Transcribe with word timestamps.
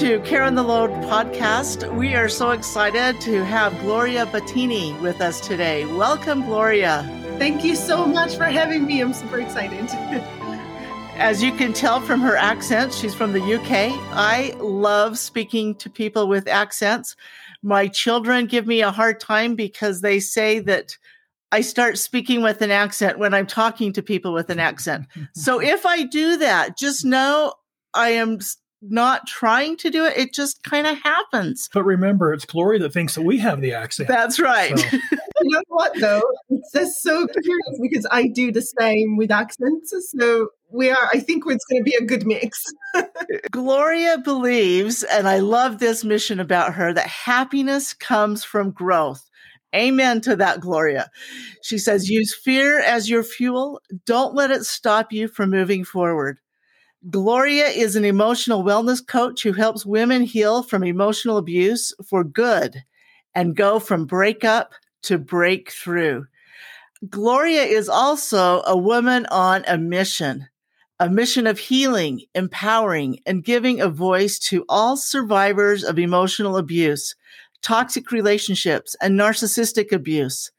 to 0.00 0.20
Care 0.20 0.42
on 0.42 0.54
the 0.54 0.62
Load 0.62 0.90
podcast. 1.04 1.90
We 1.96 2.14
are 2.14 2.28
so 2.28 2.50
excited 2.50 3.18
to 3.22 3.42
have 3.46 3.72
Gloria 3.80 4.26
Battini 4.26 5.00
with 5.00 5.22
us 5.22 5.40
today. 5.40 5.86
Welcome, 5.86 6.44
Gloria. 6.44 7.02
Thank 7.38 7.64
you 7.64 7.74
so 7.74 8.04
much 8.04 8.36
for 8.36 8.44
having 8.44 8.84
me. 8.84 9.00
I'm 9.00 9.14
super 9.14 9.40
excited. 9.40 9.80
As 11.16 11.42
you 11.42 11.50
can 11.50 11.72
tell 11.72 12.02
from 12.02 12.20
her 12.20 12.36
accent, 12.36 12.92
she's 12.92 13.14
from 13.14 13.32
the 13.32 13.40
UK. 13.40 13.90
I 14.12 14.54
love 14.58 15.18
speaking 15.18 15.74
to 15.76 15.88
people 15.88 16.28
with 16.28 16.46
accents. 16.46 17.16
My 17.62 17.88
children 17.88 18.44
give 18.44 18.66
me 18.66 18.82
a 18.82 18.90
hard 18.90 19.18
time 19.18 19.54
because 19.54 20.02
they 20.02 20.20
say 20.20 20.58
that 20.58 20.94
I 21.52 21.62
start 21.62 21.96
speaking 21.96 22.42
with 22.42 22.60
an 22.60 22.70
accent 22.70 23.18
when 23.18 23.32
I'm 23.32 23.46
talking 23.46 23.94
to 23.94 24.02
people 24.02 24.34
with 24.34 24.50
an 24.50 24.58
accent. 24.58 25.06
so 25.32 25.58
if 25.62 25.86
I 25.86 26.02
do 26.02 26.36
that, 26.36 26.76
just 26.76 27.02
know 27.02 27.54
I 27.94 28.10
am 28.10 28.40
not 28.82 29.26
trying 29.26 29.76
to 29.78 29.90
do 29.90 30.04
it. 30.04 30.16
It 30.16 30.34
just 30.34 30.62
kind 30.62 30.86
of 30.86 30.98
happens. 30.98 31.68
But 31.72 31.84
remember, 31.84 32.32
it's 32.32 32.44
Gloria 32.44 32.80
that 32.80 32.92
thinks 32.92 33.14
that 33.14 33.22
we 33.22 33.38
have 33.38 33.60
the 33.60 33.74
accent. 33.74 34.08
That's 34.08 34.38
right. 34.38 34.78
So. 34.78 34.96
you 35.42 35.50
know 35.50 35.62
what, 35.68 35.98
though? 35.98 36.22
It's 36.50 36.72
just 36.72 37.02
so 37.02 37.26
curious 37.26 37.80
because 37.80 38.06
I 38.10 38.28
do 38.28 38.52
the 38.52 38.62
same 38.62 39.16
with 39.16 39.30
accents. 39.30 39.94
So 40.10 40.48
we 40.70 40.90
are, 40.90 41.08
I 41.12 41.20
think 41.20 41.44
it's 41.46 41.64
going 41.64 41.84
to 41.84 41.84
be 41.84 41.96
a 42.00 42.04
good 42.04 42.26
mix. 42.26 42.62
Gloria 43.50 44.18
believes, 44.18 45.02
and 45.02 45.28
I 45.28 45.38
love 45.38 45.78
this 45.78 46.04
mission 46.04 46.40
about 46.40 46.74
her, 46.74 46.92
that 46.92 47.06
happiness 47.06 47.94
comes 47.94 48.44
from 48.44 48.70
growth. 48.70 49.28
Amen 49.74 50.20
to 50.22 50.36
that, 50.36 50.60
Gloria. 50.60 51.10
She 51.62 51.78
says, 51.78 52.08
use 52.08 52.34
fear 52.34 52.80
as 52.80 53.10
your 53.10 53.22
fuel. 53.22 53.80
Don't 54.06 54.34
let 54.34 54.50
it 54.50 54.64
stop 54.64 55.12
you 55.12 55.28
from 55.28 55.50
moving 55.50 55.84
forward. 55.84 56.38
Gloria 57.08 57.66
is 57.66 57.94
an 57.94 58.04
emotional 58.04 58.64
wellness 58.64 59.06
coach 59.06 59.42
who 59.42 59.52
helps 59.52 59.86
women 59.86 60.22
heal 60.22 60.64
from 60.64 60.82
emotional 60.82 61.36
abuse 61.36 61.92
for 62.04 62.24
good 62.24 62.82
and 63.32 63.54
go 63.54 63.78
from 63.78 64.06
breakup 64.06 64.72
to 65.02 65.16
breakthrough. 65.16 66.24
Gloria 67.08 67.62
is 67.62 67.88
also 67.88 68.62
a 68.66 68.76
woman 68.76 69.26
on 69.26 69.62
a 69.68 69.78
mission, 69.78 70.48
a 70.98 71.08
mission 71.08 71.46
of 71.46 71.60
healing, 71.60 72.22
empowering, 72.34 73.20
and 73.24 73.44
giving 73.44 73.80
a 73.80 73.88
voice 73.88 74.38
to 74.38 74.64
all 74.68 74.96
survivors 74.96 75.84
of 75.84 76.00
emotional 76.00 76.56
abuse, 76.56 77.14
toxic 77.62 78.10
relationships, 78.10 78.96
and 79.00 79.18
narcissistic 79.18 79.92
abuse. 79.92 80.50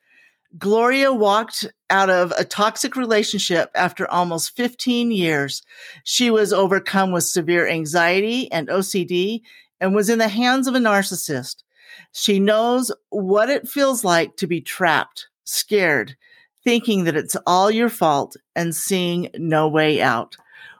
Gloria 0.57 1.13
walked 1.13 1.67
out 1.89 2.09
of 2.09 2.31
a 2.37 2.43
toxic 2.43 2.95
relationship 2.95 3.69
after 3.75 4.09
almost 4.09 4.55
15 4.55 5.11
years. 5.11 5.61
She 6.03 6.31
was 6.31 6.53
overcome 6.53 7.11
with 7.11 7.25
severe 7.25 7.67
anxiety 7.67 8.51
and 8.51 8.67
OCD 8.67 9.41
and 9.79 9.93
was 9.93 10.09
in 10.09 10.19
the 10.19 10.27
hands 10.27 10.67
of 10.67 10.75
a 10.75 10.79
narcissist. 10.79 11.63
She 12.11 12.39
knows 12.39 12.91
what 13.09 13.49
it 13.49 13.67
feels 13.67 14.03
like 14.03 14.37
to 14.37 14.47
be 14.47 14.61
trapped, 14.61 15.27
scared, 15.43 16.15
thinking 16.63 17.03
that 17.03 17.15
it's 17.15 17.37
all 17.45 17.69
your 17.69 17.89
fault 17.89 18.35
and 18.55 18.75
seeing 18.75 19.29
no 19.35 19.67
way 19.67 20.01
out. 20.01 20.35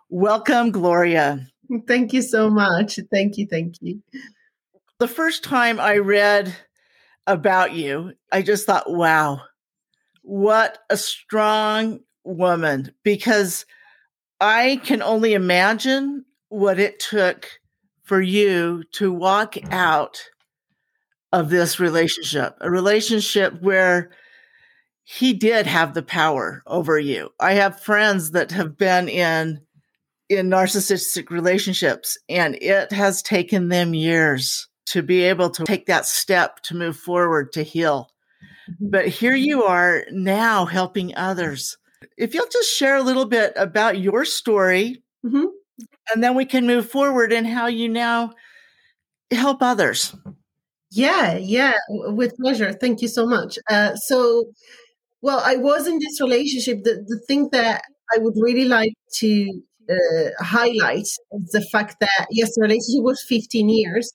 Welcome, 0.10 0.72
Gloria. 0.72 1.46
Thank 1.86 2.14
you 2.14 2.22
so 2.22 2.50
much. 2.50 3.00
Thank 3.12 3.38
you. 3.38 3.46
Thank 3.46 3.76
you. 3.82 4.02
The 5.00 5.08
first 5.08 5.44
time 5.44 5.80
I 5.80 5.98
read 5.98 6.56
about 7.28 7.74
you, 7.74 8.14
I 8.32 8.42
just 8.42 8.66
thought, 8.66 8.92
wow, 8.92 9.42
what 10.28 10.80
a 10.90 10.98
strong 10.98 12.02
woman 12.26 12.92
because 13.02 13.66
I 14.42 14.82
can 14.84 15.02
only 15.02 15.34
imagine 15.34 16.26
what 16.50 16.80
it 16.80 17.00
took 17.00 17.48
for 18.04 18.22
you 18.22 18.84
to 18.96 19.12
walk 19.12 19.56
out 19.72 20.22
of 21.32 21.50
this 21.50 21.80
relationship, 21.80 22.58
a 22.60 22.70
relationship 22.70 23.62
where 23.62 24.12
he 25.06 25.32
did 25.32 25.66
have 25.66 25.94
the 25.94 26.04
power 26.04 26.62
over 26.68 27.00
you. 27.00 27.30
I 27.40 27.54
have 27.54 27.80
friends 27.80 28.32
that 28.32 28.52
have 28.52 28.78
been 28.78 29.08
in 29.08 29.62
in 30.28 30.50
narcissistic 30.50 31.30
relationships 31.30 32.18
and 32.28 32.56
it 32.56 32.92
has 32.92 33.22
taken 33.22 33.70
them 33.70 33.94
years 33.94 34.68
to 34.88 35.02
be 35.02 35.24
able 35.24 35.50
to 35.52 35.64
take 35.64 35.86
that 35.86 36.06
step 36.06 36.60
to 36.64 36.76
move 36.76 36.98
forward 36.98 37.54
to 37.54 37.64
heal. 37.64 38.10
But 38.80 39.08
here 39.08 39.36
you 39.36 39.64
are 39.64 40.06
now 40.12 40.66
helping 40.66 41.16
others. 41.16 41.78
If 42.18 42.34
you'll 42.34 42.48
just 42.48 42.76
share 42.76 42.98
a 42.98 43.04
little 43.04 43.26
bit 43.26 43.54
about 43.56 44.00
your 44.00 44.26
story, 44.26 45.04
mm-hmm. 45.26 45.46
and 46.14 46.24
then 46.24 46.36
we 46.36 46.46
can 46.46 46.68
move 46.68 46.90
forward 46.90 47.32
in 47.32 47.46
how 47.46 47.68
you 47.68 47.90
now 47.90 48.34
help 49.32 49.62
others. 49.62 50.16
Yeah, 50.92 51.38
yeah, 51.38 51.74
with 51.90 52.38
pleasure. 52.38 52.74
Thank 52.74 53.02
you 53.02 53.08
so 53.08 53.26
much. 53.26 53.60
Uh, 53.70 53.96
so, 53.96 54.46
well, 55.22 55.42
I 55.44 55.58
was 55.58 55.86
in 55.86 56.00
this 56.00 56.22
relationship. 56.22 56.84
The, 56.84 57.04
the 57.08 57.20
thing 57.28 57.50
that 57.52 57.84
I 58.14 58.20
would 58.20 58.36
really 58.38 58.66
like 58.66 58.94
to 59.16 59.62
uh, 59.90 60.30
highlight 60.40 61.08
is 61.32 61.52
the 61.52 61.66
fact 61.72 61.98
that, 62.00 62.28
yes, 62.32 62.56
the 62.56 62.62
relationship 62.62 63.04
was 63.04 63.24
15 63.28 63.70
years. 63.70 64.12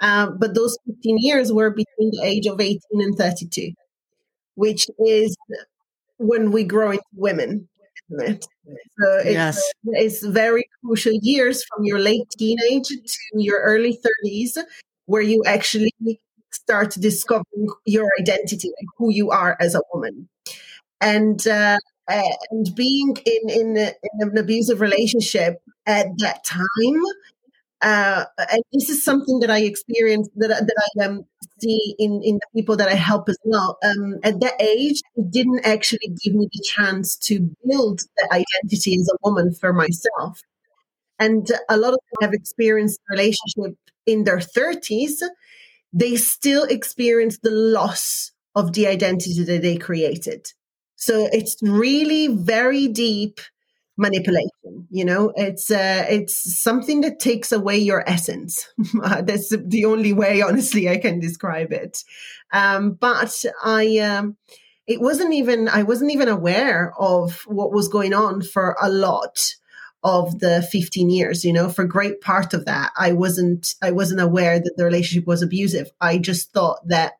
Um, 0.00 0.38
but 0.38 0.54
those 0.54 0.76
15 0.86 1.18
years 1.18 1.52
were 1.52 1.70
between 1.70 2.10
the 2.10 2.22
age 2.22 2.46
of 2.46 2.60
18 2.60 2.80
and 2.92 3.16
32, 3.16 3.72
which 4.54 4.86
is 5.06 5.36
when 6.18 6.50
we 6.50 6.64
grow 6.64 6.92
into 6.92 7.04
women. 7.14 7.68
So 8.10 8.20
it's, 8.20 8.46
yes. 9.24 9.62
it's 9.84 10.24
very 10.24 10.64
crucial 10.84 11.12
years 11.22 11.64
from 11.64 11.84
your 11.84 11.98
late 11.98 12.28
teenage 12.38 12.88
to 12.88 13.18
your 13.34 13.60
early 13.60 13.98
30s, 14.26 14.58
where 15.06 15.22
you 15.22 15.42
actually 15.46 15.92
start 16.50 16.90
discovering 17.00 17.68
your 17.84 18.08
identity, 18.20 18.68
like 18.68 18.88
who 18.98 19.10
you 19.10 19.30
are 19.30 19.56
as 19.60 19.74
a 19.74 19.80
woman. 19.92 20.28
And 21.00 21.46
uh, 21.46 21.78
and 22.08 22.74
being 22.74 23.16
in, 23.24 23.50
in, 23.50 23.76
in 23.76 23.94
an 24.20 24.38
abusive 24.38 24.80
relationship 24.80 25.60
at 25.86 26.06
that 26.18 26.44
time 26.44 27.02
uh, 27.84 28.24
and 28.38 28.62
this 28.72 28.88
is 28.88 29.04
something 29.04 29.40
that 29.40 29.50
I 29.50 29.60
experience 29.60 30.28
that, 30.36 30.48
that 30.48 30.90
I 30.98 31.04
um, 31.04 31.26
see 31.60 31.94
in, 31.98 32.22
in 32.24 32.36
the 32.36 32.58
people 32.58 32.76
that 32.78 32.88
I 32.88 32.94
help 32.94 33.28
as 33.28 33.36
well. 33.44 33.76
Um, 33.84 34.20
at 34.22 34.40
that 34.40 34.54
age, 34.58 35.02
it 35.16 35.30
didn't 35.30 35.66
actually 35.66 36.14
give 36.24 36.34
me 36.34 36.48
the 36.50 36.64
chance 36.64 37.14
to 37.28 37.50
build 37.68 38.00
the 38.16 38.28
identity 38.32 38.96
as 38.98 39.10
a 39.12 39.18
woman 39.22 39.52
for 39.52 39.74
myself. 39.74 40.40
And 41.18 41.46
a 41.68 41.76
lot 41.76 41.92
of 41.92 42.00
them 42.00 42.28
have 42.28 42.32
experienced 42.32 43.00
relationship 43.10 43.76
in 44.06 44.24
their 44.24 44.38
30s. 44.38 45.22
They 45.92 46.16
still 46.16 46.64
experience 46.64 47.38
the 47.38 47.50
loss 47.50 48.32
of 48.54 48.72
the 48.72 48.86
identity 48.86 49.44
that 49.44 49.60
they 49.60 49.76
created. 49.76 50.46
So 50.96 51.28
it's 51.32 51.56
really 51.60 52.28
very 52.28 52.88
deep 52.88 53.40
manipulation 53.96 54.74
you 54.94 55.04
know? 55.04 55.32
It's 55.34 55.72
uh, 55.72 56.06
it's 56.08 56.62
something 56.62 57.00
that 57.00 57.18
takes 57.18 57.50
away 57.50 57.78
your 57.78 58.08
essence. 58.08 58.68
That's 58.94 59.48
the 59.48 59.84
only 59.86 60.12
way 60.12 60.40
honestly 60.40 60.88
i 60.88 60.98
can 60.98 61.18
describe 61.18 61.72
it. 61.72 62.04
Um, 62.52 62.92
but 62.92 63.44
i 63.64 63.98
um, 63.98 64.36
it 64.86 65.00
wasn't 65.00 65.34
even 65.34 65.68
i 65.68 65.82
wasn't 65.82 66.12
even 66.12 66.28
aware 66.28 66.94
of 66.98 67.42
what 67.46 67.72
was 67.72 67.88
going 67.88 68.14
on 68.14 68.42
for 68.42 68.76
a 68.80 68.88
lot 68.88 69.54
of 70.04 70.38
the 70.38 70.62
15 70.70 71.10
years 71.10 71.44
you 71.44 71.52
know? 71.52 71.68
For 71.68 71.84
great 71.84 72.20
part 72.20 72.54
of 72.54 72.66
that 72.66 72.92
i 72.96 73.12
wasn't 73.12 73.74
i 73.82 73.90
wasn't 73.90 74.20
aware 74.20 74.60
that 74.60 74.74
the 74.76 74.84
relationship 74.84 75.26
was 75.26 75.42
abusive. 75.42 75.90
I 76.00 76.18
just 76.18 76.52
thought 76.52 76.86
that 76.86 77.14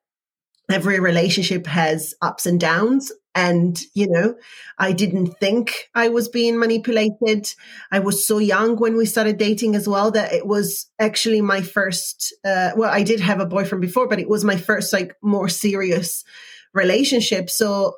every 0.71 1.01
relationship 1.01 1.67
has 1.67 2.15
ups 2.23 2.47
and 2.47 2.61
downs 2.61 3.11
and 3.35 3.83
you 3.95 4.09
know 4.09 4.35
i 4.79 4.93
didn't 4.93 5.39
think 5.39 5.91
i 5.95 6.09
was 6.09 6.29
being 6.29 6.59
manipulated. 6.59 7.49
I 7.91 7.99
was 7.99 8.27
so 8.27 8.39
young 8.39 8.77
when 8.77 8.97
we 8.97 9.07
started 9.07 9.39
dating 9.39 9.75
as 9.75 9.89
well 9.89 10.11
that 10.13 10.33
it 10.33 10.47
was 10.47 10.87
actually 10.99 11.41
my 11.41 11.61
first 11.63 12.35
uh, 12.45 12.71
well 12.77 12.91
i 12.93 13.03
did 13.03 13.21
have 13.21 13.41
a 13.41 13.47
boyfriend 13.47 13.83
before 13.83 14.09
but 14.09 14.21
it 14.21 14.29
was 14.29 14.45
my 14.45 14.57
first 14.57 14.93
like 14.93 15.17
more 15.23 15.49
serious 15.49 16.25
relationship. 16.73 17.51
So 17.51 17.95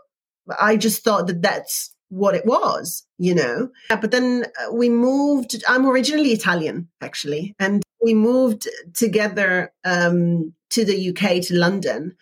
i 0.59 0.77
just 0.77 1.03
thought 1.03 1.27
that 1.27 1.43
that's 1.43 1.95
what 2.09 2.35
it 2.35 2.47
was 2.47 3.05
you 3.19 3.35
know? 3.35 3.71
But 3.89 4.11
then 4.11 4.45
uh, 4.45 4.73
we 4.73 4.89
moved 4.89 5.63
i'm 5.69 5.87
originally 5.87 6.33
italian 6.33 6.89
actually 7.01 7.55
and 7.59 7.83
we 8.03 8.15
moved 8.15 8.69
together 8.95 9.73
um, 9.85 10.53
to 10.71 10.85
the 10.85 11.11
uk 11.11 11.43
to 11.43 11.55
london. 11.55 12.17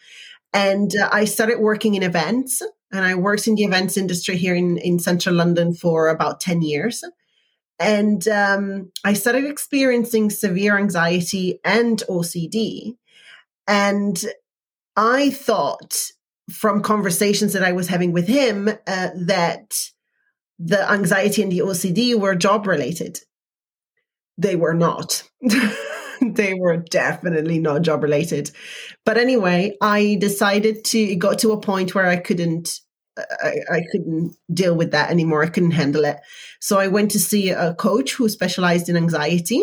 And 0.53 0.95
uh, 0.95 1.09
I 1.13 1.25
started 1.25 1.59
working 1.59 1.97
in 1.97 2.05
events 2.05 2.63
and 2.95 3.05
I 3.05 3.17
worked 3.17 3.49
in 3.49 3.57
the 3.57 3.65
events 3.65 3.97
industry 3.97 4.37
here 4.37 4.55
in, 4.55 4.79
in 4.79 5.01
central 5.01 5.35
London 5.35 5.75
for 5.75 6.09
about 6.09 6.39
10 6.39 6.63
years. 6.63 7.03
And 7.81 8.27
um, 8.29 8.93
I 9.05 9.15
started 9.15 9.47
experiencing 9.47 10.31
severe 10.31 10.79
anxiety 10.79 11.59
and 11.65 11.99
OCD. 12.09 12.97
And 13.67 14.25
I 14.97 15.31
thought 15.31 16.07
from 16.53 16.83
conversations 16.83 17.53
that 17.55 17.65
I 17.65 17.73
was 17.73 17.89
having 17.89 18.13
with 18.13 18.29
him 18.29 18.69
uh, 18.69 19.09
that 19.27 19.91
the 20.61 20.89
anxiety 20.89 21.43
and 21.43 21.51
the 21.51 21.61
OCD 21.61 22.15
were 22.15 22.37
job 22.37 22.69
related. 22.69 23.19
They 24.39 24.55
were 24.55 24.75
not. 24.75 25.25
they 26.21 26.55
were 26.55 26.77
definitely 26.77 27.59
not 27.59 27.83
job 27.83 28.05
related. 28.05 28.53
But 29.05 29.19
anyway, 29.19 29.77
I 29.81 30.17
decided 30.21 30.85
to, 30.87 30.99
it 30.99 31.17
got 31.17 31.41
to 31.41 31.51
a 31.51 31.61
point 31.61 31.95
where 31.95 32.07
I 32.07 32.17
couldn't 32.17 32.81
I, 33.17 33.55
I, 33.71 33.83
couldn't 33.93 34.37
deal 34.53 34.75
with 34.75 34.91
that 34.91 35.11
anymore. 35.11 35.45
I 35.45 35.49
couldn't 35.49 35.73
handle 35.73 36.05
it. 36.05 36.19
So 36.61 36.79
I 36.79 36.89
went 36.89 37.13
to 37.13 37.21
see 37.21 37.51
a 37.51 37.75
coach 37.75 38.15
who 38.15 38.29
specialized 38.29 38.89
in 38.89 38.97
anxiety. 38.97 39.63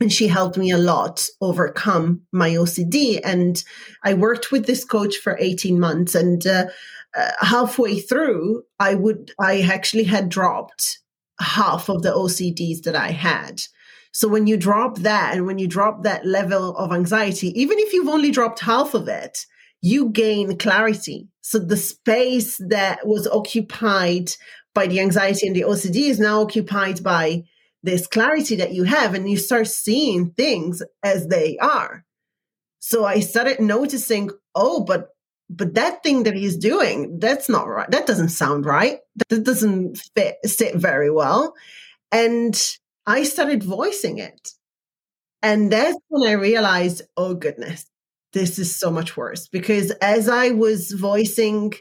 And 0.00 0.12
she 0.12 0.28
helped 0.28 0.56
me 0.56 0.70
a 0.70 0.78
lot 0.78 1.26
overcome 1.40 2.22
my 2.30 2.50
OCD. 2.50 3.20
And 3.24 3.62
I 4.04 4.14
worked 4.14 4.52
with 4.52 4.66
this 4.66 4.84
coach 4.84 5.16
for 5.16 5.36
18 5.40 5.80
months. 5.80 6.14
And 6.14 6.46
uh, 6.46 6.66
uh, 7.16 7.30
halfway 7.40 7.98
through, 7.98 8.62
I 8.78 8.94
would, 8.94 9.32
I 9.40 9.62
actually 9.62 10.04
had 10.04 10.28
dropped 10.28 11.00
half 11.40 11.88
of 11.88 12.02
the 12.02 12.10
OCDs 12.10 12.82
that 12.82 12.94
I 12.94 13.08
had. 13.08 13.62
So 14.12 14.28
when 14.28 14.46
you 14.46 14.56
drop 14.56 14.98
that 14.98 15.34
and 15.34 15.46
when 15.46 15.58
you 15.58 15.66
drop 15.66 16.02
that 16.02 16.26
level 16.26 16.76
of 16.76 16.92
anxiety, 16.92 17.48
even 17.60 17.78
if 17.78 17.92
you've 17.92 18.08
only 18.08 18.30
dropped 18.30 18.60
half 18.60 18.94
of 18.94 19.08
it, 19.08 19.46
you 19.80 20.10
gain 20.10 20.58
clarity. 20.58 21.28
So 21.40 21.58
the 21.58 21.76
space 21.76 22.60
that 22.68 23.06
was 23.06 23.26
occupied 23.26 24.32
by 24.74 24.86
the 24.86 25.00
anxiety 25.00 25.46
and 25.46 25.56
the 25.56 25.62
OCD 25.62 26.08
is 26.08 26.20
now 26.20 26.42
occupied 26.42 27.02
by 27.02 27.44
this 27.82 28.06
clarity 28.06 28.56
that 28.56 28.72
you 28.72 28.84
have 28.84 29.14
and 29.14 29.30
you 29.30 29.36
start 29.36 29.66
seeing 29.68 30.30
things 30.30 30.82
as 31.02 31.28
they 31.28 31.56
are. 31.58 32.04
So 32.80 33.04
I 33.04 33.20
started 33.20 33.60
noticing, 33.60 34.30
oh, 34.54 34.84
but 34.84 35.10
but 35.50 35.74
that 35.74 36.02
thing 36.02 36.24
that 36.24 36.34
he's 36.34 36.58
doing, 36.58 37.18
that's 37.20 37.48
not 37.48 37.66
right. 37.66 37.90
That 37.90 38.06
doesn't 38.06 38.28
sound 38.28 38.66
right. 38.66 38.98
That 39.30 39.44
doesn't 39.44 39.98
fit 40.14 40.36
sit 40.44 40.74
very 40.74 41.10
well. 41.10 41.54
And 42.12 42.54
I 43.06 43.22
started 43.22 43.62
voicing 43.62 44.18
it. 44.18 44.50
And 45.42 45.72
that's 45.72 45.96
when 46.08 46.28
I 46.28 46.32
realized, 46.32 47.02
oh 47.16 47.34
goodness, 47.34 47.86
this 48.32 48.58
is 48.58 48.74
so 48.74 48.90
much 48.90 49.16
worse. 49.16 49.48
Because 49.48 49.90
as 50.02 50.28
I 50.28 50.50
was 50.50 50.92
voicing, 50.92 51.72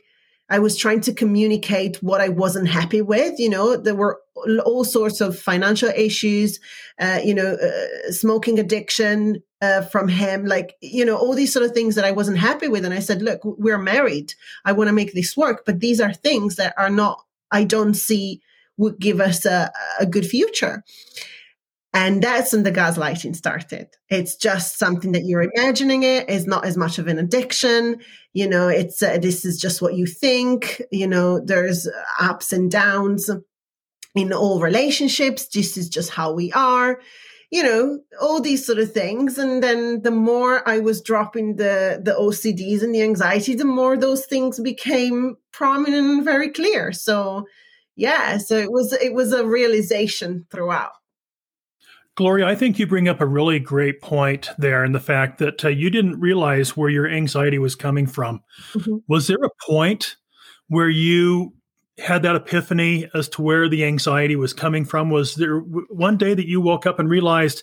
I 0.50 0.60
was 0.60 0.78
trying 0.78 1.02
to 1.02 1.14
communicate 1.14 1.98
what 2.02 2.22
I 2.22 2.30
wasn't 2.30 2.70
happy 2.70 3.02
with. 3.02 3.38
You 3.38 3.50
know, 3.50 3.76
there 3.76 3.96
were 3.96 4.20
all 4.66 4.86
sorts 4.86 5.20
of 5.20 5.38
financial 5.38 5.90
issues, 5.90 6.60
uh, 7.00 7.20
you 7.24 7.34
know, 7.34 7.56
uh, 7.56 8.12
smoking 8.12 8.60
addiction 8.60 9.44
uh, 9.62 9.82
from 9.82 10.08
him, 10.08 10.46
like, 10.46 10.76
you 10.82 11.04
know, 11.04 11.18
all 11.18 11.34
these 11.34 11.52
sort 11.52 11.66
of 11.66 11.74
things 11.74 11.96
that 11.96 12.06
I 12.06 12.12
wasn't 12.12 12.38
happy 12.38 12.68
with. 12.68 12.86
And 12.86 12.94
I 12.94 13.00
said, 13.00 13.22
look, 13.22 13.42
we're 13.44 13.78
married. 13.78 14.34
I 14.64 14.72
want 14.72 14.88
to 14.88 14.94
make 14.94 15.14
this 15.14 15.36
work. 15.36 15.64
But 15.66 15.80
these 15.80 16.00
are 16.00 16.14
things 16.14 16.56
that 16.56 16.74
are 16.78 16.92
not, 16.92 17.26
I 17.52 17.64
don't 17.64 17.96
see 17.96 18.42
would 18.78 19.00
give 19.00 19.20
us 19.20 19.46
a, 19.46 19.72
a 20.00 20.06
good 20.06 20.26
future. 20.26 20.84
And 22.00 22.22
that's 22.22 22.54
when 22.54 22.62
the 22.62 22.72
gaslighting 22.72 23.36
started. 23.36 23.88
It's 24.08 24.36
just 24.36 24.78
something 24.78 25.14
that 25.14 25.26
you're 25.26 25.50
imagining 25.52 26.04
it. 26.04 26.30
It's 26.30 26.46
not 26.46 26.64
as 26.64 26.78
much 26.78 27.00
of 27.00 27.08
an 27.08 27.18
addiction. 27.18 28.02
You 28.34 28.48
know, 28.48 28.68
it's, 28.68 29.02
uh, 29.02 29.18
this 29.18 29.44
is 29.44 29.60
just 29.60 29.82
what 29.82 29.96
you 29.96 30.06
think. 30.06 30.80
You 30.92 31.08
know, 31.08 31.40
there's 31.44 31.90
ups 32.20 32.54
and 32.54 32.70
downs 32.70 33.32
in 34.14 34.32
all 34.32 34.60
relationships. 34.60 35.48
This 35.48 35.76
is 35.76 35.90
just 35.90 36.12
how 36.12 36.34
we 36.34 36.52
are. 36.54 37.02
You 37.50 37.64
know, 37.64 38.00
all 38.22 38.42
these 38.42 38.64
sort 38.64 38.78
of 38.78 38.92
things. 38.92 39.40
And 39.40 39.64
then 39.64 40.04
the 40.04 40.12
more 40.12 40.70
I 40.70 40.78
was 40.78 41.02
dropping 41.02 41.56
the, 41.56 42.00
the 42.04 42.12
OCDs 42.12 42.84
and 42.84 42.94
the 42.94 43.02
anxiety, 43.02 43.56
the 43.56 43.66
more 43.66 43.98
those 43.98 44.28
things 44.28 44.60
became 44.60 45.38
prominent 45.52 46.08
and 46.08 46.24
very 46.24 46.52
clear. 46.52 46.92
So, 46.92 47.48
yeah, 47.96 48.38
so 48.38 48.56
it 48.56 48.72
was, 48.72 48.94
it 48.94 49.16
was 49.16 49.34
a 49.34 49.48
realization 49.48 50.46
throughout. 50.52 50.92
Gloria, 52.18 52.48
I 52.48 52.56
think 52.56 52.80
you 52.80 52.88
bring 52.88 53.08
up 53.08 53.22
a 53.22 53.28
really 53.28 53.60
great 53.60 54.02
point 54.02 54.50
there 54.58 54.84
in 54.84 54.92
the 54.92 55.00
fact 55.00 55.38
that 55.38 55.64
uh, 55.64 55.70
you 55.70 55.92
didn't 55.92 56.20
realize 56.20 56.76
where 56.76 56.90
your 56.90 57.08
anxiety 57.08 57.60
was 57.60 57.76
coming 57.76 58.08
from. 58.08 58.42
Mm-hmm. 58.74 58.98
Was 59.08 59.28
there 59.28 59.38
a 59.44 59.52
point 59.68 60.16
where 60.68 60.90
you 60.90 61.54
had 62.00 62.24
that 62.24 62.36
epiphany 62.36 63.08
as 63.14 63.30
to 63.30 63.44
where 63.44 63.70
the 63.70 63.86
anxiety 63.86 64.36
was 64.36 64.52
coming 64.52 64.84
from? 64.84 65.12
Was 65.12 65.36
there 65.36 65.60
one 65.60 66.18
day 66.18 66.34
that 66.34 66.48
you 66.48 66.60
woke 66.60 66.88
up 66.88 66.98
and 66.98 67.08
realized, 67.08 67.62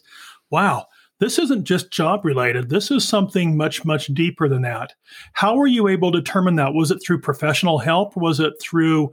wow, 0.51 0.87
this 1.19 1.39
isn't 1.41 1.65
just 1.65 1.91
job 1.91 2.25
related. 2.25 2.69
This 2.69 2.93
is 2.93 3.07
something 3.07 3.57
much, 3.57 3.85
much 3.85 4.07
deeper 4.07 4.49
than 4.49 4.63
that. 4.63 4.95
How 5.33 5.57
were 5.57 5.67
you 5.67 5.89
able 5.89 6.13
to 6.13 6.21
determine 6.21 6.55
that? 6.57 6.75
Was 6.75 6.93
it 6.93 7.01
through 7.05 7.23
professional 7.23 7.79
help? 7.79 8.17
Was 8.17 8.39
it 8.39 8.53
through 8.61 9.13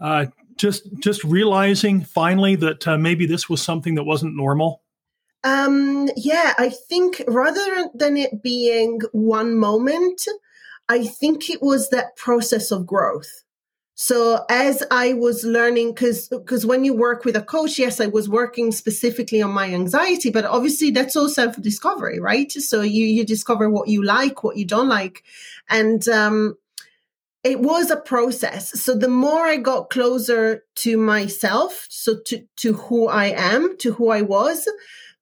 uh, 0.00 0.26
just 0.56 0.86
just 1.00 1.24
realizing 1.24 2.02
finally 2.02 2.56
that 2.56 2.86
uh, 2.86 2.98
maybe 2.98 3.24
this 3.24 3.48
was 3.48 3.62
something 3.62 3.94
that 3.94 4.04
wasn't 4.04 4.36
normal? 4.36 4.81
Um, 5.44 6.08
yeah, 6.16 6.54
I 6.56 6.68
think 6.68 7.22
rather 7.26 7.88
than 7.94 8.16
it 8.16 8.42
being 8.42 9.00
one 9.12 9.56
moment, 9.56 10.26
I 10.88 11.04
think 11.06 11.50
it 11.50 11.62
was 11.62 11.90
that 11.90 12.16
process 12.16 12.70
of 12.70 12.86
growth. 12.86 13.42
So 13.94 14.44
as 14.48 14.82
I 14.90 15.12
was 15.12 15.44
learning, 15.44 15.94
because 15.94 16.28
because 16.28 16.64
when 16.64 16.84
you 16.84 16.94
work 16.94 17.24
with 17.24 17.36
a 17.36 17.42
coach, 17.42 17.78
yes, 17.78 18.00
I 18.00 18.06
was 18.06 18.28
working 18.28 18.72
specifically 18.72 19.42
on 19.42 19.52
my 19.52 19.72
anxiety, 19.72 20.30
but 20.30 20.44
obviously 20.44 20.90
that's 20.90 21.14
all 21.14 21.28
self 21.28 21.60
discovery, 21.60 22.18
right? 22.18 22.50
So 22.50 22.80
you 22.80 23.04
you 23.04 23.24
discover 23.24 23.68
what 23.68 23.88
you 23.88 24.02
like, 24.02 24.42
what 24.42 24.56
you 24.56 24.64
don't 24.64 24.88
like, 24.88 25.22
and 25.68 26.06
um, 26.08 26.56
it 27.44 27.60
was 27.60 27.90
a 27.90 27.96
process. 27.96 28.80
So 28.80 28.96
the 28.96 29.08
more 29.08 29.46
I 29.46 29.56
got 29.56 29.90
closer 29.90 30.64
to 30.76 30.96
myself, 30.96 31.86
so 31.90 32.18
to 32.26 32.44
to 32.56 32.72
who 32.72 33.08
I 33.08 33.26
am, 33.26 33.76
to 33.78 33.92
who 33.92 34.10
I 34.10 34.22
was, 34.22 34.66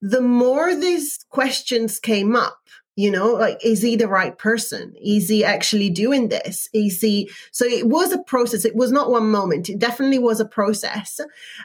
the 0.01 0.21
more 0.21 0.73
these 0.75 1.19
questions 1.29 1.99
came 1.99 2.35
up, 2.35 2.57
you 2.95 3.09
know, 3.09 3.33
like, 3.33 3.63
is 3.63 3.81
he 3.81 3.95
the 3.95 4.07
right 4.07 4.37
person? 4.37 4.93
Is 5.01 5.29
he 5.29 5.45
actually 5.45 5.89
doing 5.89 6.29
this? 6.29 6.67
Is 6.73 6.99
he, 6.99 7.29
so 7.51 7.65
it 7.65 7.87
was 7.87 8.11
a 8.11 8.21
process. 8.23 8.65
It 8.65 8.75
was 8.75 8.91
not 8.91 9.09
one 9.09 9.29
moment. 9.31 9.69
It 9.69 9.79
definitely 9.79 10.19
was 10.19 10.39
a 10.39 10.45
process. 10.45 11.19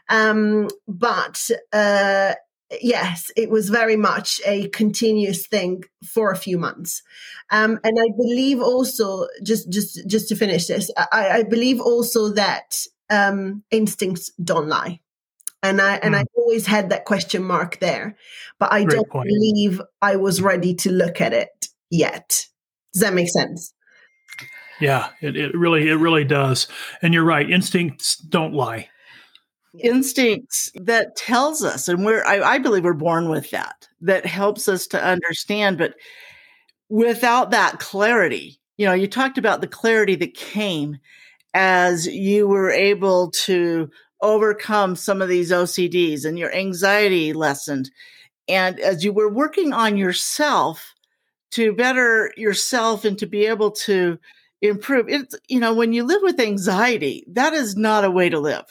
Um, 0.09 0.69
but, 0.87 1.51
uh, 1.73 2.35
yes, 2.81 3.31
it 3.37 3.51
was 3.51 3.71
very 3.71 3.97
much 3.97 4.41
a 4.47 4.69
continuous 4.69 5.47
thing 5.47 5.83
for 6.05 6.31
a 6.31 6.37
few 6.37 6.59
months. 6.59 7.03
Um, 7.51 7.81
and 7.83 7.99
I 7.99 8.09
believe 8.17 8.61
also, 8.61 9.27
just, 9.43 9.71
just, 9.71 10.07
just 10.07 10.29
to 10.29 10.37
finish 10.37 10.67
this, 10.67 10.91
I, 10.97 11.31
I 11.31 11.43
believe 11.43 11.81
also 11.81 12.31
that, 12.35 12.77
um, 13.11 13.65
instincts 13.71 14.31
don't 14.43 14.69
lie 14.69 15.01
and 15.67 15.81
I 15.81 15.97
and 15.97 16.15
mm. 16.15 16.19
I 16.19 16.25
always 16.37 16.67
had 16.67 16.91
that 16.91 17.05
question 17.05 17.43
mark 17.45 17.79
there, 17.81 18.17
but 18.59 18.73
I 18.73 18.85
Great 18.85 18.97
don't 18.97 19.11
point. 19.11 19.29
believe 19.29 19.81
I 20.01 20.17
was 20.17 20.41
ready 20.41 20.75
to 20.77 20.93
look 20.93 21.21
at 21.21 21.33
it 21.33 21.69
yet. 21.91 22.47
Does 22.93 23.03
that 23.03 23.15
make 23.15 23.29
sense? 23.29 23.73
Yeah, 24.81 25.11
it, 25.21 25.37
it 25.37 25.55
really 25.55 25.89
it 25.89 25.97
really 25.97 26.25
does. 26.25 26.69
And 27.03 27.13
you're 27.13 27.25
right, 27.25 27.49
instincts 27.49 28.17
don't 28.17 28.55
lie. 28.55 28.89
Instincts 29.79 30.71
that 30.77 31.17
tells 31.17 31.63
us, 31.63 31.89
and 31.89 32.05
we're 32.05 32.25
I, 32.25 32.41
I 32.41 32.59
believe 32.59 32.85
we're 32.85 32.95
born 32.95 33.29
with 33.29 33.51
that, 33.51 33.89
that 34.01 34.25
helps 34.25 34.69
us 34.69 34.87
to 34.89 35.03
understand. 35.03 35.79
But 35.79 35.95
without 36.89 37.51
that 37.51 37.79
clarity, 37.79 38.59
you 38.77 38.87
know, 38.87 38.95
you 38.95 39.07
talked 39.07 39.39
about 39.39 39.61
the 39.61 39.67
clarity 39.67 40.15
that 40.17 40.35
came 40.35 40.99
as 41.55 42.07
you 42.07 42.47
were 42.47 42.71
able 42.71 43.31
to 43.31 43.91
overcome 44.21 44.97
some 44.97 45.21
of 45.21 45.29
these 45.29 45.51
OCDs 45.51 46.25
and 46.25 46.39
your 46.39 46.53
anxiety 46.55 47.33
lessened. 47.33 47.91
And 48.49 48.79
as 48.81 49.05
you 49.05 49.13
were 49.13 49.31
working 49.31 49.73
on 49.73 49.97
yourself 49.97 50.95
to 51.53 51.73
better 51.73 52.33
yourself 52.37 53.05
and 53.05 53.19
to 53.19 53.27
be 53.27 53.47
able 53.47 53.73
to 53.73 54.19
improve, 54.63 55.09
it's, 55.09 55.35
you 55.49 55.61
know, 55.61 55.75
when 55.75 55.93
you 55.93 56.05
live 56.05 56.23
with 56.23 56.41
anxiety, 56.41 57.25
that 57.29 57.53
is 57.53 57.77
not 57.77 58.05
a 58.05 58.11
way 58.11 58.29
to 58.29 58.41
live. 58.41 58.65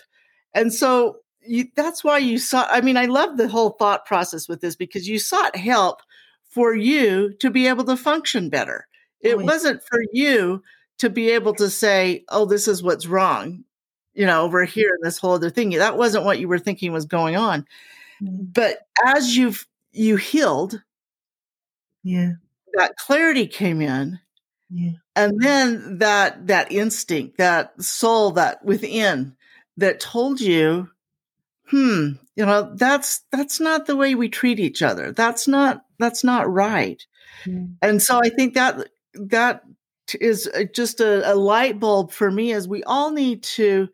And 0.53 0.73
so 0.73 1.17
you, 1.41 1.65
that's 1.75 2.03
why 2.03 2.17
you 2.17 2.37
saw, 2.37 2.67
I 2.69 2.81
mean, 2.81 2.97
I 2.97 3.05
love 3.05 3.37
the 3.37 3.47
whole 3.47 3.71
thought 3.71 4.05
process 4.05 4.47
with 4.47 4.61
this 4.61 4.75
because 4.75 5.07
you 5.07 5.19
sought 5.19 5.55
help 5.55 6.01
for 6.49 6.73
you 6.73 7.33
to 7.39 7.51
be 7.51 7.67
able 7.67 7.83
to 7.85 7.97
function 7.97 8.49
better. 8.49 8.87
It 9.21 9.35
oh, 9.35 9.43
wasn't 9.43 9.83
for 9.83 9.99
you 10.13 10.63
to 10.99 11.09
be 11.09 11.31
able 11.31 11.53
to 11.55 11.69
say, 11.69 12.23
oh, 12.29 12.45
this 12.45 12.67
is 12.67 12.81
what's 12.81 13.05
wrong 13.05 13.65
you 14.15 14.25
know, 14.25 14.43
over 14.43 14.63
here 14.63 14.95
in 14.95 15.03
this 15.03 15.17
whole 15.17 15.33
other 15.33 15.49
thing. 15.49 15.71
That 15.71 15.97
wasn't 15.97 16.25
what 16.25 16.39
you 16.39 16.47
were 16.47 16.59
thinking 16.59 16.91
was 16.91 17.05
going 17.05 17.35
on. 17.35 17.67
Mm-hmm. 18.21 18.45
But 18.53 18.79
as 19.05 19.35
you've 19.35 19.67
you 19.91 20.15
healed, 20.15 20.81
yeah, 22.03 22.31
that 22.73 22.95
clarity 22.97 23.45
came 23.47 23.81
in. 23.81 24.19
Yeah. 24.69 24.91
And 25.15 25.39
then 25.39 25.99
that 25.99 26.47
that 26.47 26.71
instinct, 26.71 27.37
that 27.37 27.81
soul 27.81 28.31
that 28.31 28.63
within 28.65 29.35
that 29.77 29.99
told 29.99 30.41
you, 30.41 30.89
hmm, 31.67 32.11
you 32.35 32.45
know, 32.45 32.73
that's 32.75 33.21
that's 33.31 33.59
not 33.59 33.85
the 33.85 33.95
way 33.95 34.15
we 34.15 34.29
treat 34.29 34.59
each 34.59 34.81
other. 34.81 35.11
That's 35.11 35.47
not 35.47 35.85
that's 35.99 36.23
not 36.23 36.51
right. 36.51 37.05
Mm-hmm. 37.45 37.73
And 37.81 38.01
so 38.01 38.19
I 38.23 38.29
think 38.29 38.53
that 38.55 38.89
that 39.13 39.63
is 40.19 40.47
uh, 40.53 40.63
just 40.73 40.99
a, 40.99 41.31
a 41.31 41.35
light 41.35 41.79
bulb 41.79 42.11
for 42.11 42.29
me 42.29 42.51
is 42.51 42.67
we 42.67 42.83
all 42.83 43.11
need 43.11 43.41
to 43.43 43.89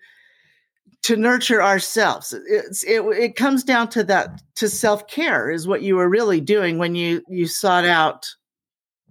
to 1.04 1.16
nurture 1.16 1.64
ourselves. 1.64 2.34
It's, 2.48 2.84
it, 2.84 3.02
it 3.02 3.36
comes 3.36 3.64
down 3.64 3.90
to 3.90 4.04
that, 4.06 4.42
to 4.56 4.70
self 4.70 5.08
care 5.08 5.50
is 5.50 5.68
what 5.68 5.82
you 5.82 5.96
were 5.96 6.10
really 6.10 6.42
doing 6.42 6.78
when 6.78 6.96
you, 6.96 7.24
you 7.28 7.48
sought 7.48 7.86
out 7.86 8.28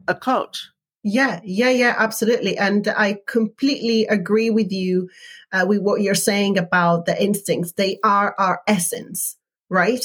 a 0.06 0.14
coach. 0.14 0.68
Yeah, 1.02 1.40
yeah, 1.42 1.70
yeah, 1.70 1.94
absolutely. 1.96 2.58
And 2.58 2.86
I 2.88 3.18
completely 3.26 4.06
agree 4.06 4.50
with 4.50 4.70
you 4.70 5.08
uh, 5.52 5.64
with 5.66 5.80
what 5.80 6.02
you're 6.02 6.14
saying 6.14 6.58
about 6.58 7.06
the 7.06 7.20
instincts. 7.20 7.72
They 7.72 7.98
are 8.04 8.34
our 8.38 8.60
essence, 8.66 9.36
right? 9.70 10.04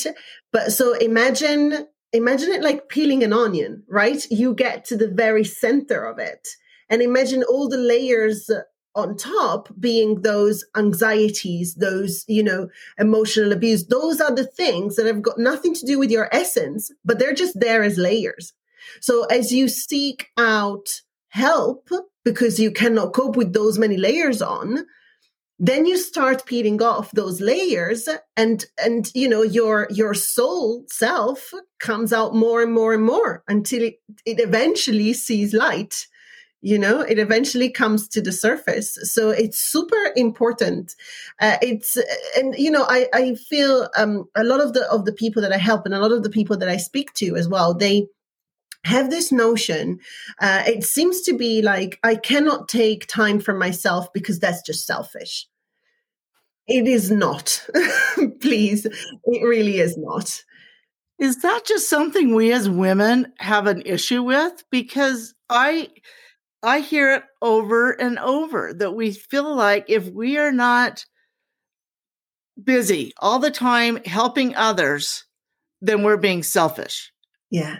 But 0.53 0.71
so 0.71 0.93
imagine, 0.93 1.85
imagine 2.13 2.51
it 2.51 2.63
like 2.63 2.87
peeling 2.87 3.23
an 3.23 3.33
onion, 3.33 3.83
right? 3.89 4.25
You 4.31 4.53
get 4.53 4.85
to 4.85 4.97
the 4.97 5.09
very 5.09 5.43
center 5.43 6.05
of 6.05 6.17
it 6.17 6.47
and 6.89 7.01
imagine 7.01 7.43
all 7.43 7.67
the 7.67 7.77
layers 7.77 8.49
on 8.95 9.17
top 9.17 9.69
being 9.79 10.21
those 10.21 10.63
anxieties, 10.75 11.75
those, 11.75 12.23
you 12.27 12.41
know, 12.41 12.69
emotional 12.97 13.51
abuse. 13.51 13.87
Those 13.87 14.21
are 14.21 14.33
the 14.33 14.47
things 14.47 14.95
that 14.95 15.05
have 15.05 15.21
got 15.21 15.37
nothing 15.37 15.73
to 15.75 15.85
do 15.85 15.99
with 15.99 16.09
your 16.09 16.29
essence, 16.31 16.91
but 17.03 17.19
they're 17.19 17.33
just 17.33 17.59
there 17.59 17.83
as 17.83 17.97
layers. 17.97 18.53
So 19.01 19.25
as 19.25 19.51
you 19.51 19.67
seek 19.67 20.29
out 20.37 21.01
help 21.29 21.89
because 22.23 22.59
you 22.59 22.71
cannot 22.71 23.13
cope 23.13 23.35
with 23.35 23.53
those 23.53 23.77
many 23.77 23.97
layers 23.97 24.41
on, 24.41 24.85
then 25.59 25.85
you 25.85 25.97
start 25.97 26.45
peeling 26.45 26.81
off 26.81 27.11
those 27.11 27.39
layers 27.39 28.09
and 28.35 28.65
and 28.83 29.09
you 29.13 29.27
know 29.27 29.41
your 29.41 29.87
your 29.89 30.13
soul 30.13 30.83
self 30.89 31.53
comes 31.79 32.11
out 32.11 32.35
more 32.35 32.61
and 32.61 32.73
more 32.73 32.93
and 32.93 33.03
more 33.03 33.41
until 33.47 33.81
it, 33.81 33.95
it 34.25 34.39
eventually 34.41 35.13
sees 35.13 35.53
light 35.53 36.07
you 36.62 36.79
know 36.79 37.01
it 37.01 37.19
eventually 37.19 37.69
comes 37.69 38.07
to 38.09 38.21
the 38.21 38.31
surface. 38.31 38.97
So 39.13 39.29
it's 39.29 39.59
super 39.59 40.12
important. 40.15 40.95
Uh, 41.39 41.57
it's 41.62 41.97
and 42.38 42.55
you 42.57 42.71
know 42.71 42.85
i 42.89 43.07
i 43.13 43.35
feel 43.35 43.89
um 43.97 44.25
a 44.35 44.43
lot 44.43 44.62
of 44.62 44.74
the 44.74 44.89
of 44.91 45.05
the 45.05 45.13
people 45.13 45.41
that 45.41 45.51
i 45.51 45.57
help 45.57 45.85
and 45.85 45.93
a 45.93 46.00
lot 46.00 46.12
of 46.12 46.24
the 46.24 46.29
people 46.29 46.57
that 46.57 46.69
i 46.69 46.77
speak 46.77 47.13
to 47.13 47.35
as 47.35 47.47
well 47.47 47.74
they 47.74 48.07
have 48.85 49.09
this 49.09 49.31
notion 49.31 50.00
uh, 50.41 50.63
it 50.67 50.83
seems 50.83 51.21
to 51.21 51.33
be 51.33 51.62
like 51.62 52.00
i 52.03 52.15
cannot 52.15 52.69
take 52.69 53.07
time 53.07 53.39
for 53.39 53.53
myself 53.53 54.12
because 54.13 54.39
that's 54.39 54.62
just 54.62 54.85
selfish. 54.85 55.47
It 56.67 56.88
is 56.88 57.12
not. 57.12 57.67
Please 58.41 58.85
it 58.85 59.43
really 59.43 59.79
is 59.79 59.97
not. 59.97 60.43
Is 61.19 61.41
that 61.41 61.62
just 61.65 61.89
something 61.89 62.33
we 62.33 62.51
as 62.51 62.69
women 62.69 63.33
have 63.39 63.67
an 63.67 63.83
issue 63.85 64.24
with? 64.24 64.63
Because 64.69 65.33
i 65.50 65.89
I 66.65 66.79
hear 66.79 67.13
it 67.13 67.24
over 67.41 67.91
and 67.91 68.17
over 68.17 68.74
that 68.74 68.95
we 68.95 69.12
feel 69.12 69.55
like 69.55 69.86
if 69.88 70.07
we 70.07 70.38
are 70.38 70.51
not 70.51 71.05
busy 72.62 73.13
all 73.19 73.39
the 73.39 73.51
time 73.51 74.03
helping 74.05 74.55
others, 74.55 75.25
then 75.81 76.03
we're 76.03 76.17
being 76.17 76.41
selfish. 76.41 77.12
Yeah. 77.51 77.77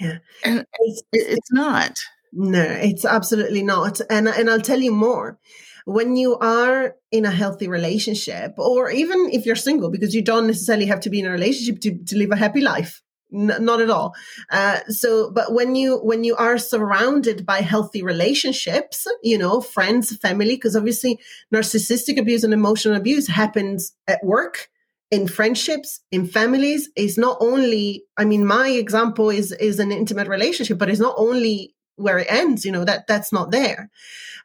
Yeah. 0.00 0.18
And 0.44 0.64
it's, 0.80 1.02
it's 1.12 1.52
not. 1.52 1.96
No, 2.32 2.62
it's 2.62 3.04
absolutely 3.04 3.62
not. 3.62 4.00
And 4.08 4.26
and 4.26 4.48
I'll 4.48 4.60
tell 4.60 4.80
you 4.80 4.92
more. 4.92 5.38
When 5.84 6.16
you 6.16 6.38
are 6.38 6.94
in 7.10 7.26
a 7.26 7.30
healthy 7.30 7.68
relationship, 7.68 8.54
or 8.56 8.90
even 8.90 9.28
if 9.32 9.44
you're 9.44 9.56
single, 9.56 9.90
because 9.90 10.14
you 10.14 10.22
don't 10.22 10.46
necessarily 10.46 10.86
have 10.86 11.00
to 11.00 11.10
be 11.10 11.20
in 11.20 11.26
a 11.26 11.30
relationship 11.30 11.80
to, 11.82 11.98
to 12.04 12.16
live 12.16 12.30
a 12.30 12.36
happy 12.36 12.60
life. 12.60 13.02
N- 13.32 13.56
not 13.60 13.80
at 13.80 13.90
all. 13.90 14.14
Uh, 14.50 14.80
so, 14.88 15.30
but 15.30 15.52
when 15.52 15.74
you 15.74 15.98
when 15.98 16.24
you 16.24 16.36
are 16.36 16.58
surrounded 16.58 17.46
by 17.46 17.60
healthy 17.60 18.02
relationships, 18.02 19.06
you 19.22 19.38
know, 19.38 19.60
friends, 19.60 20.14
family, 20.16 20.56
because 20.56 20.76
obviously 20.76 21.18
narcissistic 21.54 22.18
abuse 22.18 22.44
and 22.44 22.52
emotional 22.52 22.96
abuse 22.96 23.28
happens 23.28 23.94
at 24.06 24.22
work, 24.22 24.68
in 25.10 25.26
friendships, 25.26 26.00
in 26.10 26.26
families. 26.26 26.90
Is 26.96 27.16
not 27.16 27.38
only. 27.40 28.04
I 28.18 28.24
mean, 28.24 28.44
my 28.44 28.68
example 28.68 29.30
is 29.30 29.52
is 29.52 29.78
an 29.78 29.92
intimate 29.92 30.28
relationship, 30.28 30.78
but 30.78 30.90
it's 30.90 31.00
not 31.00 31.14
only 31.16 31.74
where 31.96 32.18
it 32.18 32.26
ends. 32.30 32.64
You 32.64 32.72
know 32.72 32.84
that 32.84 33.06
that's 33.06 33.32
not 33.32 33.50
there. 33.50 33.90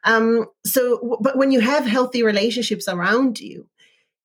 Um, 0.04 0.46
so, 0.64 1.18
but 1.20 1.36
when 1.36 1.50
you 1.52 1.60
have 1.60 1.84
healthy 1.84 2.22
relationships 2.22 2.88
around 2.88 3.40
you, 3.40 3.68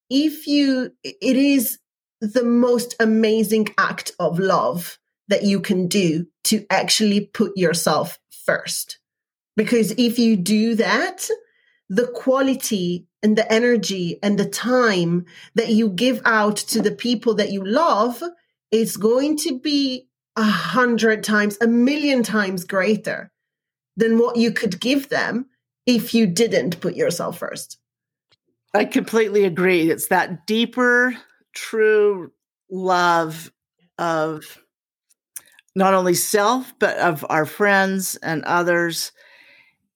if 0.09 0.47
you, 0.47 0.91
it 1.03 1.35
is 1.35 1.79
the 2.23 2.43
most 2.43 2.95
amazing 3.01 3.67
act 3.77 4.13
of 4.17 4.39
love 4.39 4.97
that 5.27 5.43
you 5.43 5.59
can 5.59 5.87
do 5.87 6.25
to 6.45 6.65
actually 6.69 7.25
put 7.25 7.57
yourself 7.57 8.17
first. 8.45 8.99
Because 9.57 9.91
if 9.97 10.17
you 10.17 10.37
do 10.37 10.75
that, 10.75 11.27
the 11.89 12.07
quality 12.07 13.07
and 13.21 13.37
the 13.37 13.51
energy 13.51 14.19
and 14.23 14.39
the 14.39 14.47
time 14.47 15.25
that 15.55 15.69
you 15.69 15.89
give 15.89 16.21
out 16.23 16.55
to 16.55 16.81
the 16.81 16.91
people 16.91 17.35
that 17.35 17.51
you 17.51 17.63
love 17.63 18.23
is 18.71 18.95
going 18.95 19.37
to 19.37 19.59
be 19.59 20.07
a 20.37 20.43
hundred 20.43 21.25
times, 21.25 21.57
a 21.59 21.67
million 21.67 22.23
times 22.23 22.63
greater 22.63 23.31
than 23.97 24.17
what 24.17 24.37
you 24.37 24.51
could 24.51 24.79
give 24.79 25.09
them 25.09 25.47
if 25.85 26.13
you 26.13 26.25
didn't 26.25 26.79
put 26.79 26.95
yourself 26.95 27.37
first. 27.37 27.77
I 28.73 28.85
completely 28.85 29.43
agree. 29.43 29.91
It's 29.91 30.07
that 30.07 30.47
deeper 30.47 31.15
true 31.53 32.31
love 32.69 33.51
of 33.97 34.59
not 35.75 35.93
only 35.93 36.13
self 36.13 36.73
but 36.79 36.97
of 36.97 37.25
our 37.29 37.45
friends 37.45 38.15
and 38.17 38.43
others 38.43 39.11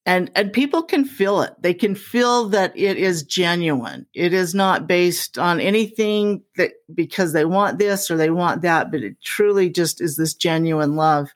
and 0.05 0.31
and 0.35 0.53
people 0.53 0.83
can 0.83 1.03
feel 1.03 1.41
it. 1.41 1.53
They 1.59 1.73
can 1.73 1.93
feel 1.93 2.47
that 2.49 2.71
it 2.77 2.95
is 2.95 3.23
genuine. 3.23 4.05
It 4.13 4.31
is 4.31 4.55
not 4.55 4.87
based 4.87 5.37
on 5.37 5.59
anything 5.59 6.43
that 6.55 6.71
because 6.93 7.33
they 7.33 7.43
want 7.43 7.77
this 7.77 8.09
or 8.09 8.15
they 8.15 8.29
want 8.29 8.61
that 8.61 8.91
but 8.91 9.01
it 9.01 9.21
truly 9.23 9.69
just 9.69 9.99
is 9.99 10.15
this 10.15 10.33
genuine 10.33 10.95
love. 10.95 11.29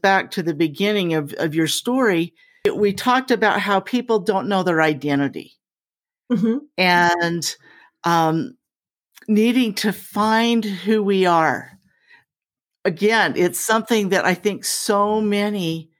Back 0.00 0.30
to 0.32 0.42
the 0.42 0.54
beginning 0.54 1.14
of, 1.14 1.34
of 1.34 1.54
your 1.54 1.66
story 1.66 2.34
we 2.74 2.92
talked 2.92 3.30
about 3.30 3.60
how 3.60 3.80
people 3.80 4.18
don't 4.18 4.48
know 4.48 4.62
their 4.62 4.82
identity 4.82 5.52
mm-hmm. 6.30 6.58
and 6.76 7.56
um, 8.04 8.56
needing 9.28 9.74
to 9.74 9.92
find 9.92 10.64
who 10.64 11.02
we 11.02 11.26
are. 11.26 11.78
Again, 12.84 13.34
it's 13.36 13.60
something 13.60 14.08
that 14.08 14.24
I 14.24 14.34
think 14.34 14.64
so 14.64 15.20
many 15.20 15.90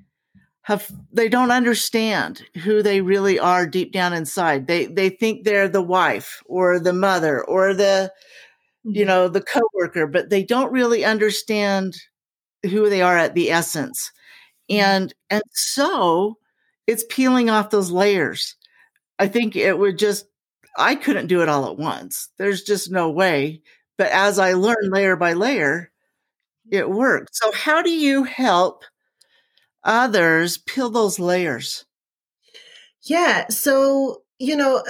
have 0.63 0.91
they 1.13 1.29
don't 1.29 1.51
understand 1.51 2.43
who 2.63 2.83
they 2.83 3.01
really 3.01 3.39
are 3.39 3.67
deep 3.67 3.93
down 3.93 4.13
inside. 4.13 4.67
They 4.67 4.87
they 4.87 5.11
think 5.11 5.45
they're 5.45 5.69
the 5.69 5.83
wife 5.83 6.43
or 6.47 6.79
the 6.79 6.93
mother 6.93 7.43
or 7.45 7.75
the 7.75 8.13
you 8.85 9.03
mm-hmm. 9.03 9.09
know 9.09 9.29
the 9.29 9.43
coworker, 9.43 10.07
but 10.07 10.31
they 10.31 10.43
don't 10.43 10.73
really 10.73 11.05
understand 11.05 11.97
who 12.65 12.91
they 12.91 13.03
are 13.03 13.17
at 13.17 13.35
the 13.35 13.51
essence. 13.51 14.11
Mm-hmm. 14.71 14.81
And 14.81 15.15
and 15.31 15.43
so 15.53 16.37
it's 16.87 17.05
peeling 17.09 17.51
off 17.51 17.71
those 17.71 17.91
layers. 17.91 18.55
I 19.19 19.27
think 19.27 19.57
it 19.57 19.79
would 19.79 19.99
just 19.99 20.27
I 20.79 20.95
couldn't 20.95 21.27
do 21.27 21.43
it 21.43 21.49
all 21.49 21.67
at 21.67 21.77
once. 21.77 22.31
There's 22.39 22.63
just 22.63 22.91
no 22.91 23.11
way. 23.11 23.63
But 23.99 24.13
as 24.13 24.39
I 24.39 24.53
learn 24.53 24.91
layer 24.91 25.17
by 25.17 25.33
layer, 25.33 25.91
it 26.71 26.89
worked. 26.89 27.35
So, 27.35 27.51
how 27.53 27.83
do 27.83 27.91
you 27.91 28.25
help 28.25 28.85
others 29.83 30.57
peel 30.57 30.91
those 30.91 31.19
layers? 31.19 31.85
Yeah. 33.03 33.49
So, 33.49 34.23
you 34.39 34.57
know, 34.57 34.85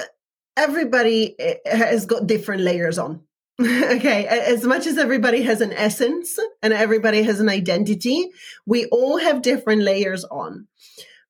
everybody 0.57 1.35
eh, 1.39 1.57
has 1.65 2.05
got 2.05 2.27
different 2.27 2.63
layers 2.63 2.99
on. 2.99 3.23
okay. 3.61 4.27
As 4.27 4.65
much 4.65 4.87
as 4.87 4.99
everybody 4.99 5.43
has 5.43 5.61
an 5.61 5.73
essence 5.73 6.39
and 6.63 6.73
everybody 6.73 7.23
has 7.23 7.41
an 7.41 7.49
identity, 7.49 8.31
we 8.67 8.87
all 8.87 9.19
have 9.19 9.43
different 9.43 9.83
layers 9.83 10.25
on. 10.25 10.67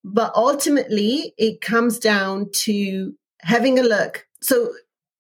But 0.05 0.33
ultimately, 0.35 1.35
it 1.37 1.61
comes 1.61 1.99
down 1.99 2.51
to 2.53 3.15
having 3.41 3.79
a 3.79 3.83
look 3.83 4.28
so 4.41 4.73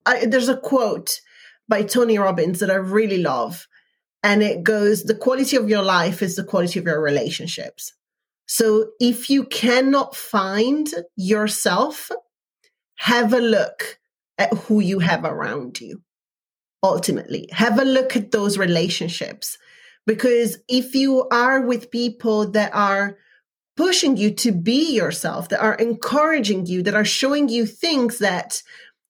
I, 0.06 0.26
there's 0.26 0.48
a 0.48 0.56
quote 0.56 1.20
by 1.68 1.82
Tony 1.82 2.18
Robbins 2.18 2.60
that 2.60 2.70
I 2.70 2.76
really 2.76 3.18
love. 3.22 3.66
And 4.22 4.42
it 4.42 4.62
goes, 4.62 5.04
the 5.04 5.14
quality 5.14 5.56
of 5.56 5.68
your 5.68 5.82
life 5.82 6.22
is 6.22 6.34
the 6.34 6.44
quality 6.44 6.78
of 6.78 6.86
your 6.86 7.00
relationships. 7.00 7.92
So 8.46 8.90
if 8.98 9.28
you 9.30 9.44
cannot 9.44 10.16
find 10.16 10.88
yourself, 11.16 12.10
have 12.96 13.32
a 13.32 13.40
look 13.40 13.98
at 14.38 14.52
who 14.54 14.80
you 14.80 14.98
have 15.00 15.24
around 15.24 15.80
you. 15.80 16.02
Ultimately, 16.82 17.48
have 17.52 17.78
a 17.78 17.84
look 17.84 18.16
at 18.16 18.30
those 18.30 18.56
relationships. 18.56 19.58
Because 20.06 20.58
if 20.68 20.94
you 20.94 21.28
are 21.30 21.60
with 21.60 21.90
people 21.90 22.50
that 22.52 22.74
are 22.74 23.18
pushing 23.76 24.16
you 24.16 24.32
to 24.34 24.52
be 24.52 24.94
yourself, 24.94 25.50
that 25.50 25.60
are 25.60 25.74
encouraging 25.74 26.66
you, 26.66 26.82
that 26.82 26.94
are 26.94 27.04
showing 27.04 27.48
you 27.48 27.66
things 27.66 28.18
that 28.18 28.62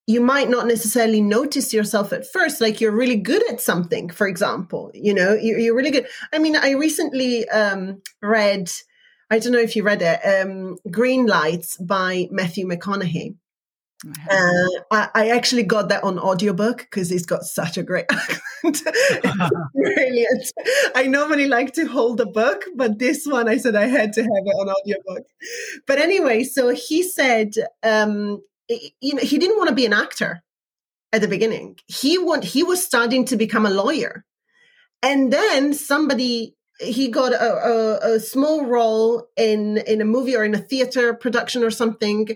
you 0.08 0.22
might 0.22 0.48
not 0.48 0.66
necessarily 0.66 1.20
notice 1.20 1.74
yourself 1.74 2.14
at 2.14 2.26
first 2.26 2.60
like 2.62 2.80
you're 2.80 2.96
really 2.96 3.16
good 3.16 3.48
at 3.50 3.60
something 3.60 4.08
for 4.08 4.26
example 4.26 4.90
you 4.94 5.14
know 5.14 5.34
you're, 5.34 5.76
really 5.76 5.90
good 5.90 6.08
i 6.32 6.38
mean 6.38 6.56
i 6.56 6.72
recently 6.72 7.48
um, 7.50 8.02
read 8.22 8.70
i 9.30 9.38
don't 9.38 9.52
know 9.52 9.58
if 9.58 9.76
you 9.76 9.84
read 9.84 10.02
it 10.02 10.18
um, 10.26 10.76
green 10.90 11.26
lights 11.26 11.76
by 11.76 12.26
matthew 12.32 12.66
mcconaughey 12.66 13.36
Uh, 14.30 14.68
I, 14.92 15.08
I, 15.12 15.28
actually 15.30 15.64
got 15.64 15.88
that 15.88 16.04
on 16.04 16.20
audiobook 16.20 16.78
because 16.78 17.10
he's 17.10 17.26
got 17.26 17.42
such 17.42 17.76
a 17.76 17.82
great 17.82 18.06
accent. 18.12 18.40
brilliant. 19.74 20.52
I 20.94 21.08
normally 21.08 21.48
like 21.48 21.72
to 21.74 21.84
hold 21.84 22.20
a 22.20 22.26
book, 22.26 22.62
but 22.76 23.00
this 23.00 23.26
one 23.26 23.48
I 23.48 23.56
said 23.56 23.74
I 23.74 23.86
had 23.86 24.12
to 24.12 24.22
have 24.22 24.46
it 24.46 24.56
on 24.60 24.68
audiobook. 24.70 25.26
But 25.88 25.98
anyway, 25.98 26.44
so 26.44 26.68
he 26.68 27.02
said, 27.02 27.54
um, 27.82 28.40
you 28.68 29.14
know, 29.14 29.22
he 29.22 29.38
didn't 29.38 29.56
want 29.56 29.68
to 29.68 29.74
be 29.74 29.86
an 29.86 29.92
actor 29.92 30.42
at 31.12 31.20
the 31.20 31.28
beginning. 31.28 31.78
He 31.86 32.18
want 32.18 32.44
he 32.44 32.62
was 32.62 32.84
starting 32.84 33.24
to 33.26 33.36
become 33.36 33.66
a 33.66 33.70
lawyer, 33.70 34.24
and 35.02 35.32
then 35.32 35.74
somebody 35.74 36.54
he 36.80 37.08
got 37.08 37.32
a, 37.32 37.42
a, 37.42 38.14
a, 38.14 38.20
small 38.20 38.64
role 38.64 39.26
in 39.36 39.78
in 39.78 40.00
a 40.00 40.04
movie 40.04 40.36
or 40.36 40.44
in 40.44 40.54
a 40.54 40.58
theater 40.58 41.12
production 41.12 41.64
or 41.64 41.72
something 41.72 42.28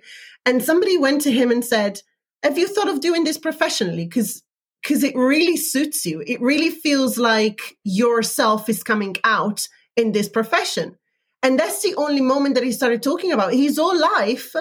and 0.45 0.65
somebody 0.65 0.99
went 0.99 1.21
to 1.21 1.31
him 1.31 1.53
and 1.53 1.65
said 1.65 2.03
have 2.43 2.59
you 2.59 2.67
thought 2.67 2.89
of 2.89 3.01
doing 3.01 3.25
this 3.25 3.39
professionally? 3.39 4.05
Because 4.05 4.43
because 4.83 5.05
it 5.05 5.15
really 5.15 5.57
suits 5.57 6.05
you. 6.05 6.25
It 6.27 6.41
really 6.41 6.71
feels 6.71 7.17
like 7.17 7.61
yourself 7.85 8.69
is 8.69 8.83
coming 8.83 9.15
out 9.23 9.69
in 9.97 10.11
this 10.11 10.29
profession. 10.29 10.97
And 11.41 11.57
that's 11.57 11.83
the 11.83 11.95
only 11.95 12.21
moment 12.21 12.57
that 12.57 12.65
he 12.65 12.73
started 12.73 13.01
talking 13.01 13.31
about. 13.31 13.53
His 13.53 13.79
whole 13.79 13.99
life 13.99 14.55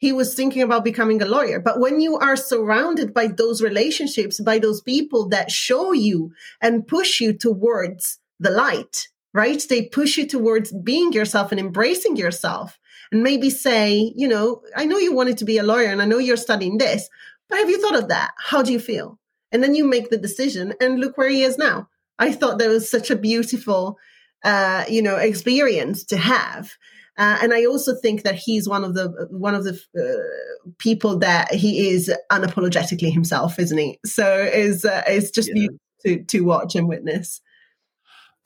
he 0.00 0.12
was 0.12 0.34
thinking 0.34 0.62
about 0.62 0.82
becoming 0.82 1.20
a 1.20 1.26
lawyer. 1.26 1.60
But 1.60 1.78
when 1.78 2.00
you 2.00 2.16
are 2.16 2.34
surrounded 2.34 3.12
by 3.12 3.26
those 3.26 3.60
relationships, 3.60 4.40
by 4.40 4.58
those 4.58 4.80
people 4.80 5.28
that 5.28 5.50
show 5.50 5.92
you 5.92 6.32
and 6.58 6.88
push 6.88 7.20
you 7.20 7.34
towards 7.34 8.18
the 8.38 8.50
light, 8.50 9.08
right? 9.34 9.62
They 9.68 9.82
push 9.82 10.16
you 10.16 10.26
towards 10.26 10.72
being 10.72 11.12
yourself 11.12 11.52
and 11.52 11.60
embracing 11.60 12.16
yourself 12.16 12.78
and 13.12 13.22
maybe 13.22 13.50
say, 13.50 14.14
you 14.16 14.26
know, 14.26 14.62
I 14.74 14.86
know 14.86 14.96
you 14.96 15.14
wanted 15.14 15.36
to 15.38 15.44
be 15.44 15.58
a 15.58 15.62
lawyer 15.62 15.88
and 15.88 16.00
I 16.00 16.06
know 16.06 16.16
you're 16.16 16.38
studying 16.38 16.78
this, 16.78 17.06
but 17.50 17.58
have 17.58 17.68
you 17.68 17.78
thought 17.78 18.02
of 18.02 18.08
that? 18.08 18.30
How 18.38 18.62
do 18.62 18.72
you 18.72 18.80
feel? 18.80 19.18
And 19.52 19.62
then 19.62 19.74
you 19.74 19.84
make 19.84 20.08
the 20.08 20.16
decision 20.16 20.72
and 20.80 20.98
look 20.98 21.18
where 21.18 21.28
he 21.28 21.42
is 21.42 21.58
now. 21.58 21.90
I 22.18 22.32
thought 22.32 22.58
that 22.58 22.70
was 22.70 22.90
such 22.90 23.10
a 23.10 23.16
beautiful, 23.16 23.98
uh, 24.44 24.86
you 24.88 25.02
know, 25.02 25.16
experience 25.16 26.04
to 26.04 26.16
have. 26.16 26.72
Uh, 27.20 27.36
and 27.42 27.52
I 27.52 27.66
also 27.66 27.94
think 27.94 28.22
that 28.22 28.34
he's 28.34 28.66
one 28.66 28.82
of 28.82 28.94
the 28.94 29.28
one 29.30 29.54
of 29.54 29.64
the 29.64 29.78
uh, 29.94 30.70
people 30.78 31.18
that 31.18 31.52
he 31.52 31.90
is 31.90 32.10
unapologetically 32.32 33.12
himself, 33.12 33.58
isn't 33.58 33.76
he? 33.76 34.00
So 34.06 34.38
is 34.42 34.86
uh, 34.86 35.02
it's 35.06 35.30
just 35.30 35.50
yeah. 35.52 35.68
to 36.06 36.24
to 36.24 36.40
watch 36.40 36.74
and 36.74 36.88
witness. 36.88 37.42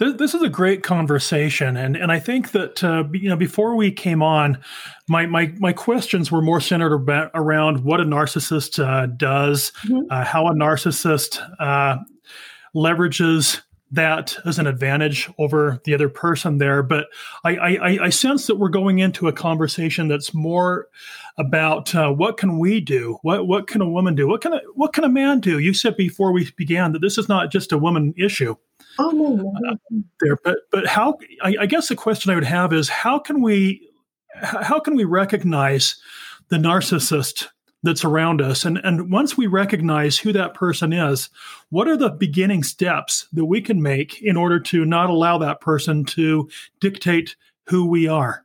This, 0.00 0.34
is 0.34 0.42
a 0.42 0.48
great 0.48 0.82
conversation, 0.82 1.76
and 1.76 1.96
and 1.96 2.10
I 2.10 2.18
think 2.18 2.50
that 2.50 2.82
uh, 2.82 3.04
you 3.12 3.28
know 3.28 3.36
before 3.36 3.76
we 3.76 3.92
came 3.92 4.22
on, 4.22 4.58
my 5.08 5.26
my 5.26 5.54
my 5.58 5.72
questions 5.72 6.32
were 6.32 6.42
more 6.42 6.60
centered 6.60 6.92
about, 6.92 7.30
around 7.32 7.84
what 7.84 8.00
a 8.00 8.04
narcissist 8.04 8.84
uh, 8.84 9.06
does, 9.06 9.70
mm-hmm. 9.84 10.00
uh, 10.10 10.24
how 10.24 10.48
a 10.48 10.52
narcissist 10.52 11.38
uh, 11.60 11.98
leverages 12.74 13.62
that 13.94 14.36
as 14.44 14.58
an 14.58 14.66
advantage 14.66 15.30
over 15.38 15.80
the 15.84 15.94
other 15.94 16.08
person 16.08 16.58
there. 16.58 16.82
But 16.82 17.06
I, 17.44 17.56
I, 17.56 17.98
I 18.04 18.08
sense 18.10 18.46
that 18.46 18.56
we're 18.56 18.68
going 18.68 18.98
into 18.98 19.28
a 19.28 19.32
conversation 19.32 20.08
that's 20.08 20.34
more 20.34 20.88
about 21.38 21.94
uh, 21.94 22.10
what 22.10 22.36
can 22.36 22.58
we 22.58 22.80
do? 22.80 23.18
What 23.22 23.46
what 23.46 23.66
can 23.66 23.80
a 23.80 23.88
woman 23.88 24.14
do? 24.14 24.28
What 24.28 24.40
can 24.40 24.52
a, 24.52 24.60
what 24.74 24.92
can 24.92 25.04
a 25.04 25.08
man 25.08 25.40
do? 25.40 25.58
You 25.58 25.74
said 25.74 25.96
before 25.96 26.32
we 26.32 26.50
began 26.56 26.92
that 26.92 27.02
this 27.02 27.18
is 27.18 27.28
not 27.28 27.50
just 27.50 27.72
a 27.72 27.78
woman 27.78 28.14
issue. 28.16 28.56
Oh 28.98 29.10
no, 29.10 29.52
uh, 29.68 29.76
there, 30.20 30.36
but 30.44 30.58
but 30.70 30.86
how? 30.86 31.18
I, 31.42 31.56
I 31.60 31.66
guess 31.66 31.88
the 31.88 31.96
question 31.96 32.30
I 32.30 32.34
would 32.34 32.44
have 32.44 32.72
is 32.72 32.88
how 32.88 33.18
can 33.18 33.42
we 33.42 33.90
how 34.40 34.80
can 34.80 34.94
we 34.96 35.04
recognize 35.04 35.96
the 36.48 36.56
narcissist 36.56 37.48
that's 37.84 38.04
around 38.04 38.42
us 38.42 38.64
and 38.64 38.78
and 38.78 39.10
once 39.10 39.36
we 39.36 39.46
recognize 39.46 40.18
who 40.18 40.32
that 40.32 40.54
person 40.54 40.92
is 40.92 41.28
what 41.70 41.86
are 41.86 41.96
the 41.96 42.10
beginning 42.10 42.62
steps 42.62 43.28
that 43.32 43.44
we 43.44 43.60
can 43.60 43.80
make 43.80 44.20
in 44.22 44.36
order 44.36 44.58
to 44.58 44.84
not 44.84 45.10
allow 45.10 45.38
that 45.38 45.60
person 45.60 46.04
to 46.04 46.48
dictate 46.80 47.36
who 47.68 47.86
we 47.86 48.08
are 48.08 48.44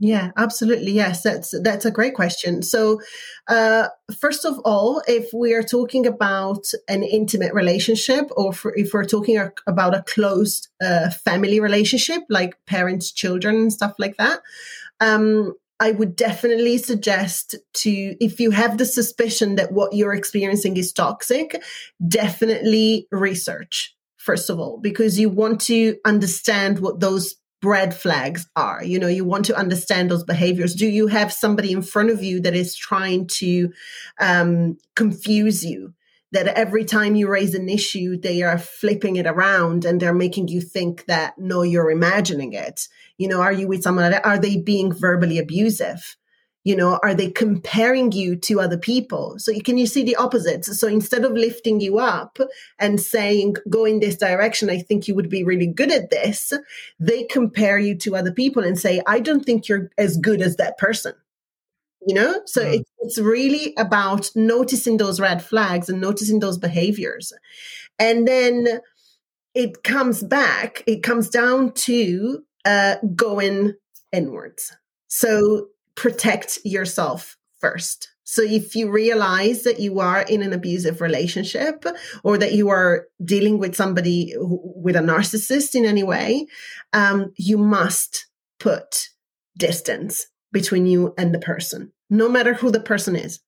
yeah, 0.00 0.30
absolutely. 0.36 0.92
Yes, 0.92 1.22
that's 1.22 1.52
that's 1.60 1.84
a 1.84 1.90
great 1.90 2.14
question. 2.14 2.62
So, 2.62 3.00
uh, 3.48 3.88
first 4.16 4.44
of 4.44 4.60
all, 4.64 5.02
if 5.08 5.32
we 5.34 5.54
are 5.54 5.62
talking 5.62 6.06
about 6.06 6.70
an 6.86 7.02
intimate 7.02 7.52
relationship, 7.52 8.30
or 8.36 8.52
for, 8.52 8.72
if 8.76 8.94
we're 8.94 9.04
talking 9.04 9.40
about 9.66 9.96
a 9.96 10.04
closed 10.04 10.68
uh, 10.80 11.10
family 11.10 11.58
relationship, 11.58 12.22
like 12.28 12.56
parents, 12.64 13.10
children, 13.10 13.56
and 13.56 13.72
stuff 13.72 13.96
like 13.98 14.16
that, 14.18 14.40
um, 15.00 15.54
I 15.80 15.92
would 15.92 16.16
definitely 16.16 16.78
suggest 16.78 17.54
to, 17.74 17.90
if 18.20 18.40
you 18.40 18.50
have 18.50 18.78
the 18.78 18.84
suspicion 18.84 19.54
that 19.56 19.72
what 19.72 19.94
you're 19.94 20.14
experiencing 20.14 20.76
is 20.76 20.92
toxic, 20.92 21.62
definitely 22.06 23.06
research 23.12 23.94
first 24.28 24.50
of 24.50 24.60
all, 24.60 24.76
because 24.76 25.18
you 25.18 25.30
want 25.30 25.58
to 25.58 25.96
understand 26.04 26.80
what 26.80 27.00
those 27.00 27.36
red 27.62 27.94
flags 27.94 28.46
are. 28.56 28.84
You 28.84 28.98
know 28.98 29.08
you 29.08 29.24
want 29.24 29.46
to 29.46 29.56
understand 29.56 30.10
those 30.10 30.22
behaviors. 30.22 30.74
Do 30.74 30.86
you 30.86 31.06
have 31.06 31.32
somebody 31.32 31.72
in 31.72 31.80
front 31.80 32.10
of 32.10 32.22
you 32.22 32.38
that 32.42 32.54
is 32.54 32.76
trying 32.76 33.26
to 33.38 33.72
um, 34.20 34.76
confuse 34.94 35.64
you 35.64 35.94
that 36.32 36.46
every 36.48 36.84
time 36.84 37.14
you 37.14 37.28
raise 37.28 37.54
an 37.54 37.68
issue 37.68 38.16
they 38.16 38.42
are 38.42 38.58
flipping 38.58 39.16
it 39.16 39.26
around 39.26 39.84
and 39.84 40.00
they're 40.00 40.14
making 40.14 40.48
you 40.48 40.60
think 40.60 41.06
that 41.06 41.38
no 41.38 41.62
you're 41.62 41.90
imagining 41.90 42.52
it. 42.52 42.88
You 43.16 43.28
know 43.28 43.40
are 43.40 43.52
you 43.52 43.68
with 43.68 43.82
someone? 43.82 44.12
Are 44.14 44.38
they 44.38 44.56
being 44.56 44.92
verbally 44.92 45.38
abusive? 45.38 46.16
You 46.64 46.76
know 46.76 46.98
are 47.02 47.14
they 47.14 47.30
comparing 47.30 48.12
you 48.12 48.36
to 48.36 48.60
other 48.60 48.78
people? 48.78 49.38
So 49.38 49.52
can 49.64 49.78
you 49.78 49.86
see 49.86 50.04
the 50.04 50.16
opposites 50.16 50.78
so 50.78 50.86
instead 50.86 51.24
of 51.24 51.32
lifting 51.32 51.80
you 51.80 51.98
up 51.98 52.38
and 52.78 53.00
saying 53.00 53.56
go 53.68 53.84
in 53.84 54.00
this 54.00 54.16
direction 54.16 54.70
i 54.70 54.78
think 54.78 55.08
you 55.08 55.14
would 55.14 55.28
be 55.28 55.44
really 55.44 55.66
good 55.66 55.92
at 55.92 56.10
this 56.10 56.52
they 56.98 57.24
compare 57.24 57.78
you 57.78 57.94
to 57.96 58.16
other 58.16 58.32
people 58.32 58.64
and 58.64 58.78
say 58.78 59.02
i 59.06 59.20
don't 59.20 59.44
think 59.44 59.68
you're 59.68 59.90
as 59.98 60.16
good 60.16 60.40
as 60.40 60.56
that 60.56 60.78
person 60.78 61.12
you 62.08 62.14
know 62.14 62.40
so 62.46 62.62
mm. 62.64 62.74
it's, 62.74 62.90
it's 63.00 63.18
really 63.18 63.72
about 63.78 64.30
noticing 64.34 64.96
those 64.96 65.20
red 65.20 65.42
flags 65.42 65.88
and 65.88 66.00
noticing 66.00 66.40
those 66.40 66.58
behaviors 66.58 67.32
and 67.98 68.26
then 68.26 68.80
it 69.54 69.84
comes 69.84 70.22
back 70.24 70.82
it 70.86 71.02
comes 71.02 71.28
down 71.30 71.72
to 71.72 72.42
uh, 72.64 72.96
going 73.14 73.74
inwards 74.12 74.72
so 75.08 75.68
protect 75.98 76.58
yourself 76.64 77.36
first. 77.60 78.10
So 78.24 78.42
if 78.42 78.76
you 78.76 78.90
realize 78.90 79.64
that 79.64 79.80
you 79.80 80.00
are 80.00 80.22
in 80.22 80.42
an 80.42 80.52
abusive 80.52 81.00
relationship 81.00 81.84
or 82.22 82.38
that 82.38 82.52
you 82.52 82.68
are 82.68 83.06
dealing 83.24 83.58
with 83.58 83.74
somebody 83.74 84.32
who, 84.32 84.60
with 84.76 84.96
a 84.96 85.00
narcissist 85.00 85.74
in 85.74 85.84
any 85.84 86.02
way, 86.02 86.46
um, 86.92 87.32
you 87.36 87.58
must 87.58 88.26
put 88.60 89.08
distance 89.56 90.26
between 90.52 90.86
you 90.86 91.14
and 91.18 91.34
the 91.34 91.38
person, 91.38 91.92
no 92.10 92.28
matter 92.28 92.54
who 92.54 92.70
the 92.70 92.80
person 92.80 93.16
is. 93.16 93.40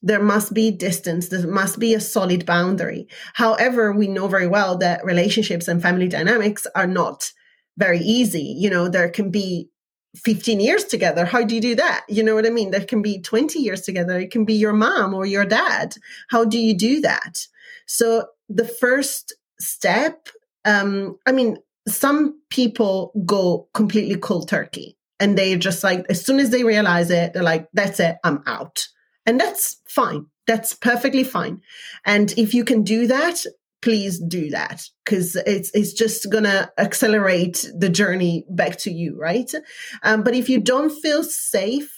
There 0.00 0.22
must 0.22 0.54
be 0.54 0.70
distance. 0.70 1.28
There 1.28 1.46
must 1.46 1.78
be 1.78 1.94
a 1.94 2.00
solid 2.00 2.46
boundary. 2.46 3.08
However, 3.34 3.92
we 3.92 4.06
know 4.06 4.28
very 4.28 4.46
well 4.46 4.78
that 4.78 5.04
relationships 5.04 5.66
and 5.66 5.82
family 5.82 6.08
dynamics 6.08 6.66
are 6.74 6.86
not 6.86 7.32
very 7.76 7.98
easy. 7.98 8.54
You 8.58 8.70
know, 8.70 8.88
there 8.88 9.10
can 9.10 9.30
be 9.30 9.70
15 10.16 10.60
years 10.60 10.84
together. 10.84 11.24
How 11.24 11.44
do 11.44 11.54
you 11.54 11.60
do 11.60 11.74
that? 11.76 12.04
You 12.08 12.22
know 12.22 12.34
what 12.34 12.46
I 12.46 12.50
mean? 12.50 12.70
There 12.70 12.84
can 12.84 13.02
be 13.02 13.20
20 13.20 13.58
years 13.58 13.82
together. 13.82 14.18
It 14.18 14.30
can 14.30 14.44
be 14.44 14.54
your 14.54 14.72
mom 14.72 15.14
or 15.14 15.26
your 15.26 15.44
dad. 15.44 15.94
How 16.28 16.44
do 16.44 16.58
you 16.58 16.76
do 16.76 17.00
that? 17.00 17.46
So 17.86 18.26
the 18.48 18.66
first 18.66 19.34
step, 19.60 20.28
um, 20.64 21.18
I 21.26 21.32
mean, 21.32 21.58
some 21.88 22.40
people 22.50 23.12
go 23.24 23.68
completely 23.74 24.16
cold 24.16 24.48
turkey 24.48 24.97
and 25.20 25.36
they 25.36 25.56
just 25.56 25.82
like, 25.84 26.06
as 26.08 26.24
soon 26.24 26.38
as 26.38 26.50
they 26.50 26.64
realize 26.64 27.10
it, 27.10 27.32
they're 27.32 27.42
like, 27.42 27.68
that's 27.72 28.00
it, 28.00 28.16
I'm 28.24 28.42
out. 28.46 28.86
And 29.26 29.38
that's 29.38 29.80
fine. 29.88 30.26
That's 30.46 30.74
perfectly 30.74 31.24
fine. 31.24 31.60
And 32.06 32.32
if 32.38 32.54
you 32.54 32.64
can 32.64 32.82
do 32.82 33.06
that, 33.08 33.44
please 33.82 34.18
do 34.18 34.50
that 34.50 34.82
because 35.04 35.36
it's 35.36 35.70
it's 35.72 35.92
just 35.92 36.30
gonna 36.30 36.70
accelerate 36.78 37.70
the 37.76 37.88
journey 37.88 38.44
back 38.50 38.76
to 38.76 38.90
you 38.90 39.16
right 39.16 39.52
um, 40.02 40.22
but 40.22 40.34
if 40.34 40.48
you 40.48 40.60
don't 40.60 40.90
feel 41.00 41.22
safe 41.22 41.96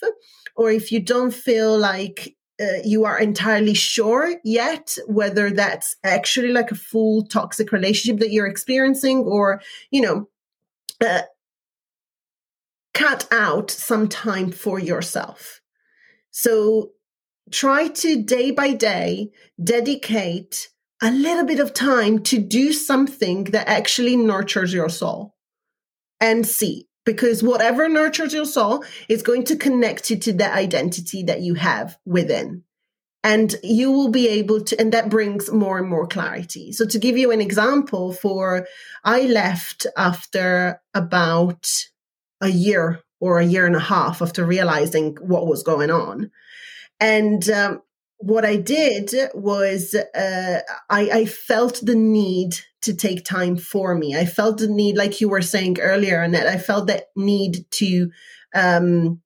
or 0.55 0.69
if 0.69 0.91
you 0.91 0.99
don't 0.99 1.33
feel 1.33 1.77
like 1.77 2.35
uh, 2.61 2.77
you 2.83 3.05
are 3.05 3.19
entirely 3.19 3.73
sure 3.73 4.35
yet 4.43 4.95
whether 5.07 5.49
that's 5.49 5.95
actually 6.03 6.51
like 6.51 6.69
a 6.71 6.75
full 6.75 7.25
toxic 7.25 7.71
relationship 7.71 8.19
that 8.19 8.31
you're 8.31 8.45
experiencing 8.45 9.19
or 9.19 9.59
you 9.89 10.01
know 10.01 10.29
uh, 11.03 11.21
cut 12.93 13.27
out 13.31 13.71
some 13.71 14.07
time 14.07 14.51
for 14.51 14.79
yourself. 14.79 15.61
So 16.31 16.91
try 17.51 17.87
to 17.87 18.23
day 18.23 18.51
by 18.51 18.73
day 18.73 19.31
dedicate 19.61 20.69
a 21.01 21.11
little 21.11 21.45
bit 21.45 21.59
of 21.59 21.73
time 21.73 22.19
to 22.23 22.37
do 22.37 22.71
something 22.71 23.45
that 23.45 23.67
actually 23.67 24.15
nurtures 24.15 24.73
your 24.73 24.89
soul 24.89 25.35
and 26.19 26.47
see 26.47 26.87
because 27.05 27.41
whatever 27.41 27.89
nurtures 27.89 28.33
your 28.33 28.45
soul 28.45 28.83
is 29.09 29.23
going 29.23 29.43
to 29.45 29.55
connect 29.55 30.11
you 30.11 30.17
to 30.17 30.33
the 30.33 30.53
identity 30.53 31.23
that 31.23 31.41
you 31.41 31.55
have 31.55 31.97
within. 32.05 32.63
And 33.23 33.55
you 33.63 33.91
will 33.91 34.09
be 34.09 34.27
able 34.29 34.61
to 34.63 34.79
and 34.79 34.91
that 34.93 35.09
brings 35.09 35.51
more 35.51 35.77
and 35.79 35.87
more 35.87 36.07
clarity. 36.07 36.71
So 36.71 36.85
to 36.85 36.99
give 36.99 37.17
you 37.17 37.31
an 37.31 37.41
example 37.41 38.13
for 38.13 38.67
i 39.03 39.21
left 39.23 39.87
after 39.97 40.81
about 40.93 41.67
a 42.41 42.49
year 42.49 43.01
or 43.19 43.39
a 43.39 43.45
year 43.45 43.65
and 43.65 43.75
a 43.75 43.79
half 43.79 44.21
after 44.21 44.45
realizing 44.45 45.15
what 45.21 45.47
was 45.47 45.63
going 45.63 45.91
on. 45.91 46.31
And 46.99 47.47
um, 47.49 47.81
what 48.21 48.45
i 48.45 48.55
did 48.55 49.13
was 49.33 49.95
uh, 49.95 50.59
I, 50.89 51.09
I 51.09 51.25
felt 51.25 51.79
the 51.81 51.95
need 51.95 52.55
to 52.81 52.95
take 52.95 53.25
time 53.25 53.57
for 53.57 53.95
me. 53.95 54.15
I 54.15 54.25
felt 54.25 54.59
the 54.59 54.67
need 54.67 54.95
like 54.95 55.21
you 55.21 55.29
were 55.29 55.41
saying 55.41 55.79
earlier 55.79 56.27
that 56.29 56.47
i 56.47 56.57
felt 56.57 56.87
that 56.87 57.05
need 57.15 57.65
to 57.71 58.11
um, 58.53 59.21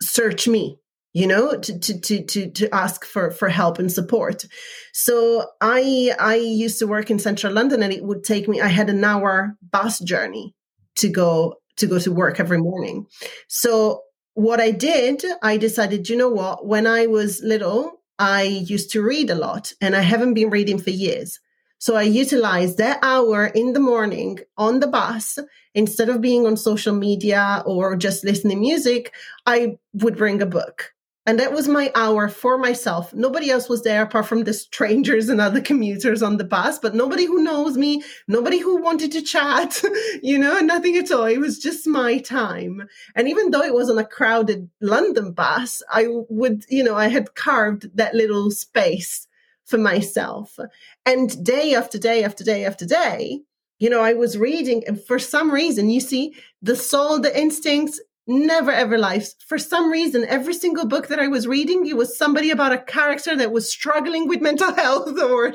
search 0.00 0.48
me 0.48 0.78
you 1.12 1.26
know 1.26 1.58
to, 1.58 1.78
to 1.78 2.00
to 2.00 2.24
to 2.24 2.50
to 2.50 2.74
ask 2.74 3.04
for 3.04 3.30
for 3.30 3.48
help 3.48 3.78
and 3.78 3.92
support. 3.92 4.46
So 4.92 5.46
i 5.60 6.14
i 6.18 6.36
used 6.36 6.78
to 6.78 6.86
work 6.86 7.10
in 7.10 7.18
central 7.18 7.52
london 7.52 7.82
and 7.82 7.92
it 7.92 8.04
would 8.04 8.24
take 8.24 8.48
me 8.48 8.60
i 8.60 8.68
had 8.68 8.90
an 8.90 9.04
hour 9.04 9.56
bus 9.70 9.98
journey 10.00 10.54
to 10.96 11.08
go 11.08 11.54
to 11.78 11.86
go 11.86 11.98
to 11.98 12.12
work 12.12 12.38
every 12.40 12.58
morning 12.58 13.06
so 13.48 14.02
what 14.34 14.60
i 14.60 14.70
did 14.70 15.22
i 15.42 15.56
decided 15.56 16.08
you 16.08 16.16
know 16.16 16.28
what 16.28 16.66
when 16.66 16.86
i 16.86 17.06
was 17.06 17.40
little 17.42 18.00
i 18.18 18.42
used 18.42 18.90
to 18.90 19.02
read 19.02 19.30
a 19.30 19.34
lot 19.34 19.72
and 19.80 19.96
i 19.96 20.00
haven't 20.00 20.34
been 20.34 20.50
reading 20.50 20.78
for 20.78 20.90
years 20.90 21.40
so 21.78 21.94
I 21.94 22.02
utilized 22.02 22.78
that 22.78 22.98
hour 23.02 23.46
in 23.46 23.72
the 23.72 23.80
morning 23.80 24.40
on 24.56 24.80
the 24.80 24.88
bus. 24.88 25.38
Instead 25.74 26.08
of 26.08 26.20
being 26.20 26.44
on 26.44 26.56
social 26.56 26.94
media 26.94 27.62
or 27.64 27.96
just 27.96 28.24
listening 28.24 28.60
music, 28.60 29.14
I 29.46 29.78
would 29.94 30.16
bring 30.16 30.42
a 30.42 30.46
book. 30.46 30.92
And 31.28 31.38
that 31.40 31.52
was 31.52 31.68
my 31.68 31.92
hour 31.94 32.30
for 32.30 32.56
myself. 32.56 33.12
Nobody 33.12 33.50
else 33.50 33.68
was 33.68 33.82
there 33.82 34.00
apart 34.00 34.24
from 34.24 34.44
the 34.44 34.54
strangers 34.54 35.28
and 35.28 35.42
other 35.42 35.60
commuters 35.60 36.22
on 36.22 36.38
the 36.38 36.44
bus, 36.44 36.78
but 36.78 36.94
nobody 36.94 37.26
who 37.26 37.44
knows 37.44 37.76
me, 37.76 38.02
nobody 38.28 38.58
who 38.60 38.80
wanted 38.80 39.12
to 39.12 39.20
chat, 39.20 39.82
you 40.22 40.38
know, 40.38 40.58
nothing 40.60 40.96
at 40.96 41.12
all. 41.12 41.26
It 41.26 41.36
was 41.36 41.58
just 41.58 41.86
my 41.86 42.16
time. 42.16 42.88
And 43.14 43.28
even 43.28 43.50
though 43.50 43.60
it 43.60 43.74
was 43.74 43.90
on 43.90 43.98
a 43.98 44.06
crowded 44.06 44.70
London 44.80 45.32
bus, 45.32 45.82
I 45.92 46.06
would, 46.08 46.64
you 46.70 46.82
know, 46.82 46.96
I 46.96 47.08
had 47.08 47.34
carved 47.34 47.94
that 47.94 48.14
little 48.14 48.50
space 48.50 49.28
for 49.66 49.76
myself. 49.76 50.58
And 51.04 51.44
day 51.44 51.74
after 51.74 51.98
day 51.98 52.24
after 52.24 52.42
day 52.42 52.64
after 52.64 52.86
day, 52.86 53.42
you 53.78 53.90
know, 53.90 54.00
I 54.00 54.14
was 54.14 54.38
reading, 54.38 54.82
and 54.86 54.98
for 55.00 55.18
some 55.18 55.50
reason, 55.50 55.90
you 55.90 56.00
see, 56.00 56.34
the 56.62 56.74
soul, 56.74 57.20
the 57.20 57.38
instincts, 57.38 58.00
never 58.28 58.70
ever 58.70 58.98
lies. 58.98 59.34
For 59.46 59.58
some 59.58 59.90
reason, 59.90 60.24
every 60.28 60.54
single 60.54 60.86
book 60.86 61.08
that 61.08 61.18
I 61.18 61.28
was 61.28 61.46
reading, 61.46 61.86
it 61.86 61.96
was 61.96 62.16
somebody 62.16 62.50
about 62.50 62.72
a 62.72 62.78
character 62.78 63.34
that 63.36 63.52
was 63.52 63.72
struggling 63.72 64.28
with 64.28 64.42
mental 64.42 64.72
health 64.74 65.18
or 65.18 65.46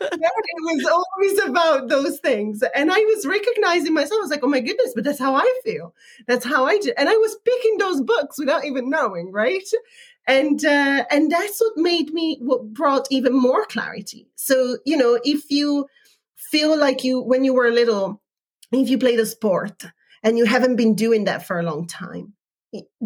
was 0.00 0.84
always 0.86 1.38
about 1.44 1.88
those 1.88 2.18
things. 2.20 2.64
And 2.74 2.90
I 2.90 2.98
was 2.98 3.26
recognizing 3.26 3.92
myself. 3.92 4.18
I 4.18 4.22
was 4.22 4.30
like, 4.30 4.42
oh 4.42 4.48
my 4.48 4.60
goodness, 4.60 4.92
but 4.94 5.04
that's 5.04 5.18
how 5.18 5.34
I 5.34 5.60
feel. 5.62 5.94
That's 6.26 6.44
how 6.44 6.64
I 6.64 6.78
do. 6.78 6.92
And 6.96 7.08
I 7.08 7.16
was 7.16 7.36
picking 7.44 7.78
those 7.78 8.00
books 8.00 8.38
without 8.38 8.64
even 8.64 8.88
knowing, 8.88 9.30
right? 9.30 9.68
And 10.26 10.64
uh, 10.64 11.04
and 11.10 11.30
that's 11.30 11.60
what 11.60 11.76
made 11.76 12.14
me 12.14 12.38
what 12.40 12.72
brought 12.72 13.08
even 13.10 13.34
more 13.34 13.66
clarity. 13.66 14.28
So, 14.36 14.78
you 14.86 14.96
know, 14.96 15.18
if 15.24 15.50
you 15.50 15.86
feel 16.36 16.78
like 16.78 17.04
you 17.04 17.20
when 17.20 17.44
you 17.44 17.52
were 17.52 17.70
little, 17.70 18.22
if 18.70 18.88
you 18.88 18.98
played 18.98 19.18
a 19.18 19.26
sport, 19.26 19.84
and 20.22 20.38
you 20.38 20.44
haven't 20.44 20.76
been 20.76 20.94
doing 20.94 21.24
that 21.24 21.46
for 21.46 21.58
a 21.58 21.62
long 21.62 21.86
time, 21.86 22.34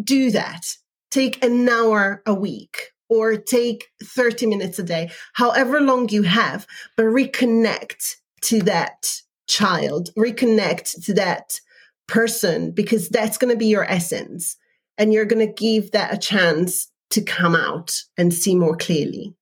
do 0.01 0.31
that. 0.31 0.75
Take 1.11 1.43
an 1.43 1.67
hour 1.67 2.21
a 2.25 2.33
week 2.33 2.91
or 3.09 3.37
take 3.37 3.87
30 4.03 4.45
minutes 4.47 4.79
a 4.79 4.83
day, 4.83 5.09
however 5.33 5.79
long 5.79 6.09
you 6.09 6.23
have, 6.23 6.67
but 6.95 7.05
reconnect 7.05 8.15
to 8.41 8.61
that 8.63 9.21
child, 9.47 10.09
reconnect 10.17 11.05
to 11.05 11.13
that 11.13 11.59
person, 12.07 12.71
because 12.71 13.09
that's 13.09 13.37
going 13.37 13.53
to 13.53 13.57
be 13.57 13.67
your 13.67 13.89
essence. 13.89 14.57
And 14.97 15.13
you're 15.13 15.25
going 15.25 15.45
to 15.45 15.53
give 15.53 15.91
that 15.91 16.13
a 16.13 16.17
chance 16.17 16.89
to 17.11 17.21
come 17.21 17.55
out 17.55 17.95
and 18.17 18.33
see 18.33 18.55
more 18.55 18.75
clearly. 18.75 19.33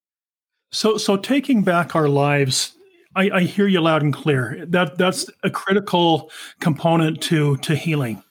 So, 0.71 0.97
so 0.97 1.17
taking 1.17 1.63
back 1.63 1.95
our 1.95 2.09
lives 2.09 2.74
I, 3.15 3.29
I 3.33 3.41
hear 3.41 3.67
you 3.67 3.81
loud 3.81 4.03
and 4.03 4.13
clear. 4.13 4.65
That 4.67 4.97
that's 4.97 5.29
a 5.43 5.49
critical 5.49 6.31
component 6.59 7.21
to 7.23 7.57
to 7.57 7.75
healing 7.75 8.23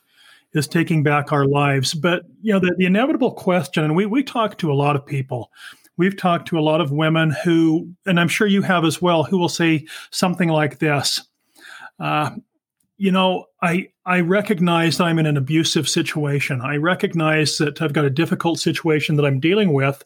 is 0.52 0.68
taking 0.68 1.02
back 1.02 1.32
our 1.32 1.46
lives. 1.46 1.94
But 1.94 2.22
you 2.42 2.52
know, 2.52 2.60
the, 2.60 2.74
the 2.78 2.86
inevitable 2.86 3.32
question, 3.32 3.84
and 3.84 3.96
we 3.96 4.06
we 4.06 4.22
talk 4.22 4.58
to 4.58 4.72
a 4.72 4.74
lot 4.74 4.96
of 4.96 5.04
people. 5.04 5.50
We've 5.96 6.16
talked 6.16 6.48
to 6.48 6.58
a 6.58 6.60
lot 6.60 6.80
of 6.80 6.90
women 6.90 7.30
who, 7.44 7.88
and 8.04 8.18
I'm 8.18 8.28
sure 8.28 8.48
you 8.48 8.62
have 8.62 8.84
as 8.84 9.00
well, 9.00 9.22
who 9.22 9.38
will 9.38 9.48
say 9.48 9.86
something 10.10 10.48
like 10.48 10.80
this. 10.80 11.20
Uh, 12.00 12.30
you 12.96 13.12
know, 13.12 13.46
I 13.62 13.88
I 14.04 14.20
recognize 14.20 15.00
I'm 15.00 15.18
in 15.18 15.26
an 15.26 15.36
abusive 15.36 15.88
situation. 15.88 16.60
I 16.60 16.76
recognize 16.76 17.58
that 17.58 17.80
I've 17.80 17.92
got 17.92 18.04
a 18.04 18.10
difficult 18.10 18.58
situation 18.58 19.16
that 19.16 19.24
I'm 19.24 19.40
dealing 19.40 19.72
with, 19.72 20.04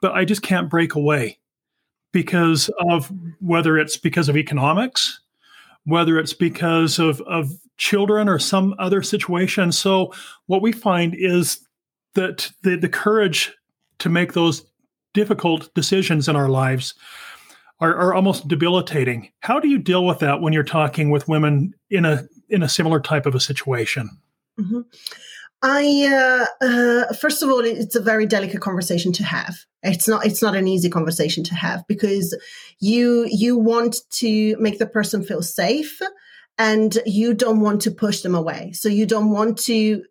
but 0.00 0.12
I 0.12 0.24
just 0.24 0.42
can't 0.42 0.70
break 0.70 0.94
away 0.94 1.38
because 2.16 2.70
of 2.78 3.12
whether 3.40 3.76
it's 3.76 3.98
because 3.98 4.30
of 4.30 4.38
economics, 4.38 5.20
whether 5.84 6.18
it's 6.18 6.32
because 6.32 6.98
of, 6.98 7.20
of 7.26 7.52
children 7.76 8.26
or 8.26 8.38
some 8.38 8.74
other 8.78 9.02
situation. 9.02 9.70
So, 9.70 10.14
what 10.46 10.62
we 10.62 10.72
find 10.72 11.14
is 11.14 11.60
that 12.14 12.50
the, 12.62 12.78
the 12.78 12.88
courage 12.88 13.52
to 13.98 14.08
make 14.08 14.32
those 14.32 14.64
difficult 15.12 15.68
decisions 15.74 16.26
in 16.26 16.36
our 16.36 16.48
lives 16.48 16.94
are, 17.80 17.94
are 17.94 18.14
almost 18.14 18.48
debilitating. 18.48 19.30
How 19.40 19.60
do 19.60 19.68
you 19.68 19.76
deal 19.76 20.06
with 20.06 20.20
that 20.20 20.40
when 20.40 20.54
you're 20.54 20.62
talking 20.62 21.10
with 21.10 21.28
women 21.28 21.74
in 21.90 22.06
a 22.06 22.26
in 22.48 22.62
a 22.62 22.68
similar 22.68 22.98
type 22.98 23.26
of 23.26 23.34
a 23.34 23.40
situation? 23.40 24.08
Mm-hmm. 24.58 24.80
I 25.68 26.46
uh, 26.62 26.64
uh, 26.64 27.12
first 27.14 27.42
of 27.42 27.50
all, 27.50 27.58
it's 27.58 27.96
a 27.96 28.00
very 28.00 28.24
delicate 28.24 28.60
conversation 28.60 29.12
to 29.14 29.24
have. 29.24 29.56
It's 29.82 30.06
not. 30.06 30.24
It's 30.24 30.40
not 30.40 30.54
an 30.54 30.68
easy 30.68 30.88
conversation 30.88 31.42
to 31.42 31.56
have 31.56 31.84
because 31.88 32.38
you 32.78 33.26
you 33.28 33.58
want 33.58 33.96
to 34.20 34.56
make 34.58 34.78
the 34.78 34.86
person 34.86 35.24
feel 35.24 35.42
safe, 35.42 36.00
and 36.56 36.96
you 37.04 37.34
don't 37.34 37.60
want 37.60 37.82
to 37.82 37.90
push 37.90 38.20
them 38.20 38.36
away. 38.36 38.70
So 38.74 38.88
you 38.88 39.06
don't 39.06 39.32
want 39.32 39.58
to 39.64 40.04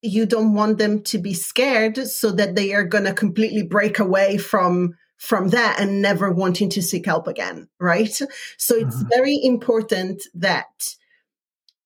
you 0.00 0.24
don't 0.24 0.54
want 0.54 0.78
them 0.78 1.02
to 1.02 1.18
be 1.18 1.34
scared, 1.34 1.98
so 1.98 2.30
that 2.30 2.54
they 2.54 2.72
are 2.72 2.84
going 2.84 3.04
to 3.04 3.12
completely 3.12 3.62
break 3.62 3.98
away 3.98 4.38
from 4.38 4.94
from 5.18 5.50
that 5.50 5.80
and 5.80 6.00
never 6.00 6.30
wanting 6.30 6.70
to 6.70 6.82
seek 6.82 7.04
help 7.04 7.28
again. 7.28 7.68
Right. 7.78 8.14
So 8.56 8.74
it's 8.74 8.96
mm-hmm. 8.96 9.08
very 9.10 9.38
important 9.42 10.22
that 10.32 10.96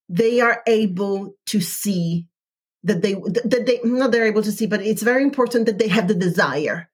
they 0.09 0.40
are 0.40 0.62
able 0.68 1.35
to 1.46 1.61
see 1.61 2.28
that 2.88 3.03
they 3.03 3.14
that 3.14 3.64
they 3.66 3.81
not 3.85 4.12
they're 4.12 4.27
able 4.27 4.42
to 4.42 4.53
see 4.53 4.66
but 4.66 4.83
it's 4.83 5.03
very 5.03 5.22
important 5.22 5.66
that 5.66 5.79
they 5.79 5.88
have 5.88 6.09
the 6.09 6.14
desire 6.14 6.88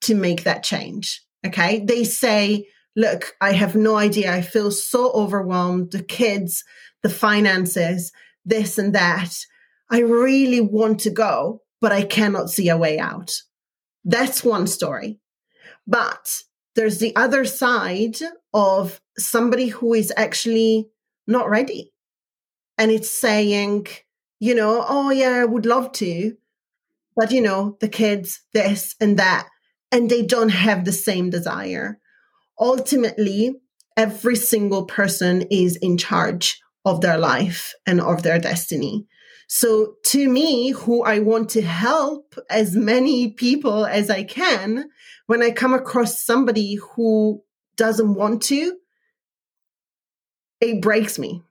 to 0.00 0.14
make 0.14 0.44
that 0.44 0.62
change 0.62 1.22
okay? 1.46 1.84
They 1.84 2.04
say 2.04 2.66
look 2.94 3.34
i 3.40 3.52
have 3.52 3.74
no 3.74 3.96
idea. 3.96 4.32
I 4.32 4.42
feel 4.42 4.70
so 4.70 5.12
overwhelmed. 5.12 5.92
The 5.92 6.02
kids 6.02 6.64
the 7.02 7.08
finances 7.08 8.12
this 8.44 8.78
and 8.78 8.94
that. 8.94 9.34
I 9.90 10.00
really 10.00 10.60
want 10.60 11.00
to 11.00 11.10
go 11.10 11.62
but 11.80 11.92
i 11.92 12.02
cannot 12.02 12.50
see 12.50 12.68
a 12.68 12.78
way 12.78 12.98
out. 12.98 13.32
That's 14.04 14.44
one 14.44 14.66
story. 14.66 15.18
But 15.86 16.42
there's 16.74 16.98
the 16.98 17.14
other 17.16 17.44
side 17.44 18.16
of 18.54 19.00
somebody 19.18 19.68
who 19.68 19.94
is 19.94 20.12
actually 20.16 20.88
not 21.26 21.50
ready. 21.50 21.90
And 22.78 22.90
it's 22.90 23.10
saying 23.10 23.86
you 24.42 24.56
know, 24.56 24.84
oh 24.88 25.10
yeah, 25.10 25.40
I 25.40 25.44
would 25.44 25.66
love 25.66 25.92
to, 25.92 26.32
but 27.14 27.30
you 27.30 27.40
know, 27.40 27.76
the 27.78 27.88
kids, 27.88 28.40
this 28.52 28.96
and 29.00 29.16
that, 29.16 29.46
and 29.92 30.10
they 30.10 30.22
don't 30.22 30.48
have 30.48 30.84
the 30.84 30.90
same 30.90 31.30
desire. 31.30 32.00
Ultimately, 32.58 33.54
every 33.96 34.34
single 34.34 34.84
person 34.86 35.42
is 35.42 35.76
in 35.76 35.96
charge 35.96 36.60
of 36.84 37.02
their 37.02 37.18
life 37.18 37.72
and 37.86 38.00
of 38.00 38.24
their 38.24 38.40
destiny. 38.40 39.06
So 39.46 39.94
to 40.06 40.28
me, 40.28 40.70
who 40.70 41.04
I 41.04 41.20
want 41.20 41.50
to 41.50 41.62
help 41.62 42.34
as 42.50 42.74
many 42.74 43.30
people 43.30 43.86
as 43.86 44.10
I 44.10 44.24
can, 44.24 44.86
when 45.28 45.40
I 45.40 45.52
come 45.52 45.72
across 45.72 46.20
somebody 46.20 46.80
who 46.96 47.44
doesn't 47.76 48.16
want 48.16 48.42
to, 48.44 48.76
it 50.60 50.82
breaks 50.82 51.16
me. 51.16 51.44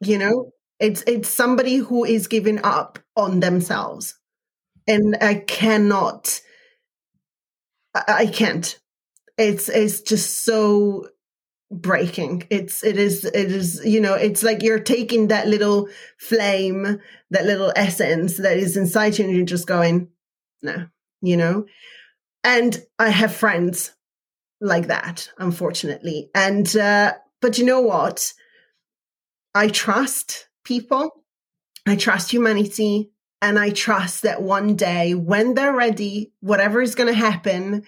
You 0.00 0.16
know, 0.16 0.51
it's 0.82 1.02
it's 1.06 1.28
somebody 1.28 1.76
who 1.76 2.04
is 2.04 2.28
giving 2.28 2.62
up 2.64 2.98
on 3.16 3.40
themselves. 3.40 4.18
And 4.86 5.16
I 5.20 5.34
cannot 5.34 6.40
I, 7.94 8.04
I 8.08 8.26
can't. 8.26 8.78
It's 9.38 9.68
it's 9.68 10.02
just 10.02 10.44
so 10.44 11.08
breaking 11.70 12.46
it's 12.50 12.84
it 12.84 12.98
is 12.98 13.24
it 13.24 13.34
is 13.34 13.80
you 13.82 13.98
know 13.98 14.12
it's 14.12 14.42
like 14.42 14.62
you're 14.62 14.78
taking 14.78 15.28
that 15.28 15.48
little 15.48 15.88
flame 16.18 17.00
that 17.30 17.46
little 17.46 17.72
essence 17.74 18.36
that 18.36 18.58
is 18.58 18.76
inside 18.76 19.16
you 19.16 19.24
and 19.24 19.34
you're 19.34 19.46
just 19.46 19.66
going 19.66 20.08
no 20.60 20.86
you 21.22 21.34
know 21.34 21.64
and 22.44 22.84
I 22.98 23.10
have 23.10 23.34
friends 23.34 23.92
like 24.60 24.88
that, 24.88 25.30
unfortunately. 25.38 26.30
And, 26.34 26.74
uh, 26.76 27.14
but 27.40 27.58
you 27.58 27.64
know 27.64 27.80
what? 27.80 28.32
I 29.54 29.68
trust 29.68 30.48
people, 30.64 31.24
I 31.86 31.96
trust 31.96 32.30
humanity, 32.30 33.10
and 33.40 33.58
I 33.58 33.70
trust 33.70 34.22
that 34.22 34.40
one 34.40 34.76
day 34.76 35.14
when 35.14 35.54
they're 35.54 35.74
ready, 35.74 36.32
whatever 36.40 36.80
is 36.80 36.94
going 36.94 37.12
to 37.12 37.18
happen, 37.18 37.82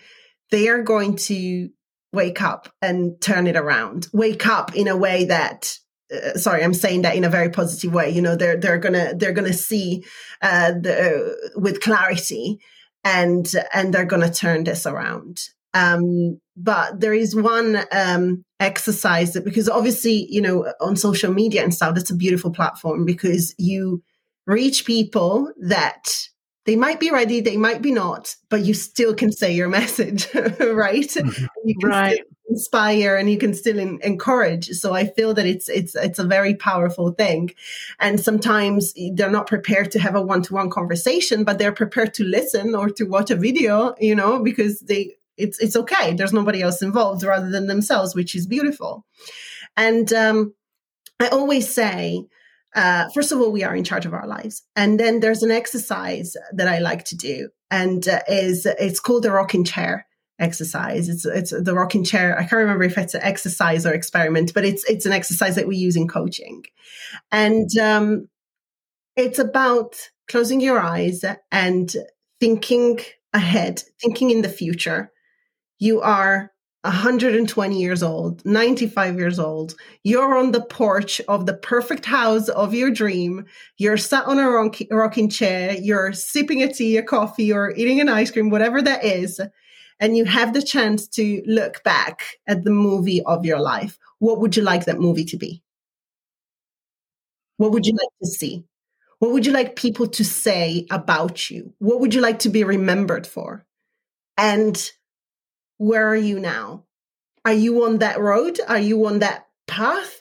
they 0.50 0.68
are 0.68 0.82
going 0.82 1.16
to 1.16 1.70
wake 2.12 2.42
up 2.42 2.72
and 2.82 3.20
turn 3.20 3.46
it 3.46 3.56
around. 3.56 4.08
Wake 4.12 4.46
up 4.46 4.74
in 4.74 4.88
a 4.88 4.96
way 4.96 5.26
that 5.26 5.76
uh, 6.12 6.34
sorry 6.34 6.62
i'm 6.62 6.74
saying 6.74 7.02
that 7.02 7.16
in 7.16 7.24
a 7.24 7.30
very 7.30 7.50
positive 7.50 7.92
way. 7.92 8.10
You 8.10 8.22
know 8.22 8.36
they're 8.36 8.56
they're 8.56 8.78
gonna 8.78 9.14
they're 9.14 9.32
gonna 9.32 9.52
see 9.52 10.04
uh 10.42 10.72
the, 10.72 11.52
with 11.56 11.80
clarity 11.80 12.58
and 13.02 13.50
and 13.72 13.92
they're 13.92 14.04
gonna 14.04 14.32
turn 14.32 14.64
this 14.64 14.86
around. 14.86 15.40
Um 15.72 16.40
but 16.56 17.00
there 17.00 17.14
is 17.14 17.34
one 17.34 17.80
um 17.90 18.44
exercise 18.64 19.36
it 19.36 19.44
because 19.44 19.68
obviously 19.68 20.26
you 20.30 20.40
know 20.40 20.72
on 20.80 20.96
social 20.96 21.32
media 21.32 21.62
and 21.62 21.74
stuff 21.74 21.94
that's 21.94 22.10
a 22.10 22.16
beautiful 22.16 22.50
platform 22.50 23.04
because 23.04 23.54
you 23.58 24.02
reach 24.46 24.84
people 24.84 25.52
that 25.60 26.28
they 26.66 26.76
might 26.76 26.98
be 26.98 27.10
ready, 27.10 27.40
they 27.40 27.58
might 27.58 27.82
be 27.82 27.92
not, 27.92 28.36
but 28.48 28.64
you 28.64 28.72
still 28.72 29.14
can 29.14 29.30
say 29.30 29.52
your 29.52 29.68
message, 29.80 30.32
right? 30.34 30.50
Mm-hmm. 30.58 31.44
You 31.64 31.74
can 31.78 31.90
right. 31.90 32.20
inspire 32.48 33.16
and 33.16 33.30
you 33.30 33.38
can 33.38 33.52
still 33.54 33.78
in, 33.78 34.00
encourage. 34.02 34.68
So 34.68 34.94
I 34.94 35.06
feel 35.06 35.34
that 35.34 35.46
it's 35.46 35.68
it's 35.68 35.94
it's 35.94 36.18
a 36.18 36.24
very 36.24 36.54
powerful 36.54 37.12
thing. 37.12 37.50
And 38.00 38.18
sometimes 38.18 38.94
they're 39.14 39.30
not 39.30 39.46
prepared 39.46 39.90
to 39.92 39.98
have 39.98 40.14
a 40.14 40.22
one-to-one 40.22 40.70
conversation, 40.70 41.44
but 41.44 41.58
they're 41.58 41.72
prepared 41.72 42.14
to 42.14 42.24
listen 42.24 42.74
or 42.74 42.88
to 42.90 43.04
watch 43.04 43.30
a 43.30 43.36
video, 43.36 43.94
you 44.00 44.14
know, 44.14 44.42
because 44.42 44.80
they 44.80 45.16
it's 45.36 45.58
it's 45.58 45.76
okay. 45.76 46.14
There's 46.14 46.32
nobody 46.32 46.62
else 46.62 46.82
involved 46.82 47.22
rather 47.22 47.50
than 47.50 47.66
themselves, 47.66 48.14
which 48.14 48.34
is 48.34 48.46
beautiful. 48.46 49.04
And 49.76 50.12
um, 50.12 50.54
I 51.20 51.28
always 51.28 51.72
say 51.72 52.26
uh, 52.74 53.08
first 53.10 53.30
of 53.30 53.40
all, 53.40 53.52
we 53.52 53.62
are 53.62 53.76
in 53.76 53.84
charge 53.84 54.04
of 54.04 54.14
our 54.14 54.26
lives, 54.26 54.62
and 54.74 54.98
then 54.98 55.20
there's 55.20 55.44
an 55.44 55.52
exercise 55.52 56.36
that 56.52 56.66
I 56.66 56.78
like 56.78 57.04
to 57.06 57.16
do, 57.16 57.50
and 57.70 58.06
uh, 58.08 58.20
is 58.28 58.66
it's 58.66 58.98
called 58.98 59.22
the 59.22 59.30
rocking 59.30 59.64
chair 59.64 60.06
exercise. 60.40 61.08
It's 61.08 61.24
it's 61.24 61.50
the 61.50 61.74
rocking 61.74 62.02
chair. 62.02 62.36
I 62.36 62.42
can't 62.42 62.54
remember 62.54 62.82
if 62.82 62.98
it's 62.98 63.14
an 63.14 63.22
exercise 63.22 63.86
or 63.86 63.94
experiment, 63.94 64.52
but 64.54 64.64
it's 64.64 64.82
it's 64.90 65.06
an 65.06 65.12
exercise 65.12 65.54
that 65.54 65.68
we 65.68 65.76
use 65.76 65.94
in 65.96 66.08
coaching, 66.08 66.64
and 67.30 67.70
um, 67.78 68.28
it's 69.14 69.38
about 69.38 69.94
closing 70.26 70.60
your 70.60 70.80
eyes 70.80 71.24
and 71.52 71.94
thinking 72.40 72.98
ahead, 73.32 73.84
thinking 74.00 74.30
in 74.30 74.42
the 74.42 74.48
future. 74.48 75.12
You 75.78 76.00
are 76.00 76.52
120 76.82 77.80
years 77.80 78.02
old, 78.02 78.44
95 78.44 79.16
years 79.16 79.38
old. 79.38 79.74
You're 80.02 80.36
on 80.36 80.52
the 80.52 80.64
porch 80.64 81.20
of 81.28 81.46
the 81.46 81.54
perfect 81.54 82.04
house 82.04 82.48
of 82.48 82.74
your 82.74 82.90
dream. 82.90 83.46
You're 83.78 83.96
sat 83.96 84.26
on 84.26 84.38
a 84.38 84.50
rocking 84.94 85.30
chair. 85.30 85.72
You're 85.72 86.12
sipping 86.12 86.62
a 86.62 86.72
tea, 86.72 86.96
a 86.98 87.02
coffee, 87.02 87.52
or 87.52 87.74
eating 87.74 88.00
an 88.00 88.08
ice 88.08 88.30
cream, 88.30 88.50
whatever 88.50 88.82
that 88.82 89.04
is. 89.04 89.40
And 90.00 90.16
you 90.16 90.24
have 90.26 90.52
the 90.52 90.62
chance 90.62 91.08
to 91.08 91.42
look 91.46 91.82
back 91.84 92.22
at 92.46 92.64
the 92.64 92.70
movie 92.70 93.22
of 93.22 93.46
your 93.46 93.60
life. 93.60 93.98
What 94.18 94.40
would 94.40 94.56
you 94.56 94.62
like 94.62 94.84
that 94.84 95.00
movie 95.00 95.24
to 95.26 95.36
be? 95.38 95.62
What 97.56 97.72
would 97.72 97.86
you 97.86 97.92
like 97.92 98.08
to 98.22 98.28
see? 98.28 98.64
What 99.20 99.32
would 99.32 99.46
you 99.46 99.52
like 99.52 99.76
people 99.76 100.08
to 100.08 100.24
say 100.24 100.86
about 100.90 101.48
you? 101.48 101.72
What 101.78 102.00
would 102.00 102.12
you 102.12 102.20
like 102.20 102.40
to 102.40 102.48
be 102.50 102.64
remembered 102.64 103.26
for? 103.26 103.64
And 104.36 104.90
where 105.84 106.08
are 106.08 106.16
you 106.16 106.40
now? 106.40 106.84
Are 107.44 107.52
you 107.52 107.84
on 107.84 107.98
that 107.98 108.18
road? 108.18 108.58
Are 108.66 108.78
you 108.78 109.06
on 109.06 109.18
that 109.18 109.46
path? 109.66 110.20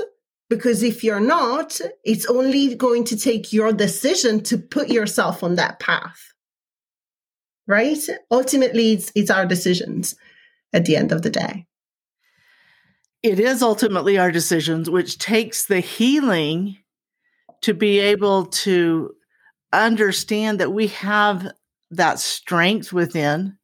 Because 0.49 0.84
if 0.84 1.04
you're 1.04 1.21
not, 1.21 1.80
it's 2.04 2.26
only 2.26 2.76
going 2.76 3.06
to 3.06 3.17
take 3.17 3.54
your 3.54 3.71
decision 3.71 4.43
to 4.43 4.58
put 4.58 4.89
yourself 4.89 5.41
on 5.41 5.56
that 5.56 5.80
path. 5.80 6.34
Right? 7.65 7.97
Ultimately, 8.30 8.93
it's, 8.93 9.12
it's 9.15 9.32
our 9.32 9.45
decisions 9.45 10.15
at 10.73 10.86
the 10.86 10.97
end 10.97 11.13
of 11.13 11.21
the 11.21 11.30
day. 11.30 11.65
It 13.23 13.39
is 13.39 13.63
ultimately 13.63 14.17
our 14.17 14.32
decisions, 14.32 14.89
which 14.89 15.17
takes 15.17 15.65
the 15.65 15.80
healing 15.80 16.78
to 17.62 17.73
be 17.73 17.99
able 17.99 18.47
to 18.47 19.13
understand 19.71 20.60
that 20.60 20.73
we 20.73 20.88
have 20.88 21.54
that 21.89 22.19
strength 22.19 22.91
within 22.91 23.58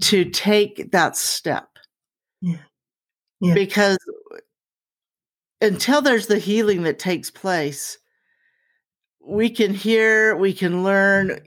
to 0.00 0.24
take 0.24 0.90
that 0.92 1.16
step. 1.16 1.68
Yeah. 2.40 2.56
yeah. 3.40 3.54
Because 3.54 3.98
until 5.60 6.00
there's 6.00 6.26
the 6.26 6.38
healing 6.38 6.82
that 6.82 6.98
takes 6.98 7.30
place, 7.30 7.98
we 9.22 9.50
can 9.50 9.74
hear, 9.74 10.34
we 10.36 10.52
can 10.52 10.82
learn, 10.82 11.40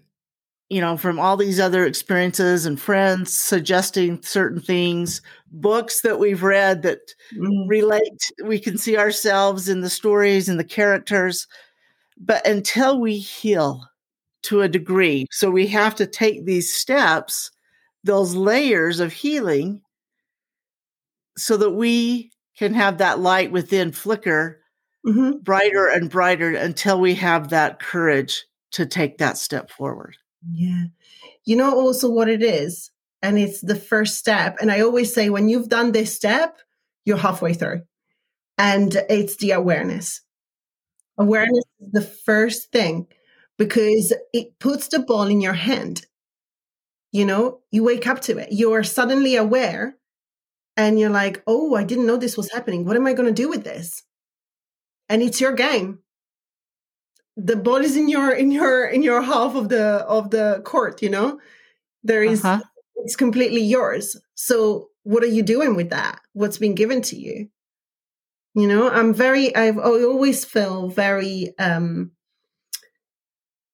you 0.69 0.79
know, 0.79 0.95
from 0.97 1.19
all 1.19 1.35
these 1.35 1.59
other 1.59 1.85
experiences 1.85 2.65
and 2.65 2.79
friends 2.79 3.33
suggesting 3.33 4.21
certain 4.21 4.61
things, 4.61 5.21
books 5.51 6.01
that 6.01 6.19
we've 6.19 6.43
read 6.43 6.83
that 6.83 6.99
mm. 7.35 7.67
relate, 7.67 8.21
we 8.45 8.59
can 8.59 8.77
see 8.77 8.97
ourselves 8.97 9.67
in 9.67 9.81
the 9.81 9.89
stories 9.89 10.47
and 10.47 10.59
the 10.59 10.63
characters. 10.63 11.47
But 12.17 12.45
until 12.45 12.99
we 12.99 13.17
heal 13.17 13.83
to 14.43 14.61
a 14.61 14.69
degree, 14.69 15.25
so 15.31 15.49
we 15.49 15.65
have 15.67 15.95
to 15.95 16.05
take 16.05 16.45
these 16.45 16.73
steps 16.73 17.49
those 18.03 18.35
layers 18.35 18.99
of 18.99 19.13
healing 19.13 19.81
so 21.37 21.57
that 21.57 21.71
we 21.71 22.31
can 22.57 22.73
have 22.73 22.99
that 22.99 23.19
light 23.19 23.51
within 23.51 23.91
flicker 23.91 24.59
mm-hmm. 25.05 25.39
brighter 25.41 25.87
and 25.87 26.09
brighter 26.09 26.53
until 26.53 26.99
we 26.99 27.15
have 27.15 27.49
that 27.49 27.79
courage 27.79 28.45
to 28.71 28.85
take 28.85 29.17
that 29.17 29.37
step 29.37 29.69
forward. 29.69 30.17
Yeah. 30.51 30.85
You 31.45 31.55
know 31.55 31.73
also 31.79 32.09
what 32.09 32.29
it 32.29 32.41
is? 32.41 32.91
And 33.21 33.39
it's 33.39 33.61
the 33.61 33.75
first 33.75 34.17
step. 34.17 34.57
And 34.59 34.71
I 34.71 34.81
always 34.81 35.13
say 35.13 35.29
when 35.29 35.47
you've 35.49 35.69
done 35.69 35.91
this 35.91 36.13
step, 36.13 36.57
you're 37.05 37.17
halfway 37.17 37.53
through. 37.53 37.81
And 38.57 38.93
it's 39.09 39.37
the 39.37 39.51
awareness. 39.51 40.21
Awareness 41.17 41.63
is 41.79 41.91
the 41.91 42.01
first 42.01 42.71
thing 42.71 43.07
because 43.57 44.13
it 44.33 44.59
puts 44.59 44.87
the 44.87 44.99
ball 44.99 45.23
in 45.23 45.41
your 45.41 45.53
hand 45.53 46.05
you 47.13 47.25
know, 47.25 47.59
you 47.71 47.83
wake 47.83 48.07
up 48.07 48.19
to 48.21 48.39
it. 48.39 48.49
You're 48.51 48.83
suddenly 48.83 49.35
aware 49.35 49.95
and 50.75 50.99
you're 50.99 51.11
like, 51.11 51.43
oh, 51.45 51.75
I 51.75 51.83
didn't 51.83 52.07
know 52.07 52.17
this 52.17 52.35
was 52.35 52.51
happening. 52.51 52.85
What 52.85 52.97
am 52.97 53.05
I 53.05 53.13
going 53.13 53.33
to 53.33 53.41
do 53.41 53.47
with 53.47 53.63
this? 53.63 54.01
And 55.07 55.21
it's 55.21 55.39
your 55.39 55.53
game. 55.53 55.99
The 57.37 57.55
ball 57.55 57.77
is 57.77 57.95
in 57.95 58.09
your 58.09 58.31
in 58.31 58.51
your 58.51 58.85
in 58.85 59.03
your 59.03 59.21
half 59.21 59.55
of 59.55 59.69
the 59.69 60.05
of 60.07 60.31
the 60.31 60.61
court, 60.65 61.01
you 61.01 61.09
know? 61.09 61.39
There 62.03 62.23
is, 62.23 62.43
uh-huh. 62.43 62.63
it's 62.97 63.15
completely 63.15 63.61
yours. 63.61 64.17
So 64.35 64.89
what 65.03 65.23
are 65.23 65.27
you 65.37 65.43
doing 65.43 65.75
with 65.75 65.91
that? 65.91 66.19
What's 66.33 66.57
been 66.57 66.75
given 66.75 67.01
to 67.03 67.15
you? 67.15 67.49
You 68.55 68.67
know, 68.67 68.89
I'm 68.89 69.13
very 69.13 69.55
I've 69.55 69.77
I 69.77 70.03
always 70.03 70.45
feel 70.45 70.89
very 70.89 71.53
um 71.59 72.11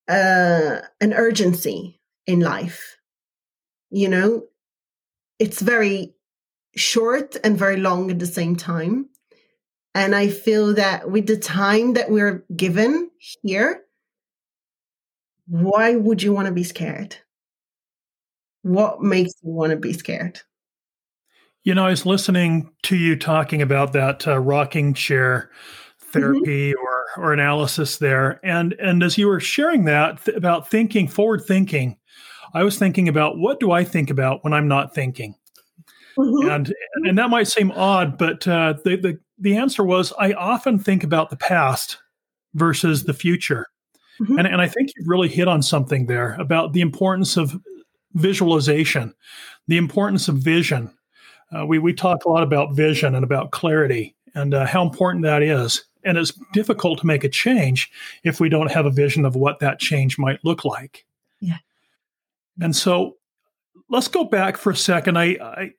uh 0.10 0.80
an 1.00 1.14
urgency 1.14 2.02
in 2.28 2.42
life 2.42 2.99
you 3.90 4.08
know 4.08 4.44
it's 5.40 5.62
very 5.62 6.14
short 6.76 7.36
and 7.44 7.58
very 7.58 7.78
long 7.78 8.12
at 8.12 8.20
the 8.20 8.26
same 8.26 8.56
time 8.56 9.10
and 9.96 10.16
i 10.16 10.28
feel 10.28 10.74
that 10.74 11.10
with 11.10 11.28
the 11.28 11.38
time 11.38 11.94
that 11.94 12.10
we're 12.10 12.46
given 12.56 13.10
here 13.44 13.84
why 15.48 15.96
would 15.96 16.22
you 16.22 16.32
want 16.32 16.48
to 16.48 16.54
be 16.54 16.64
scared 16.64 17.16
what 18.62 19.02
makes 19.02 19.34
you 19.42 19.52
want 19.52 19.72
to 19.72 19.78
be 19.78 19.94
scared 19.94 20.40
you 21.64 21.74
know 21.74 21.86
i 21.86 21.90
was 21.90 22.06
listening 22.06 22.72
to 22.84 22.96
you 22.96 23.16
talking 23.16 23.62
about 23.62 23.94
that 23.94 24.28
uh, 24.28 24.38
rocking 24.38 24.94
chair 24.94 25.50
mm-hmm. 25.50 26.12
therapy 26.12 26.72
mm-hmm. 26.72 26.80
or 26.80 27.00
or 27.18 27.34
analysis 27.34 27.98
there 27.98 28.40
and 28.44 28.74
and 28.74 29.02
as 29.02 29.18
you 29.18 29.28
were 29.28 29.40
sharing 29.40 29.86
that 29.86 30.24
th- 30.24 30.38
about 30.38 30.70
thinking 30.70 31.08
forward 31.08 31.44
thinking 31.44 31.98
I 32.54 32.64
was 32.64 32.78
thinking 32.78 33.08
about 33.08 33.38
what 33.38 33.60
do 33.60 33.72
I 33.72 33.84
think 33.84 34.10
about 34.10 34.44
when 34.44 34.54
I'm 34.54 34.68
not 34.68 34.94
thinking, 34.94 35.36
mm-hmm. 36.18 36.50
and 36.50 36.74
and 36.96 37.18
that 37.18 37.30
might 37.30 37.48
seem 37.48 37.72
odd, 37.72 38.18
but 38.18 38.48
uh, 38.48 38.74
the 38.84 38.96
the 38.98 39.20
the 39.38 39.56
answer 39.56 39.84
was 39.84 40.14
I 40.20 40.34
often 40.34 40.80
think 40.80 41.04
about 41.04 41.30
the 41.30 41.38
past 41.38 41.98
versus 42.54 43.04
the 43.04 43.14
future, 43.14 43.68
mm-hmm. 44.20 44.38
and 44.38 44.48
and 44.48 44.62
I 44.62 44.68
think 44.68 44.92
you've 44.96 45.08
really 45.08 45.30
hit 45.30 45.48
on 45.48 45.62
something 45.62 46.08
there 46.08 46.36
about 46.40 46.74
the 46.74 46.82
importance 46.82 47.38
of 47.38 47.60
visualization, 48.14 49.14
the 49.68 49.78
importance 49.78 50.28
of 50.28 50.38
vision. 50.38 50.94
Uh, 51.56 51.66
we 51.66 51.80
we 51.80 51.94
talk 51.94 52.26
a 52.26 52.30
lot 52.30 52.44
about 52.44 52.76
vision 52.76 53.16
and 53.16 53.24
about 53.24 53.52
clarity 53.52 54.16
and 54.36 54.54
uh, 54.54 54.66
how 54.66 54.84
important 54.84 55.24
that 55.24 55.42
is. 55.42 55.84
And 56.04 56.18
it's 56.18 56.32
difficult 56.54 57.00
to 57.00 57.06
make 57.06 57.24
a 57.24 57.30
change 57.30 57.92
if 58.24 58.40
we 58.40 58.50
don't 58.50 58.72
have 58.72 58.86
a 58.86 58.92
vision 58.92 59.26
of 59.26 59.36
what 59.36 59.60
that 59.60 59.80
change 59.80 60.18
might 60.18 60.44
look 60.46 60.64
like. 60.64 61.06
Yeah. 61.42 61.58
And 62.62 62.76
so 62.76 63.18
let's 63.90 64.08
go 64.08 64.24
back 64.24 64.58
for 64.58 64.72
a 64.72 64.76
second. 64.76 65.18
I, 65.18 65.38
I 65.42 65.72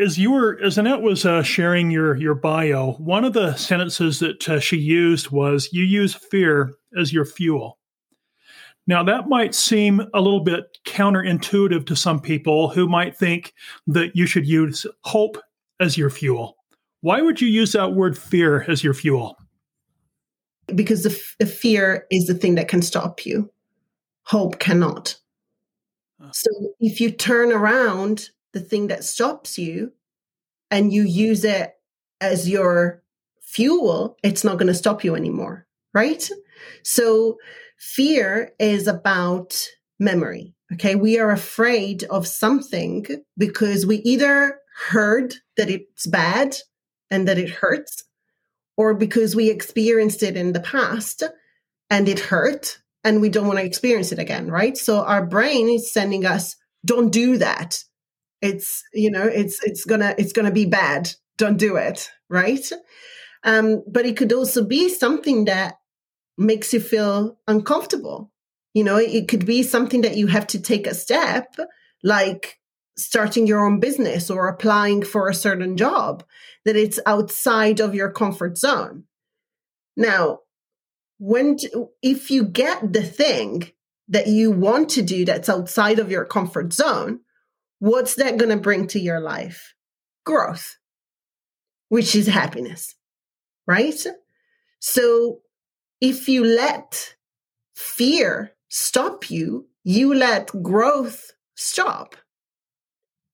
as 0.00 0.18
you 0.18 0.32
were 0.32 0.58
as 0.62 0.78
Annette 0.78 1.02
was 1.02 1.24
uh, 1.24 1.42
sharing 1.42 1.90
your 1.90 2.16
your 2.16 2.34
bio, 2.34 2.92
one 2.92 3.24
of 3.24 3.32
the 3.32 3.54
sentences 3.56 4.18
that 4.20 4.48
uh, 4.48 4.60
she 4.60 4.76
used 4.76 5.30
was, 5.30 5.70
"You 5.72 5.84
use 5.84 6.14
fear 6.14 6.72
as 6.98 7.12
your 7.12 7.24
fuel." 7.24 7.78
Now 8.86 9.02
that 9.02 9.28
might 9.28 9.54
seem 9.54 10.00
a 10.14 10.20
little 10.20 10.40
bit 10.40 10.78
counterintuitive 10.86 11.86
to 11.86 11.96
some 11.96 12.20
people 12.20 12.70
who 12.70 12.88
might 12.88 13.16
think 13.16 13.52
that 13.86 14.16
you 14.16 14.26
should 14.26 14.46
use 14.46 14.86
hope 15.04 15.36
as 15.80 15.98
your 15.98 16.10
fuel. 16.10 16.56
Why 17.02 17.20
would 17.20 17.40
you 17.40 17.48
use 17.48 17.72
that 17.72 17.92
word 17.92 18.18
fear 18.18 18.62
as 18.62 18.82
your 18.82 18.94
fuel? 18.94 19.36
Because 20.74 21.04
the, 21.04 21.10
f- 21.10 21.36
the 21.38 21.46
fear 21.46 22.06
is 22.10 22.26
the 22.26 22.34
thing 22.34 22.56
that 22.56 22.68
can 22.68 22.82
stop 22.82 23.24
you. 23.24 23.50
Hope 24.24 24.58
cannot. 24.58 25.16
So 26.32 26.50
if 26.80 27.00
you 27.00 27.10
turn 27.10 27.52
around 27.52 28.30
the 28.52 28.60
thing 28.60 28.88
that 28.88 29.04
stops 29.04 29.58
you 29.58 29.92
and 30.70 30.92
you 30.92 31.02
use 31.02 31.44
it 31.44 31.74
as 32.20 32.48
your 32.48 33.02
fuel, 33.40 34.16
it's 34.22 34.44
not 34.44 34.58
going 34.58 34.66
to 34.66 34.74
stop 34.74 35.04
you 35.04 35.14
anymore, 35.14 35.66
right? 35.94 36.28
So 36.82 37.38
fear 37.78 38.52
is 38.58 38.88
about 38.88 39.68
memory. 39.98 40.54
Okay. 40.72 40.96
We 40.96 41.18
are 41.18 41.30
afraid 41.30 42.04
of 42.04 42.26
something 42.26 43.06
because 43.38 43.86
we 43.86 43.96
either 43.98 44.58
heard 44.88 45.34
that 45.56 45.70
it's 45.70 46.06
bad 46.06 46.56
and 47.10 47.26
that 47.26 47.38
it 47.38 47.48
hurts, 47.48 48.04
or 48.76 48.94
because 48.94 49.34
we 49.34 49.50
experienced 49.50 50.22
it 50.22 50.36
in 50.36 50.52
the 50.52 50.60
past 50.60 51.22
and 51.90 52.08
it 52.08 52.18
hurt 52.18 52.78
and 53.08 53.22
we 53.22 53.30
don't 53.30 53.46
want 53.46 53.58
to 53.58 53.64
experience 53.64 54.12
it 54.12 54.18
again, 54.18 54.50
right? 54.50 54.76
So 54.76 55.02
our 55.02 55.24
brain 55.24 55.70
is 55.70 55.90
sending 55.90 56.26
us, 56.26 56.56
don't 56.84 57.10
do 57.10 57.38
that. 57.38 57.82
It's, 58.42 58.84
you 58.92 59.10
know, 59.10 59.24
it's, 59.24 59.64
it's 59.64 59.86
gonna, 59.86 60.14
it's 60.18 60.34
gonna 60.34 60.50
be 60.50 60.66
bad. 60.66 61.10
Don't 61.38 61.56
do 61.56 61.76
it, 61.76 62.10
right? 62.28 62.70
Um, 63.44 63.82
but 63.90 64.04
it 64.04 64.18
could 64.18 64.34
also 64.34 64.62
be 64.62 64.90
something 64.90 65.46
that 65.46 65.76
makes 66.36 66.74
you 66.74 66.80
feel 66.80 67.38
uncomfortable. 67.48 68.30
You 68.74 68.84
know, 68.84 68.98
it 68.98 69.26
could 69.26 69.46
be 69.46 69.62
something 69.62 70.02
that 70.02 70.18
you 70.18 70.26
have 70.26 70.46
to 70.48 70.60
take 70.60 70.86
a 70.86 70.94
step, 70.94 71.56
like 72.04 72.58
starting 72.98 73.46
your 73.46 73.64
own 73.64 73.80
business 73.80 74.28
or 74.28 74.48
applying 74.48 75.02
for 75.02 75.28
a 75.28 75.34
certain 75.34 75.78
job, 75.78 76.24
that 76.66 76.76
it's 76.76 77.00
outside 77.06 77.80
of 77.80 77.94
your 77.94 78.10
comfort 78.12 78.58
zone. 78.58 79.04
Now, 79.96 80.40
when 81.18 81.56
to, 81.58 81.88
if 82.02 82.30
you 82.30 82.44
get 82.44 82.92
the 82.92 83.02
thing 83.02 83.72
that 84.08 84.26
you 84.26 84.50
want 84.50 84.88
to 84.90 85.02
do 85.02 85.24
that's 85.24 85.48
outside 85.48 85.98
of 85.98 86.10
your 86.10 86.24
comfort 86.24 86.72
zone, 86.72 87.20
what's 87.78 88.14
that 88.14 88.38
going 88.38 88.50
to 88.50 88.56
bring 88.56 88.86
to 88.88 88.98
your 88.98 89.20
life? 89.20 89.74
Growth, 90.24 90.78
which 91.88 92.14
is 92.14 92.26
happiness, 92.26 92.94
right? 93.66 94.06
So 94.80 95.40
if 96.00 96.28
you 96.28 96.44
let 96.44 97.16
fear 97.74 98.52
stop 98.68 99.30
you, 99.30 99.66
you 99.84 100.14
let 100.14 100.50
growth 100.62 101.32
stop. 101.54 102.16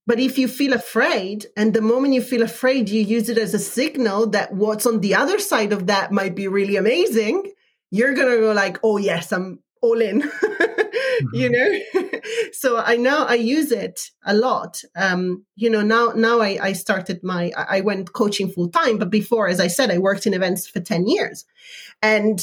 But 0.07 0.20
if 0.20 0.37
you 0.37 0.49
feel 0.49 0.75
afraid, 0.75 1.47
and 1.57 1.73
the 1.73 1.81
moment 1.81 2.12
you 2.12 2.20
feel 2.20 2.42
afraid, 2.42 2.90
you 2.90 3.01
use 3.01 3.31
it 3.31 3.38
as 3.38 3.55
a 3.55 3.59
signal 3.59 4.29
that 4.31 4.53
what's 4.53 4.85
on 4.85 5.01
the 5.01 5.14
other 5.14 5.38
side 5.38 5.73
of 5.73 5.87
that 5.87 6.12
might 6.12 6.35
be 6.35 6.47
really 6.47 6.77
amazing, 6.77 7.51
you're 7.94 8.14
going 8.14 8.30
to 8.35 8.40
go 8.40 8.52
like, 8.52 8.78
oh, 8.83 8.96
yes, 8.96 9.33
I'm 9.33 9.61
all 9.83 10.00
in, 10.00 10.22
mm-hmm. 10.30 11.26
you 11.35 11.48
know? 11.50 12.20
so 12.52 12.78
I 12.78 12.96
now 12.96 13.26
I 13.26 13.35
use 13.35 13.70
it 13.70 14.00
a 14.24 14.35
lot. 14.35 14.83
Um, 14.96 15.44
you 15.57 15.70
know, 15.70 15.83
now, 15.83 16.12
now 16.14 16.40
I, 16.40 16.59
I 16.61 16.72
started 16.72 17.20
my, 17.22 17.52
I 17.57 17.80
went 17.83 18.12
coaching 18.12 18.50
full 18.50 18.68
time, 18.68 18.98
but 18.98 19.11
before, 19.11 19.48
as 19.48 19.61
I 19.61 19.68
said, 19.68 19.90
I 19.90 19.98
worked 19.98 20.26
in 20.26 20.35
events 20.35 20.66
for 20.66 20.80
10 20.80 21.07
years. 21.07 21.44
And 22.02 22.40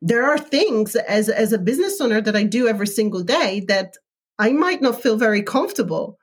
there 0.00 0.24
are 0.24 0.38
things 0.38 0.94
as, 0.96 1.28
as 1.28 1.52
a 1.52 1.58
business 1.58 2.00
owner 2.00 2.20
that 2.20 2.36
I 2.36 2.44
do 2.44 2.68
every 2.68 2.86
single 2.86 3.22
day 3.22 3.64
that 3.68 3.96
I 4.38 4.52
might 4.52 4.82
not 4.82 5.02
feel 5.02 5.16
very 5.16 5.42
comfortable 5.42 6.18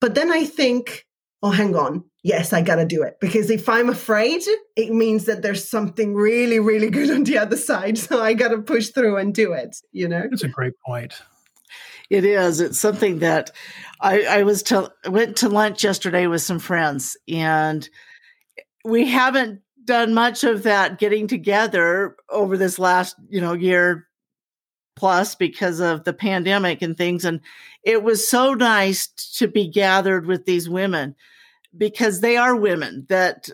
but 0.00 0.14
then 0.14 0.32
I 0.32 0.44
think, 0.44 1.06
oh, 1.42 1.50
hang 1.50 1.76
on. 1.76 2.04
Yes, 2.22 2.52
I 2.52 2.60
got 2.60 2.76
to 2.76 2.84
do 2.84 3.02
it. 3.02 3.18
Because 3.20 3.50
if 3.50 3.68
I'm 3.68 3.88
afraid, 3.88 4.42
it 4.76 4.92
means 4.92 5.24
that 5.24 5.42
there's 5.42 5.68
something 5.68 6.14
really, 6.14 6.58
really 6.58 6.90
good 6.90 7.10
on 7.10 7.24
the 7.24 7.38
other 7.38 7.56
side. 7.56 7.96
So 7.98 8.22
I 8.22 8.34
got 8.34 8.48
to 8.48 8.60
push 8.60 8.88
through 8.88 9.16
and 9.16 9.34
do 9.34 9.52
it, 9.52 9.76
you 9.92 10.06
know? 10.06 10.28
It's 10.30 10.42
a 10.42 10.48
great 10.48 10.74
point. 10.84 11.14
It 12.10 12.24
is. 12.24 12.60
It's 12.60 12.80
something 12.80 13.20
that 13.20 13.52
I, 14.00 14.22
I 14.22 14.42
was 14.42 14.64
to 14.64 14.92
went 15.08 15.36
to 15.38 15.48
lunch 15.48 15.84
yesterday 15.84 16.26
with 16.26 16.42
some 16.42 16.58
friends, 16.58 17.16
and 17.28 17.88
we 18.84 19.06
haven't 19.06 19.60
done 19.84 20.12
much 20.12 20.42
of 20.42 20.64
that 20.64 20.98
getting 20.98 21.28
together 21.28 22.16
over 22.28 22.56
this 22.56 22.80
last 22.80 23.14
you 23.28 23.40
know 23.40 23.52
year 23.52 24.08
plus 24.96 25.36
because 25.36 25.78
of 25.78 26.02
the 26.02 26.12
pandemic 26.12 26.82
and 26.82 26.96
things. 26.96 27.24
And 27.24 27.40
it 27.84 28.02
was 28.02 28.28
so 28.28 28.54
nice 28.54 29.06
to 29.38 29.46
be 29.46 29.68
gathered 29.68 30.26
with 30.26 30.44
these 30.46 30.68
women 30.68 31.14
because 31.76 32.20
they 32.20 32.36
are 32.36 32.56
women 32.56 33.06
that 33.08 33.48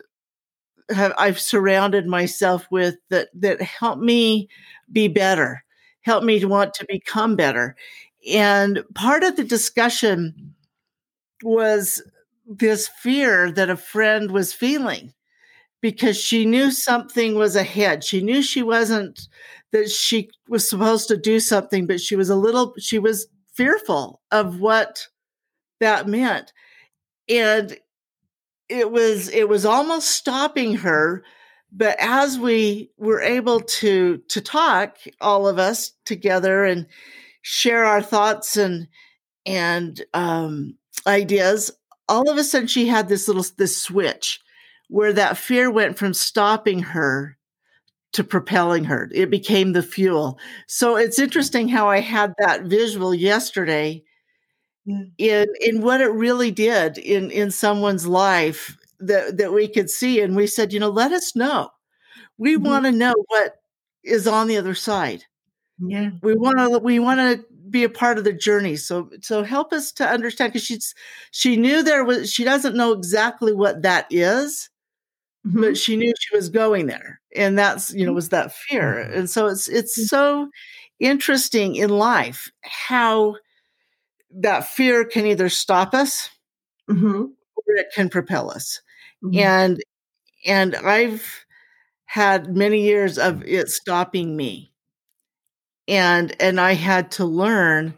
have 0.90 1.12
I've 1.18 1.40
surrounded 1.40 2.06
myself 2.06 2.66
with 2.70 2.96
that 3.10 3.28
that 3.34 3.60
help 3.60 3.98
me 3.98 4.48
be 4.92 5.08
better, 5.08 5.64
help 6.02 6.24
me 6.24 6.38
to 6.38 6.46
want 6.48 6.74
to 6.74 6.86
become 6.88 7.36
better. 7.36 7.76
And 8.32 8.82
part 8.94 9.24
of 9.24 9.36
the 9.36 9.44
discussion 9.44 10.54
was 11.42 12.02
this 12.46 12.88
fear 12.88 13.50
that 13.52 13.70
a 13.70 13.76
friend 13.76 14.30
was 14.30 14.52
feeling 14.52 15.12
because 15.80 16.16
she 16.16 16.44
knew 16.46 16.70
something 16.70 17.34
was 17.34 17.56
ahead. 17.56 18.02
She 18.02 18.20
knew 18.20 18.42
she 18.42 18.62
wasn't 18.62 19.28
that 19.72 19.90
she 19.90 20.30
was 20.48 20.68
supposed 20.68 21.08
to 21.08 21.16
do 21.16 21.40
something, 21.40 21.86
but 21.86 22.00
she 22.00 22.16
was 22.16 22.30
a 22.30 22.36
little, 22.36 22.74
she 22.78 22.98
was 22.98 23.26
fearful 23.52 24.20
of 24.30 24.60
what 24.60 25.06
that 25.80 26.06
meant. 26.06 26.52
And 27.28 27.76
it 28.68 28.90
was, 28.90 29.28
it 29.28 29.48
was 29.48 29.64
almost 29.64 30.10
stopping 30.10 30.76
her. 30.76 31.22
But 31.72 31.96
as 31.98 32.38
we 32.38 32.90
were 32.96 33.20
able 33.20 33.60
to, 33.60 34.18
to 34.28 34.40
talk, 34.40 34.98
all 35.20 35.48
of 35.48 35.58
us 35.58 35.92
together 36.04 36.64
and 36.64 36.86
share 37.42 37.84
our 37.84 38.02
thoughts 38.02 38.56
and, 38.56 38.88
and, 39.44 40.02
um, 40.14 40.76
ideas, 41.06 41.70
all 42.08 42.30
of 42.30 42.38
a 42.38 42.44
sudden 42.44 42.68
she 42.68 42.86
had 42.86 43.08
this 43.08 43.28
little, 43.28 43.44
this 43.58 43.80
switch 43.80 44.40
where 44.88 45.12
that 45.12 45.36
fear 45.36 45.70
went 45.70 45.98
from 45.98 46.14
stopping 46.14 46.80
her 46.80 47.36
to 48.12 48.24
propelling 48.24 48.84
her. 48.84 49.10
It 49.12 49.30
became 49.30 49.72
the 49.72 49.82
fuel. 49.82 50.38
So 50.66 50.96
it's 50.96 51.18
interesting 51.18 51.68
how 51.68 51.88
I 51.88 52.00
had 52.00 52.32
that 52.38 52.62
visual 52.62 53.12
yesterday 53.12 54.04
in 54.86 55.46
in 55.60 55.82
what 55.82 56.00
it 56.00 56.12
really 56.12 56.50
did 56.50 56.98
in 56.98 57.30
in 57.30 57.50
someone's 57.50 58.06
life 58.06 58.76
that 59.00 59.36
that 59.38 59.52
we 59.52 59.68
could 59.68 59.90
see 59.90 60.20
and 60.20 60.36
we 60.36 60.46
said, 60.46 60.72
you 60.72 60.80
know, 60.80 60.90
let 60.90 61.12
us 61.12 61.34
know. 61.34 61.70
We 62.38 62.54
mm-hmm. 62.54 62.66
want 62.66 62.84
to 62.86 62.92
know 62.92 63.14
what 63.28 63.56
is 64.04 64.26
on 64.26 64.46
the 64.46 64.56
other 64.56 64.74
side. 64.74 65.24
Yeah. 65.78 66.10
We 66.22 66.34
want 66.34 66.58
to 66.58 66.78
we 66.78 66.98
want 66.98 67.20
to 67.20 67.44
be 67.68 67.82
a 67.84 67.88
part 67.88 68.18
of 68.18 68.24
the 68.24 68.32
journey. 68.32 68.76
So 68.76 69.10
so 69.22 69.42
help 69.42 69.72
us 69.72 69.92
to 69.92 70.08
understand 70.08 70.52
because 70.52 70.64
she's 70.64 70.94
she 71.32 71.56
knew 71.56 71.82
there 71.82 72.04
was 72.04 72.32
she 72.32 72.44
doesn't 72.44 72.76
know 72.76 72.92
exactly 72.92 73.52
what 73.52 73.82
that 73.82 74.06
is, 74.10 74.70
mm-hmm. 75.46 75.60
but 75.60 75.76
she 75.76 75.96
knew 75.96 76.12
she 76.18 76.36
was 76.36 76.48
going 76.48 76.86
there 76.86 77.20
and 77.34 77.58
that's 77.58 77.92
you 77.92 78.04
know 78.04 78.10
mm-hmm. 78.10 78.16
was 78.16 78.30
that 78.30 78.52
fear 78.52 79.04
mm-hmm. 79.04 79.18
and 79.18 79.30
so 79.30 79.46
it's 79.46 79.68
it's 79.68 79.98
mm-hmm. 79.98 80.06
so 80.06 80.50
interesting 80.98 81.76
in 81.76 81.90
life 81.90 82.50
how 82.62 83.36
that 84.30 84.66
fear 84.66 85.04
can 85.04 85.26
either 85.26 85.48
stop 85.48 85.94
us 85.94 86.30
mm-hmm. 86.88 87.22
or 87.22 87.74
it 87.76 87.86
can 87.94 88.08
propel 88.08 88.50
us 88.50 88.80
mm-hmm. 89.24 89.38
and 89.38 89.82
and 90.44 90.74
i've 90.76 91.44
had 92.04 92.56
many 92.56 92.82
years 92.82 93.18
of 93.18 93.42
it 93.44 93.68
stopping 93.68 94.36
me 94.36 94.72
and 95.88 96.34
and 96.40 96.60
i 96.60 96.74
had 96.74 97.10
to 97.10 97.24
learn 97.24 97.94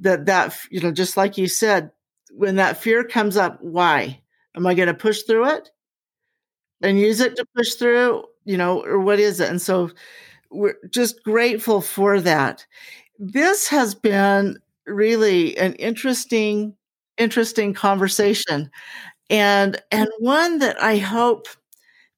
that 0.00 0.26
that 0.26 0.56
you 0.70 0.80
know 0.80 0.92
just 0.92 1.16
like 1.16 1.38
you 1.38 1.46
said 1.46 1.90
when 2.32 2.56
that 2.56 2.76
fear 2.76 3.04
comes 3.04 3.36
up 3.36 3.58
why 3.62 4.20
am 4.56 4.66
i 4.66 4.74
going 4.74 4.88
to 4.88 4.94
push 4.94 5.22
through 5.22 5.48
it 5.48 5.70
and 6.82 6.98
use 6.98 7.20
it 7.20 7.36
to 7.36 7.46
push 7.56 7.74
through, 7.74 8.24
you 8.44 8.56
know, 8.56 8.84
or 8.84 8.98
what 8.98 9.20
is 9.20 9.40
it? 9.40 9.48
And 9.48 9.62
so 9.62 9.90
we're 10.50 10.76
just 10.90 11.22
grateful 11.22 11.80
for 11.80 12.20
that. 12.20 12.66
This 13.18 13.68
has 13.68 13.94
been 13.94 14.58
really 14.86 15.56
an 15.56 15.74
interesting, 15.74 16.74
interesting 17.18 17.74
conversation 17.74 18.70
and 19.30 19.80
and 19.90 20.08
one 20.18 20.58
that 20.58 20.82
I 20.82 20.96
hope 20.98 21.46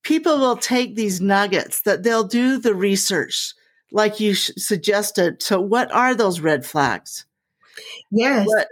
people 0.02 0.38
will 0.38 0.56
take 0.56 0.94
these 0.94 1.20
nuggets 1.20 1.82
that 1.82 2.02
they'll 2.02 2.24
do 2.24 2.58
the 2.58 2.74
research 2.74 3.52
like 3.92 4.20
you 4.20 4.34
suggested 4.34 5.42
so 5.42 5.60
what 5.60 5.92
are 5.92 6.14
those 6.14 6.40
red 6.40 6.64
flags 6.64 7.26
yes 8.10 8.46
what 8.46 8.68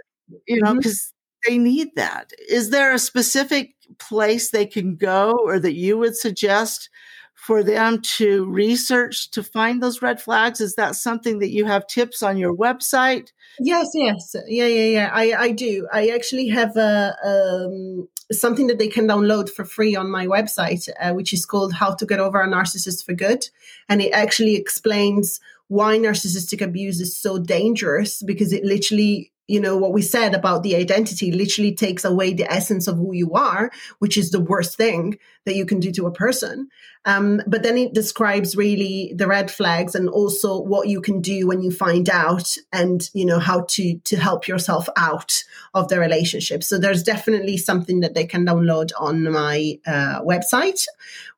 you 0.47 0.61
know, 0.61 0.75
because 0.75 1.13
mm-hmm. 1.47 1.53
they 1.53 1.57
need 1.57 1.89
that. 1.95 2.31
Is 2.49 2.69
there 2.69 2.93
a 2.93 2.99
specific 2.99 3.75
place 3.99 4.49
they 4.49 4.65
can 4.65 4.95
go 4.95 5.33
or 5.43 5.59
that 5.59 5.73
you 5.73 5.97
would 5.97 6.15
suggest 6.15 6.89
for 7.45 7.61
them 7.61 7.99
to 7.99 8.45
research 8.45 9.29
to 9.31 9.43
find 9.43 9.83
those 9.83 10.01
red 10.01 10.21
flags? 10.21 10.61
Is 10.61 10.75
that 10.75 10.95
something 10.95 11.39
that 11.39 11.51
you 11.51 11.65
have 11.65 11.85
tips 11.87 12.23
on 12.23 12.37
your 12.37 12.55
website? 12.55 13.33
Yes, 13.59 13.89
yes, 13.93 14.33
yeah, 14.47 14.65
yeah, 14.65 14.85
yeah. 14.85 15.09
I, 15.13 15.33
I 15.33 15.51
do. 15.51 15.85
I 15.91 16.07
actually 16.07 16.47
have 16.47 16.77
a 16.77 17.17
um, 17.25 18.07
something 18.31 18.67
that 18.67 18.79
they 18.79 18.87
can 18.87 19.07
download 19.07 19.49
for 19.49 19.65
free 19.65 19.93
on 19.93 20.09
my 20.09 20.25
website, 20.25 20.87
uh, 21.01 21.11
which 21.11 21.33
is 21.33 21.45
called 21.45 21.73
"How 21.73 21.93
to 21.95 22.05
Get 22.05 22.21
Over 22.21 22.41
a 22.41 22.47
Narcissist 22.47 23.05
for 23.05 23.13
Good," 23.13 23.49
and 23.89 24.01
it 24.01 24.11
actually 24.11 24.55
explains 24.55 25.41
why 25.67 25.97
narcissistic 25.97 26.61
abuse 26.61 27.01
is 27.01 27.17
so 27.17 27.39
dangerous 27.39 28.23
because 28.23 28.53
it 28.53 28.63
literally 28.63 29.32
you 29.47 29.59
know 29.59 29.77
what 29.77 29.93
we 29.93 30.01
said 30.01 30.33
about 30.33 30.63
the 30.63 30.75
identity 30.75 31.31
literally 31.31 31.75
takes 31.75 32.05
away 32.05 32.33
the 32.33 32.51
essence 32.51 32.87
of 32.87 32.97
who 32.97 33.13
you 33.13 33.33
are 33.33 33.71
which 33.99 34.17
is 34.17 34.31
the 34.31 34.39
worst 34.39 34.77
thing 34.77 35.17
that 35.45 35.55
you 35.55 35.65
can 35.65 35.79
do 35.79 35.91
to 35.91 36.05
a 36.07 36.11
person. 36.11 36.69
Um, 37.05 37.41
but 37.45 37.61
then 37.63 37.77
it 37.77 37.93
describes 37.93 38.55
really 38.55 39.13
the 39.15 39.27
red 39.27 39.51
flags 39.51 39.93
and 39.93 40.07
also 40.09 40.61
what 40.61 40.87
you 40.87 41.01
can 41.01 41.19
do 41.19 41.47
when 41.47 41.61
you 41.61 41.69
find 41.69 42.09
out 42.09 42.55
and 42.71 43.09
you 43.13 43.25
know 43.25 43.39
how 43.39 43.65
to 43.71 43.99
to 43.99 44.15
help 44.15 44.47
yourself 44.47 44.87
out 44.95 45.43
of 45.73 45.89
the 45.89 45.99
relationship. 45.99 46.63
So 46.63 46.77
there's 46.77 47.03
definitely 47.03 47.57
something 47.57 47.99
that 47.99 48.13
they 48.13 48.25
can 48.25 48.45
download 48.45 48.91
on 48.97 49.29
my 49.29 49.79
uh, 49.85 50.21
website 50.21 50.85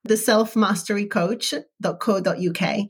the 0.03 0.13
selfmasterycoach.co.uk 0.13 2.89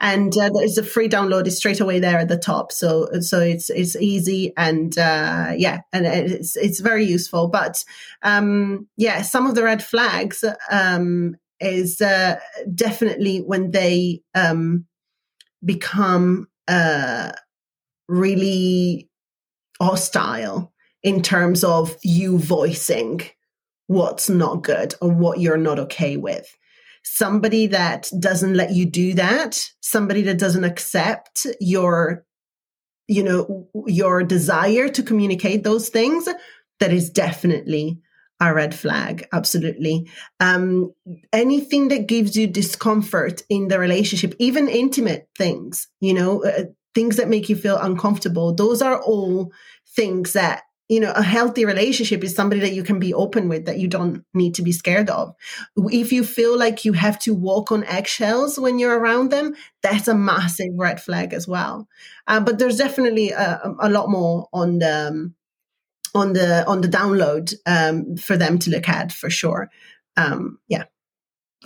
and 0.00 0.36
uh, 0.36 0.50
there's 0.54 0.78
a 0.78 0.82
free 0.82 1.08
download. 1.08 1.46
Is 1.46 1.58
straight 1.58 1.80
away 1.80 2.00
there 2.00 2.18
at 2.18 2.28
the 2.28 2.38
top. 2.38 2.72
So 2.72 3.08
so 3.20 3.40
it's 3.40 3.70
it's 3.70 3.96
easy 3.96 4.52
and 4.56 4.96
uh, 4.98 5.52
yeah 5.56 5.80
and 5.92 6.06
it's 6.06 6.56
it's 6.56 6.80
very 6.80 7.04
useful. 7.04 7.48
But 7.48 7.84
um, 8.22 8.88
yeah 8.96 9.22
some 9.22 9.46
of 9.46 9.54
the 9.54 9.64
red 9.64 9.82
flags 9.82 10.44
um, 10.70 11.36
is 11.60 12.00
uh, 12.00 12.40
definitely 12.74 13.38
when 13.38 13.70
they 13.70 14.22
um, 14.34 14.86
become 15.64 16.48
uh, 16.66 17.32
really 18.08 19.08
hostile 19.80 20.72
in 21.02 21.22
terms 21.22 21.64
of 21.64 21.96
you 22.02 22.38
voicing 22.38 23.20
what's 23.86 24.28
not 24.30 24.62
good 24.62 24.94
or 25.00 25.10
what 25.10 25.40
you're 25.40 25.56
not 25.56 25.78
okay 25.78 26.16
with 26.16 26.56
somebody 27.02 27.66
that 27.68 28.10
doesn't 28.18 28.54
let 28.54 28.72
you 28.72 28.86
do 28.86 29.14
that, 29.14 29.64
somebody 29.80 30.22
that 30.22 30.38
doesn't 30.38 30.64
accept 30.64 31.46
your, 31.60 32.24
you 33.08 33.22
know, 33.22 33.68
your 33.86 34.22
desire 34.22 34.88
to 34.88 35.02
communicate 35.02 35.64
those 35.64 35.88
things, 35.88 36.28
that 36.78 36.92
is 36.92 37.10
definitely 37.10 37.98
a 38.40 38.54
red 38.54 38.74
flag. 38.74 39.26
Absolutely. 39.32 40.08
Um, 40.40 40.92
anything 41.32 41.88
that 41.88 42.08
gives 42.08 42.36
you 42.36 42.46
discomfort 42.46 43.42
in 43.50 43.68
the 43.68 43.78
relationship, 43.78 44.34
even 44.38 44.68
intimate 44.68 45.28
things, 45.36 45.88
you 46.00 46.14
know, 46.14 46.42
uh, 46.44 46.64
things 46.94 47.16
that 47.16 47.28
make 47.28 47.48
you 47.48 47.56
feel 47.56 47.76
uncomfortable, 47.76 48.54
those 48.54 48.80
are 48.80 49.00
all 49.02 49.52
things 49.94 50.32
that 50.32 50.62
you 50.90 50.98
know, 50.98 51.12
a 51.12 51.22
healthy 51.22 51.64
relationship 51.64 52.24
is 52.24 52.34
somebody 52.34 52.60
that 52.62 52.72
you 52.72 52.82
can 52.82 52.98
be 52.98 53.14
open 53.14 53.48
with, 53.48 53.64
that 53.66 53.78
you 53.78 53.86
don't 53.86 54.24
need 54.34 54.56
to 54.56 54.62
be 54.62 54.72
scared 54.72 55.08
of. 55.08 55.32
If 55.76 56.12
you 56.12 56.24
feel 56.24 56.58
like 56.58 56.84
you 56.84 56.94
have 56.94 57.16
to 57.20 57.32
walk 57.32 57.70
on 57.70 57.84
eggshells 57.84 58.58
when 58.58 58.80
you're 58.80 58.98
around 58.98 59.30
them, 59.30 59.54
that's 59.84 60.08
a 60.08 60.16
massive 60.16 60.72
red 60.74 61.00
flag 61.00 61.32
as 61.32 61.46
well. 61.46 61.86
Uh, 62.26 62.40
but 62.40 62.58
there's 62.58 62.76
definitely 62.76 63.30
a, 63.30 63.72
a, 63.78 63.88
lot 63.88 64.10
more 64.10 64.48
on 64.52 64.80
the 64.80 65.08
um, 65.08 65.34
on 66.12 66.32
the 66.32 66.66
on 66.66 66.80
the 66.80 66.88
download 66.88 67.54
um, 67.66 68.16
for 68.16 68.36
them 68.36 68.58
to 68.58 68.70
look 68.70 68.88
at 68.88 69.12
for 69.12 69.30
sure. 69.30 69.70
Um, 70.16 70.58
yeah. 70.66 70.84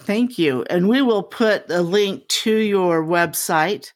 Thank 0.01 0.39
you, 0.39 0.67
and 0.69 0.87
we 0.87 1.01
will 1.01 1.23
put 1.23 1.71
a 1.71 1.81
link 1.81 2.29
to 2.29 2.55
your 2.55 3.03
website 3.03 3.93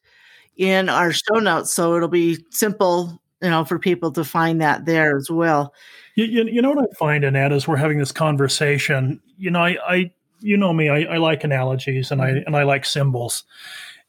in 0.57 0.89
our 0.89 1.11
show 1.11 1.35
notes, 1.35 1.71
so 1.71 1.95
it'll 1.95 2.07
be 2.07 2.43
simple 2.49 3.18
you 3.41 3.49
know, 3.49 3.63
for 3.65 3.79
people 3.79 4.11
to 4.11 4.23
find 4.23 4.61
that 4.61 4.85
there 4.85 5.15
as 5.15 5.29
well. 5.29 5.73
You, 6.15 6.25
you, 6.25 6.43
you 6.45 6.61
know 6.61 6.71
what 6.71 6.89
I 6.89 6.93
find, 6.95 7.23
Annette, 7.23 7.53
as 7.53 7.67
we're 7.67 7.77
having 7.77 7.97
this 7.97 8.11
conversation, 8.11 9.21
you 9.37 9.51
know, 9.51 9.61
I, 9.61 9.77
I 9.87 10.11
you 10.41 10.57
know 10.57 10.73
me, 10.73 10.89
I, 10.89 11.01
I 11.03 11.17
like 11.17 11.43
analogies 11.43 12.11
and 12.11 12.21
I 12.21 12.29
and 12.29 12.55
I 12.55 12.63
like 12.63 12.85
symbols. 12.85 13.43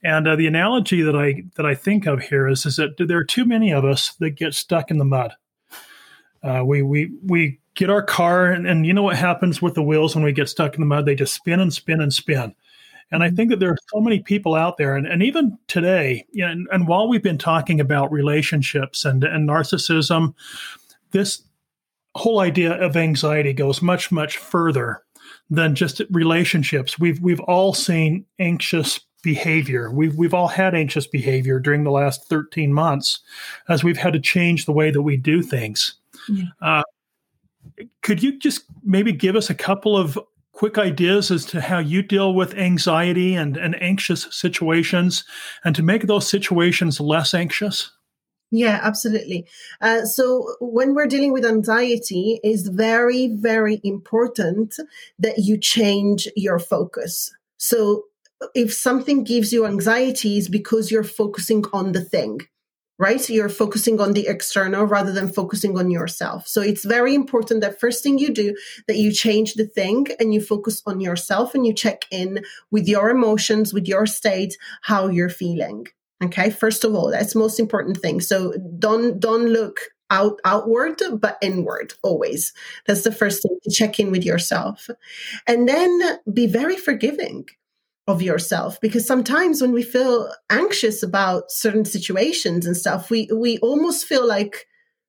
And 0.03 0.27
uh, 0.27 0.37
the 0.37 0.47
analogy 0.47 1.03
that 1.03 1.17
I 1.17 1.45
that 1.57 1.67
I 1.67 1.75
think 1.75 2.07
of 2.07 2.23
here 2.23 2.49
is 2.49 2.65
is 2.67 2.77
that 2.77 2.97
there 2.99 3.19
are 3.19 3.25
too 3.25 3.45
many 3.45 3.73
of 3.73 3.85
us 3.85 4.13
that 4.21 4.31
get 4.31 4.55
stuck 4.55 4.91
in 4.91 4.99
the 4.99 5.05
mud. 5.05 5.35
Uh, 6.43 6.63
we 6.65 6.83
we 6.83 7.13
we 7.25 7.61
get 7.75 7.91
our 7.91 8.03
car 8.03 8.47
and, 8.47 8.67
and 8.67 8.87
you 8.87 8.93
know 8.93 9.03
what 9.03 9.17
happens 9.17 9.63
with 9.63 9.75
the 9.75 9.83
wheels 9.83 10.15
when 10.15 10.25
we 10.25 10.33
get 10.33 10.49
stuck 10.49 10.75
in 10.75 10.81
the 10.81 10.87
mud? 10.87 11.07
They 11.07 11.15
just 11.15 11.35
spin 11.35 11.61
and 11.61 11.73
spin 11.73 12.01
and 12.01 12.13
spin. 12.13 12.55
And 13.11 13.23
I 13.23 13.27
mm-hmm. 13.27 13.37
think 13.37 13.51
that 13.51 13.61
there 13.61 13.71
are 13.71 13.79
so 13.93 14.01
many 14.01 14.21
people 14.21 14.55
out 14.55 14.77
there, 14.77 14.97
and, 14.97 15.07
and 15.07 15.23
even 15.23 15.59
today, 15.67 16.27
you 16.33 16.45
know, 16.45 16.53
and, 16.53 16.69
and 16.73 16.89
while 16.89 17.09
we've 17.09 17.23
been 17.23 17.39
talking 17.39 17.81
about 17.81 18.13
relationships 18.13 19.05
and, 19.05 19.25
and 19.25 19.49
narcissism, 19.49 20.35
this 21.11 21.43
whole 22.15 22.41
idea 22.41 22.73
of 22.73 22.97
anxiety 22.97 23.53
goes 23.53 23.83
much, 23.83 24.11
much 24.11 24.37
further 24.37 25.03
than 25.49 25.75
just 25.75 26.01
relationships. 26.11 26.99
We've 26.99 27.21
we've 27.21 27.41
all 27.41 27.75
seen 27.75 28.25
anxious 28.39 29.01
behavior. 29.23 29.91
We've 29.91 30.15
we've 30.15 30.35
all 30.35 30.49
had 30.49 30.75
anxious 30.75 31.07
behavior 31.07 31.59
during 31.59 31.85
the 31.85 31.91
last 31.91 32.29
13 32.29 32.73
months 32.73 33.21
as 33.69 33.85
we've 33.85 33.99
had 33.99 34.13
to 34.13 34.21
change 34.21 34.67
the 34.67 34.73
way 34.73 34.91
that 34.91 35.03
we 35.03 35.17
do 35.17 35.43
things. 35.43 35.95
Yeah. 36.29 36.45
Uh, 36.61 36.83
could 38.03 38.23
you 38.23 38.39
just 38.39 38.65
maybe 38.83 39.13
give 39.13 39.37
us 39.37 39.51
a 39.51 39.55
couple 39.55 39.97
of 39.97 40.19
quick 40.61 40.77
ideas 40.77 41.31
as 41.31 41.47
to 41.47 41.59
how 41.59 41.79
you 41.79 42.03
deal 42.03 42.35
with 42.35 42.53
anxiety 42.53 43.35
and, 43.35 43.57
and 43.57 43.83
anxious 43.83 44.29
situations 44.31 45.25
and 45.65 45.75
to 45.75 45.83
make 45.83 46.07
those 46.07 46.29
situations 46.29 47.01
less 47.01 47.33
anxious? 47.33 47.91
Yeah, 48.51 48.79
absolutely. 48.83 49.47
Uh, 49.81 50.05
so 50.05 50.47
when 50.61 50.95
we're 50.95 51.07
dealing 51.07 51.33
with 51.33 51.47
anxiety, 51.47 52.41
it's 52.43 52.69
very, 52.69 53.29
very 53.37 53.81
important 53.83 54.77
that 55.19 55.39
you 55.39 55.57
change 55.57 56.29
your 56.37 56.59
focus. 56.59 57.35
So 57.57 58.05
if 58.55 58.71
something 58.71 59.25
gives 59.25 59.55
you 59.55 59.65
anxiety, 59.65 60.37
is 60.37 60.51
because 60.51 60.91
you're 60.91 61.05
focusing 61.05 61.65
on 61.73 61.93
the 61.93 62.05
thing 62.05 62.41
right? 63.01 63.19
So 63.19 63.33
you're 63.33 63.49
focusing 63.49 63.99
on 63.99 64.13
the 64.13 64.29
external 64.29 64.85
rather 64.85 65.11
than 65.11 65.33
focusing 65.33 65.79
on 65.79 65.91
yourself. 65.91 66.47
So 66.47 66.61
it's 66.61 66.85
very 66.85 67.15
important 67.15 67.63
that 67.63 67.81
first 67.81 68.03
thing 68.03 68.19
you 68.19 68.31
do 68.31 68.55
that 68.89 68.99
you 68.99 69.11
change 69.11 69.55
the 69.55 69.67
thing 69.67 70.09
and 70.21 70.35
you 70.35 70.41
focus 70.43 70.83
on 70.85 71.01
yourself 71.01 71.55
and 71.55 71.67
you 71.67 71.73
check 71.73 72.05
in 72.11 72.45
with 72.71 72.87
your 72.87 73.09
emotions, 73.09 73.73
with 73.73 73.89
your 73.89 74.05
state, 74.05 74.55
how 74.83 75.09
you're 75.09 75.31
feeling. 75.31 75.87
Okay. 76.23 76.51
First 76.51 76.85
of 76.85 76.95
all, 76.95 77.11
that's 77.11 77.35
most 77.35 77.59
important 77.59 77.97
thing. 77.97 78.21
So 78.21 78.53
don't, 78.79 79.19
don't 79.19 79.47
look 79.49 79.81
out 80.11 80.41
outward 80.45 81.01
but 81.21 81.39
inward 81.41 81.95
always 82.03 82.53
that's 82.85 83.05
the 83.05 83.13
first 83.13 83.43
thing 83.43 83.57
to 83.63 83.71
check 83.71 84.01
in 84.01 84.11
with 84.11 84.25
yourself 84.25 84.91
and 85.47 85.69
then 85.69 86.19
be 86.35 86.49
very 86.49 86.75
forgiving 86.75 87.47
of 88.11 88.23
yourself. 88.23 88.81
Because 88.81 89.07
sometimes 89.07 89.63
when 89.63 89.73
we 89.73 89.83
feel 89.83 90.31
anxious 90.51 91.03
about 91.03 91.51
certain 91.51 91.85
situations 91.85 92.67
and 92.67 92.77
stuff 92.77 93.11
we 93.11 93.29
we 93.35 93.59
almost 93.59 94.07
feel 94.07 94.27
like 94.27 94.67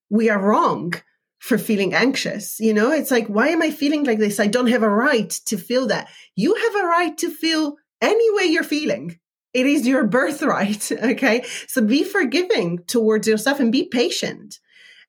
we 0.09 0.29
are 0.29 0.41
wrong 0.41 0.93
for 1.39 1.57
feeling 1.57 1.93
anxious 1.93 2.59
you 2.59 2.73
know? 2.73 2.91
It's 2.91 3.11
like 3.11 3.27
why 3.27 3.49
am 3.49 3.61
i 3.61 3.71
feeling 3.71 4.03
like 4.03 4.19
this? 4.19 4.39
I 4.39 4.47
don't 4.47 4.67
have 4.67 4.83
a 4.83 4.89
right 4.89 5.29
to 5.45 5.57
feel 5.57 5.87
that. 5.87 6.09
You 6.35 6.55
have 6.55 6.75
a 6.75 6.87
right 6.87 7.17
to 7.19 7.29
feel 7.29 7.75
any 8.01 8.33
way 8.35 8.45
you're 8.45 8.63
feeling. 8.63 9.19
It 9.53 9.65
is 9.65 9.87
your 9.87 10.05
birthright 10.05 10.91
okay? 11.11 11.43
So 11.67 11.81
be 11.81 12.03
forgiving 12.03 12.79
towards 12.87 13.27
yourself 13.27 13.59
and 13.59 13.71
be 13.71 13.83
patient 13.83 14.59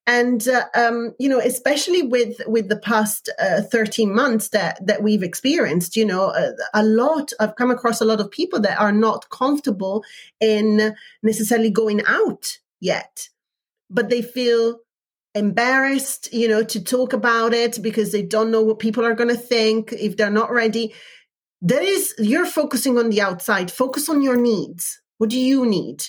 and 0.07 0.49
uh, 0.49 0.65
um, 0.75 1.15
you 1.19 1.29
know 1.29 1.39
especially 1.39 2.03
with 2.03 2.41
with 2.47 2.69
the 2.69 2.79
past 2.79 3.31
uh, 3.41 3.63
13 3.63 4.15
months 4.15 4.49
that 4.49 4.85
that 4.85 5.03
we've 5.03 5.23
experienced 5.23 5.97
you 5.97 6.05
know 6.05 6.31
a, 6.31 6.53
a, 6.75 6.83
lot 6.83 7.33
i've 7.39 7.55
come 7.55 7.71
across 7.71 8.01
a 8.01 8.05
lot 8.05 8.21
of 8.21 8.31
people 8.31 8.61
that 8.61 8.81
are 8.81 8.93
not 8.93 9.29
comfortable 9.31 10.05
in 10.41 10.95
necessarily 11.23 11.71
going 11.71 12.03
out 12.07 12.59
yet. 12.83 13.29
But 13.89 14.11
they 14.11 14.21
feel 14.21 14.81
embarrassed 15.35 16.31
you 16.31 16.47
know 16.47 16.63
to 16.63 16.85
talk 16.85 17.15
about 17.15 17.55
it 17.55 17.81
because 17.81 18.13
they 18.13 18.23
don't 18.23 18.51
know 18.51 18.61
what 18.61 18.79
people 18.79 19.03
are 19.03 19.15
going 19.15 19.31
to 19.31 19.37
think 19.37 19.93
if 19.93 20.17
they're 20.17 20.31
not 20.31 20.51
ready. 20.51 20.93
That 21.63 21.83
is 21.83 22.13
you're 22.19 22.45
focusing 22.45 22.99
on 22.99 23.09
the 23.09 23.23
outside. 23.23 23.71
Focus 23.71 24.11
on 24.11 24.21
your 24.21 24.37
needs. 24.37 25.01
What 25.19 25.31
do 25.31 25.39
you 25.39 25.65
need 25.65 26.05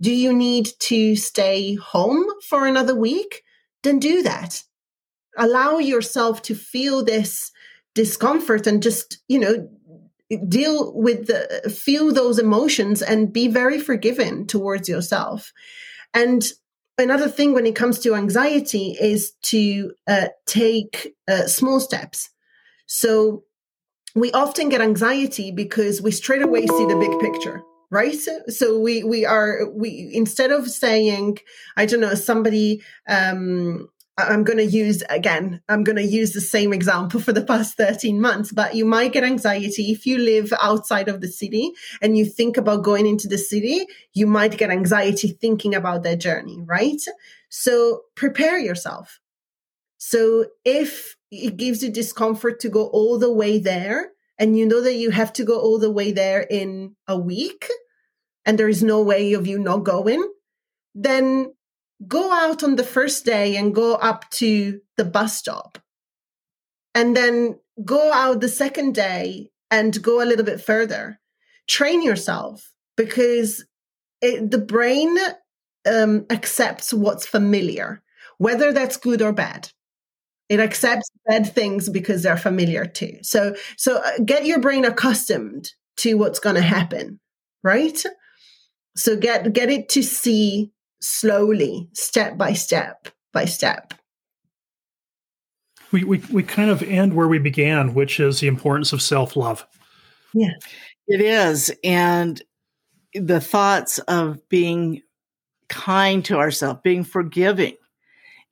do 0.00 0.12
you 0.12 0.32
need 0.32 0.68
to 0.80 1.16
stay 1.16 1.74
home 1.74 2.24
for 2.48 2.66
another 2.66 2.94
week? 2.94 3.42
Then 3.82 3.98
do 3.98 4.22
that. 4.22 4.62
Allow 5.36 5.78
yourself 5.78 6.42
to 6.42 6.54
feel 6.54 7.04
this 7.04 7.50
discomfort 7.94 8.66
and 8.66 8.82
just, 8.82 9.18
you 9.28 9.38
know, 9.38 9.68
deal 10.48 10.92
with 10.94 11.26
the, 11.26 11.70
feel 11.70 12.12
those 12.12 12.38
emotions 12.38 13.02
and 13.02 13.32
be 13.32 13.48
very 13.48 13.78
forgiving 13.78 14.46
towards 14.46 14.88
yourself. 14.88 15.52
And 16.14 16.44
another 16.96 17.28
thing 17.28 17.54
when 17.54 17.66
it 17.66 17.74
comes 17.74 17.98
to 18.00 18.14
anxiety 18.14 18.96
is 19.00 19.32
to 19.42 19.92
uh, 20.06 20.28
take 20.46 21.14
uh, 21.26 21.46
small 21.46 21.80
steps. 21.80 22.30
So 22.86 23.44
we 24.14 24.32
often 24.32 24.68
get 24.68 24.80
anxiety 24.80 25.50
because 25.50 26.02
we 26.02 26.10
straight 26.10 26.42
away 26.42 26.66
see 26.66 26.86
the 26.86 26.96
big 26.96 27.18
picture 27.20 27.62
right 27.90 28.16
so 28.48 28.78
we 28.78 29.02
we 29.02 29.24
are 29.24 29.68
we 29.74 30.10
instead 30.12 30.50
of 30.50 30.68
saying 30.68 31.38
i 31.76 31.86
don't 31.86 32.00
know 32.00 32.14
somebody 32.14 32.82
um 33.08 33.88
I'm 34.18 34.42
going 34.42 34.58
to 34.58 34.66
use 34.66 35.04
again, 35.08 35.60
I'm 35.68 35.84
going 35.84 35.96
to 35.96 36.04
use 36.04 36.32
the 36.32 36.40
same 36.40 36.72
example 36.72 37.20
for 37.20 37.32
the 37.32 37.44
past 37.44 37.76
13 37.76 38.20
months, 38.20 38.50
but 38.50 38.74
you 38.74 38.84
might 38.84 39.12
get 39.12 39.22
anxiety 39.22 39.92
if 39.92 40.06
you 40.06 40.18
live 40.18 40.52
outside 40.60 41.08
of 41.08 41.20
the 41.20 41.28
city 41.28 41.70
and 42.02 42.18
you 42.18 42.24
think 42.24 42.56
about 42.56 42.82
going 42.82 43.06
into 43.06 43.28
the 43.28 43.38
city, 43.38 43.86
you 44.14 44.26
might 44.26 44.58
get 44.58 44.70
anxiety 44.70 45.28
thinking 45.28 45.72
about 45.72 46.02
their 46.02 46.16
journey, 46.16 46.60
right? 46.66 47.00
So 47.48 48.02
prepare 48.16 48.58
yourself. 48.58 49.20
So 49.98 50.46
if 50.64 51.16
it 51.30 51.56
gives 51.56 51.82
you 51.82 51.90
discomfort 51.90 52.58
to 52.60 52.68
go 52.68 52.86
all 52.88 53.18
the 53.18 53.32
way 53.32 53.58
there 53.58 54.10
and 54.38 54.56
you 54.56 54.66
know 54.66 54.82
that 54.82 54.94
you 54.94 55.10
have 55.10 55.32
to 55.34 55.44
go 55.44 55.58
all 55.58 55.78
the 55.78 55.90
way 55.90 56.12
there 56.12 56.40
in 56.40 56.94
a 57.06 57.18
week 57.18 57.68
and 58.44 58.58
there 58.58 58.68
is 58.68 58.82
no 58.82 59.02
way 59.02 59.32
of 59.32 59.46
you 59.46 59.58
not 59.58 59.84
going, 59.84 60.22
then 60.94 61.52
go 62.06 62.32
out 62.32 62.62
on 62.62 62.76
the 62.76 62.84
first 62.84 63.24
day 63.24 63.56
and 63.56 63.74
go 63.74 63.94
up 63.94 64.28
to 64.30 64.80
the 64.96 65.04
bus 65.04 65.36
stop. 65.36 65.78
And 66.94 67.16
then 67.16 67.58
go 67.84 68.12
out 68.12 68.40
the 68.40 68.48
second 68.48 68.94
day 68.94 69.50
and 69.70 70.02
go 70.02 70.22
a 70.22 70.26
little 70.26 70.44
bit 70.44 70.60
further. 70.60 71.20
Train 71.66 72.02
yourself 72.02 72.72
because 72.96 73.64
it, 74.22 74.50
the 74.50 74.58
brain 74.58 75.16
um, 75.86 76.26
accepts 76.30 76.92
what's 76.92 77.26
familiar 77.26 78.02
whether 78.38 78.72
that's 78.72 78.96
good 78.96 79.20
or 79.20 79.32
bad 79.32 79.70
it 80.48 80.60
accepts 80.60 81.10
bad 81.26 81.52
things 81.52 81.88
because 81.88 82.22
they're 82.22 82.36
familiar 82.36 82.84
too 82.84 83.18
so 83.22 83.54
so 83.76 83.96
uh, 83.96 84.10
get 84.24 84.46
your 84.46 84.60
brain 84.60 84.84
accustomed 84.84 85.72
to 85.96 86.14
what's 86.14 86.38
going 86.38 86.56
to 86.56 86.62
happen 86.62 87.18
right 87.62 88.04
so 88.96 89.16
get 89.16 89.52
get 89.52 89.70
it 89.70 89.88
to 89.90 90.02
see 90.02 90.72
slowly, 91.00 91.88
step 91.92 92.36
by 92.36 92.52
step 92.52 93.08
by 93.32 93.44
step. 93.44 93.94
We, 95.90 96.04
we, 96.04 96.22
we 96.30 96.42
kind 96.42 96.70
of 96.70 96.82
end 96.82 97.14
where 97.14 97.28
we 97.28 97.38
began, 97.38 97.94
which 97.94 98.20
is 98.20 98.40
the 98.40 98.46
importance 98.46 98.92
of 98.92 99.00
self 99.00 99.36
love. 99.36 99.66
Yeah. 100.34 100.52
It 101.06 101.22
is. 101.22 101.72
And 101.82 102.42
the 103.14 103.40
thoughts 103.40 103.98
of 104.00 104.46
being 104.50 105.02
kind 105.68 106.24
to 106.26 106.36
ourselves, 106.36 106.80
being 106.84 107.04
forgiving, 107.04 107.76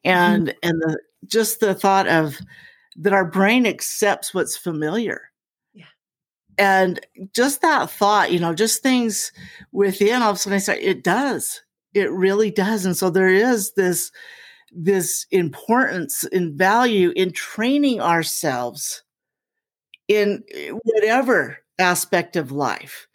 and 0.03 0.49
mm-hmm. 0.49 0.69
and 0.69 0.81
the 0.81 0.99
just 1.27 1.61
the 1.61 1.75
thought 1.75 2.09
of 2.09 2.39
that 2.97 3.13
our 3.13 3.25
brain 3.25 3.67
accepts 3.67 4.33
what's 4.33 4.57
familiar. 4.57 5.31
Yeah. 5.75 5.85
And 6.59 7.01
just 7.33 7.63
that 7.63 7.91
thought, 7.91 8.33
you 8.33 8.39
know, 8.39 8.55
just 8.55 8.83
things 8.83 9.33
within 9.73 10.23
all 10.23 10.31
of 10.31 10.37
a 10.37 10.39
sudden 10.39 10.57
I 10.57 10.59
say, 10.59 10.81
it 10.81 11.05
does. 11.05 11.63
It 11.95 12.11
really 12.11 12.51
does. 12.51 12.85
And 12.85 12.97
so 12.97 13.11
there 13.11 13.29
is 13.29 13.73
this 13.75 14.13
this 14.73 15.27
importance 15.31 16.25
and 16.25 16.59
value 16.59 17.13
in 17.17 17.33
training 17.33 18.01
ourselves 18.01 19.03
in 20.09 20.43
whatever 20.85 21.59
aspect 21.79 22.37
of 22.37 22.53
life. 22.53 23.07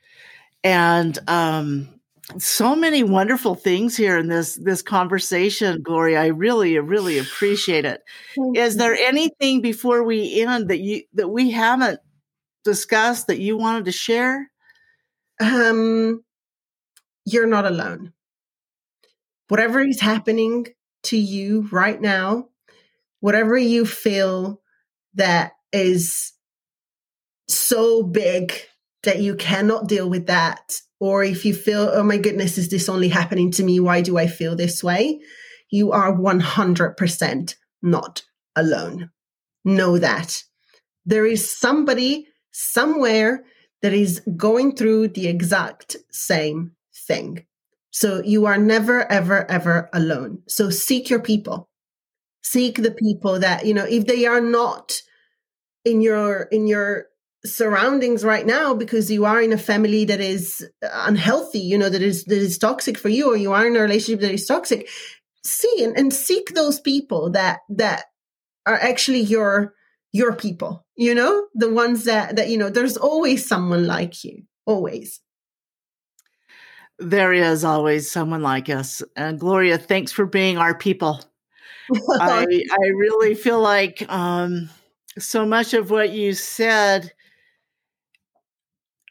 And 0.63 1.17
um, 1.27 2.00
so 2.37 2.75
many 2.75 3.03
wonderful 3.03 3.55
things 3.55 3.95
here 3.97 4.17
in 4.17 4.27
this 4.27 4.55
this 4.55 4.81
conversation, 4.81 5.81
Gloria. 5.81 6.21
I 6.21 6.27
really, 6.27 6.77
really 6.79 7.17
appreciate 7.17 7.85
it. 7.85 8.01
Is 8.55 8.77
there 8.77 8.93
anything 8.93 9.61
before 9.61 10.03
we 10.03 10.41
end 10.41 10.69
that 10.69 10.79
you 10.79 11.03
that 11.13 11.29
we 11.29 11.51
haven't 11.51 11.99
discussed 12.63 13.27
that 13.27 13.39
you 13.39 13.57
wanted 13.57 13.85
to 13.85 13.91
share? 13.91 14.49
Um, 15.39 16.23
you're 17.25 17.47
not 17.47 17.65
alone 17.65 18.13
whatever 19.51 19.81
is 19.81 19.99
happening 19.99 20.65
to 21.03 21.17
you 21.17 21.67
right 21.73 21.99
now, 21.99 22.47
whatever 23.19 23.57
you 23.57 23.85
feel 23.85 24.61
that 25.15 25.51
is 25.73 26.31
so 27.49 28.01
big 28.01 28.53
that 29.03 29.19
you 29.19 29.35
cannot 29.35 29.89
deal 29.89 30.09
with 30.09 30.27
that, 30.27 30.79
or 31.01 31.23
if 31.23 31.45
you 31.45 31.53
feel, 31.53 31.89
oh 31.91 32.03
my 32.03 32.17
goodness, 32.17 32.59
is 32.59 32.69
this 32.69 32.87
only 32.87 33.09
happening 33.09 33.49
to 33.49 33.63
me? 33.63 33.79
Why 33.79 34.01
do 34.01 34.19
I 34.19 34.27
feel 34.27 34.55
this 34.55 34.83
way? 34.83 35.19
You 35.71 35.91
are 35.91 36.15
100% 36.15 37.55
not 37.81 38.21
alone. 38.55 39.09
Know 39.65 39.97
that. 39.97 40.43
There 41.03 41.25
is 41.25 41.59
somebody 41.59 42.27
somewhere 42.51 43.43
that 43.81 43.93
is 43.93 44.21
going 44.37 44.75
through 44.75 45.07
the 45.07 45.27
exact 45.27 45.95
same 46.11 46.73
thing. 47.07 47.47
So 47.89 48.21
you 48.23 48.45
are 48.45 48.59
never, 48.59 49.11
ever, 49.11 49.49
ever 49.49 49.89
alone. 49.93 50.43
So 50.47 50.69
seek 50.69 51.09
your 51.09 51.21
people. 51.21 51.67
Seek 52.43 52.75
the 52.75 52.91
people 52.91 53.39
that, 53.39 53.65
you 53.65 53.73
know, 53.73 53.85
if 53.85 54.05
they 54.05 54.27
are 54.27 54.41
not 54.41 55.01
in 55.83 56.01
your, 56.01 56.43
in 56.51 56.67
your 56.67 57.07
surroundings 57.45 58.23
right 58.23 58.45
now 58.45 58.73
because 58.73 59.09
you 59.09 59.25
are 59.25 59.41
in 59.41 59.51
a 59.51 59.57
family 59.57 60.05
that 60.05 60.21
is 60.21 60.67
unhealthy, 60.81 61.59
you 61.59 61.77
know, 61.77 61.89
that 61.89 62.01
is, 62.01 62.25
that 62.25 62.37
is 62.37 62.57
toxic 62.57 62.97
for 62.97 63.09
you, 63.09 63.31
or 63.31 63.37
you 63.37 63.51
are 63.51 63.65
in 63.65 63.75
a 63.75 63.81
relationship 63.81 64.21
that 64.21 64.31
is 64.31 64.45
toxic, 64.45 64.87
see 65.43 65.83
and, 65.83 65.97
and 65.97 66.13
seek 66.13 66.53
those 66.53 66.79
people 66.79 67.31
that, 67.31 67.59
that 67.69 68.05
are 68.65 68.79
actually 68.79 69.21
your, 69.21 69.73
your 70.11 70.33
people, 70.35 70.85
you 70.95 71.15
know, 71.15 71.47
the 71.55 71.71
ones 71.71 72.03
that, 72.03 72.35
that, 72.35 72.49
you 72.49 72.57
know, 72.57 72.69
there's 72.69 72.97
always 72.97 73.47
someone 73.47 73.87
like 73.87 74.23
you, 74.23 74.43
always 74.65 75.21
there 77.01 77.33
is 77.33 77.63
always 77.63 78.11
someone 78.11 78.43
like 78.43 78.69
us. 78.69 79.01
And 79.15 79.39
Gloria, 79.39 79.77
thanks 79.77 80.11
for 80.11 80.25
being 80.25 80.57
our 80.57 80.75
people. 80.75 81.19
I, 82.19 82.45
I 82.45 82.87
really 82.95 83.33
feel 83.33 83.59
like 83.59 84.05
um, 84.07 84.69
so 85.17 85.45
much 85.45 85.73
of 85.73 85.89
what 85.89 86.11
you 86.11 86.33
said 86.33 87.11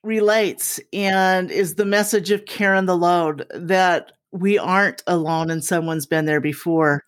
relates 0.03 0.81
and 0.93 1.51
is 1.51 1.75
the 1.75 1.85
message 1.85 2.31
of 2.31 2.47
Carrying 2.47 2.87
the 2.87 2.97
Load 2.97 3.47
that 3.55 4.13
we 4.33 4.59
aren't 4.59 5.03
alone 5.07 5.51
and 5.51 5.65
someone's 5.65 6.07
been 6.07 6.25
there 6.25 6.41
before. 6.41 7.05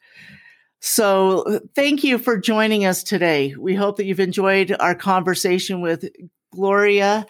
So, 0.81 1.61
thank 1.77 2.03
you 2.03 2.19
for 2.19 2.37
joining 2.37 2.85
us 2.85 3.05
today. 3.05 3.55
We 3.57 3.75
hope 3.75 3.97
that 3.97 4.05
you've 4.05 4.19
enjoyed 4.19 4.75
our 4.81 4.97
conversation 4.97 5.81
with 5.81 6.05
Gloria 6.53 7.25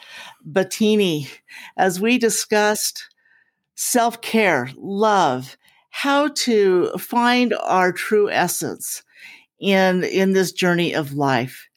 Battini 0.50 1.28
as 1.76 2.00
we 2.00 2.16
discussed 2.16 3.08
self 3.74 4.22
care, 4.22 4.70
love, 4.76 5.56
how 5.90 6.28
to 6.28 6.90
find 6.98 7.54
our 7.62 7.92
true 7.92 8.30
essence 8.30 9.02
in, 9.60 10.02
in 10.04 10.32
this 10.32 10.52
journey 10.52 10.94
of 10.94 11.12
life. 11.12 11.68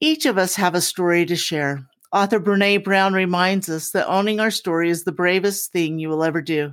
Each 0.00 0.24
of 0.24 0.38
us 0.38 0.54
have 0.54 0.76
a 0.76 0.80
story 0.80 1.26
to 1.26 1.34
share. 1.34 1.87
Author 2.10 2.40
Brene 2.40 2.82
Brown 2.82 3.12
reminds 3.12 3.68
us 3.68 3.90
that 3.90 4.08
owning 4.08 4.40
our 4.40 4.50
story 4.50 4.88
is 4.88 5.04
the 5.04 5.12
bravest 5.12 5.72
thing 5.72 5.98
you 5.98 6.08
will 6.08 6.24
ever 6.24 6.40
do. 6.40 6.72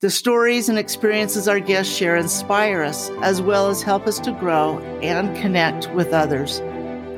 The 0.00 0.08
stories 0.08 0.70
and 0.70 0.78
experiences 0.78 1.46
our 1.46 1.60
guests 1.60 1.94
share 1.94 2.16
inspire 2.16 2.82
us 2.82 3.10
as 3.20 3.42
well 3.42 3.68
as 3.68 3.82
help 3.82 4.06
us 4.06 4.18
to 4.20 4.32
grow 4.32 4.78
and 5.02 5.36
connect 5.36 5.92
with 5.92 6.14
others. 6.14 6.62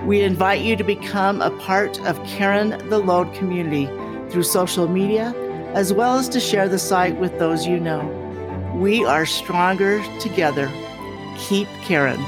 We 0.04 0.22
invite 0.22 0.62
you 0.62 0.74
to 0.74 0.82
become 0.82 1.40
a 1.40 1.56
part 1.58 2.00
of 2.00 2.20
Carrying 2.26 2.70
the 2.88 2.98
Load 2.98 3.32
community 3.32 3.86
through 4.32 4.42
social 4.42 4.88
media 4.88 5.32
as 5.74 5.92
well 5.92 6.16
as 6.16 6.28
to 6.30 6.40
share 6.40 6.68
the 6.68 6.80
site 6.80 7.20
with 7.20 7.38
those 7.38 7.64
you 7.64 7.78
know. 7.78 8.04
We 8.74 9.04
are 9.04 9.24
stronger 9.24 10.02
together. 10.18 10.68
Keep 11.38 11.68
Karen. 11.84 12.20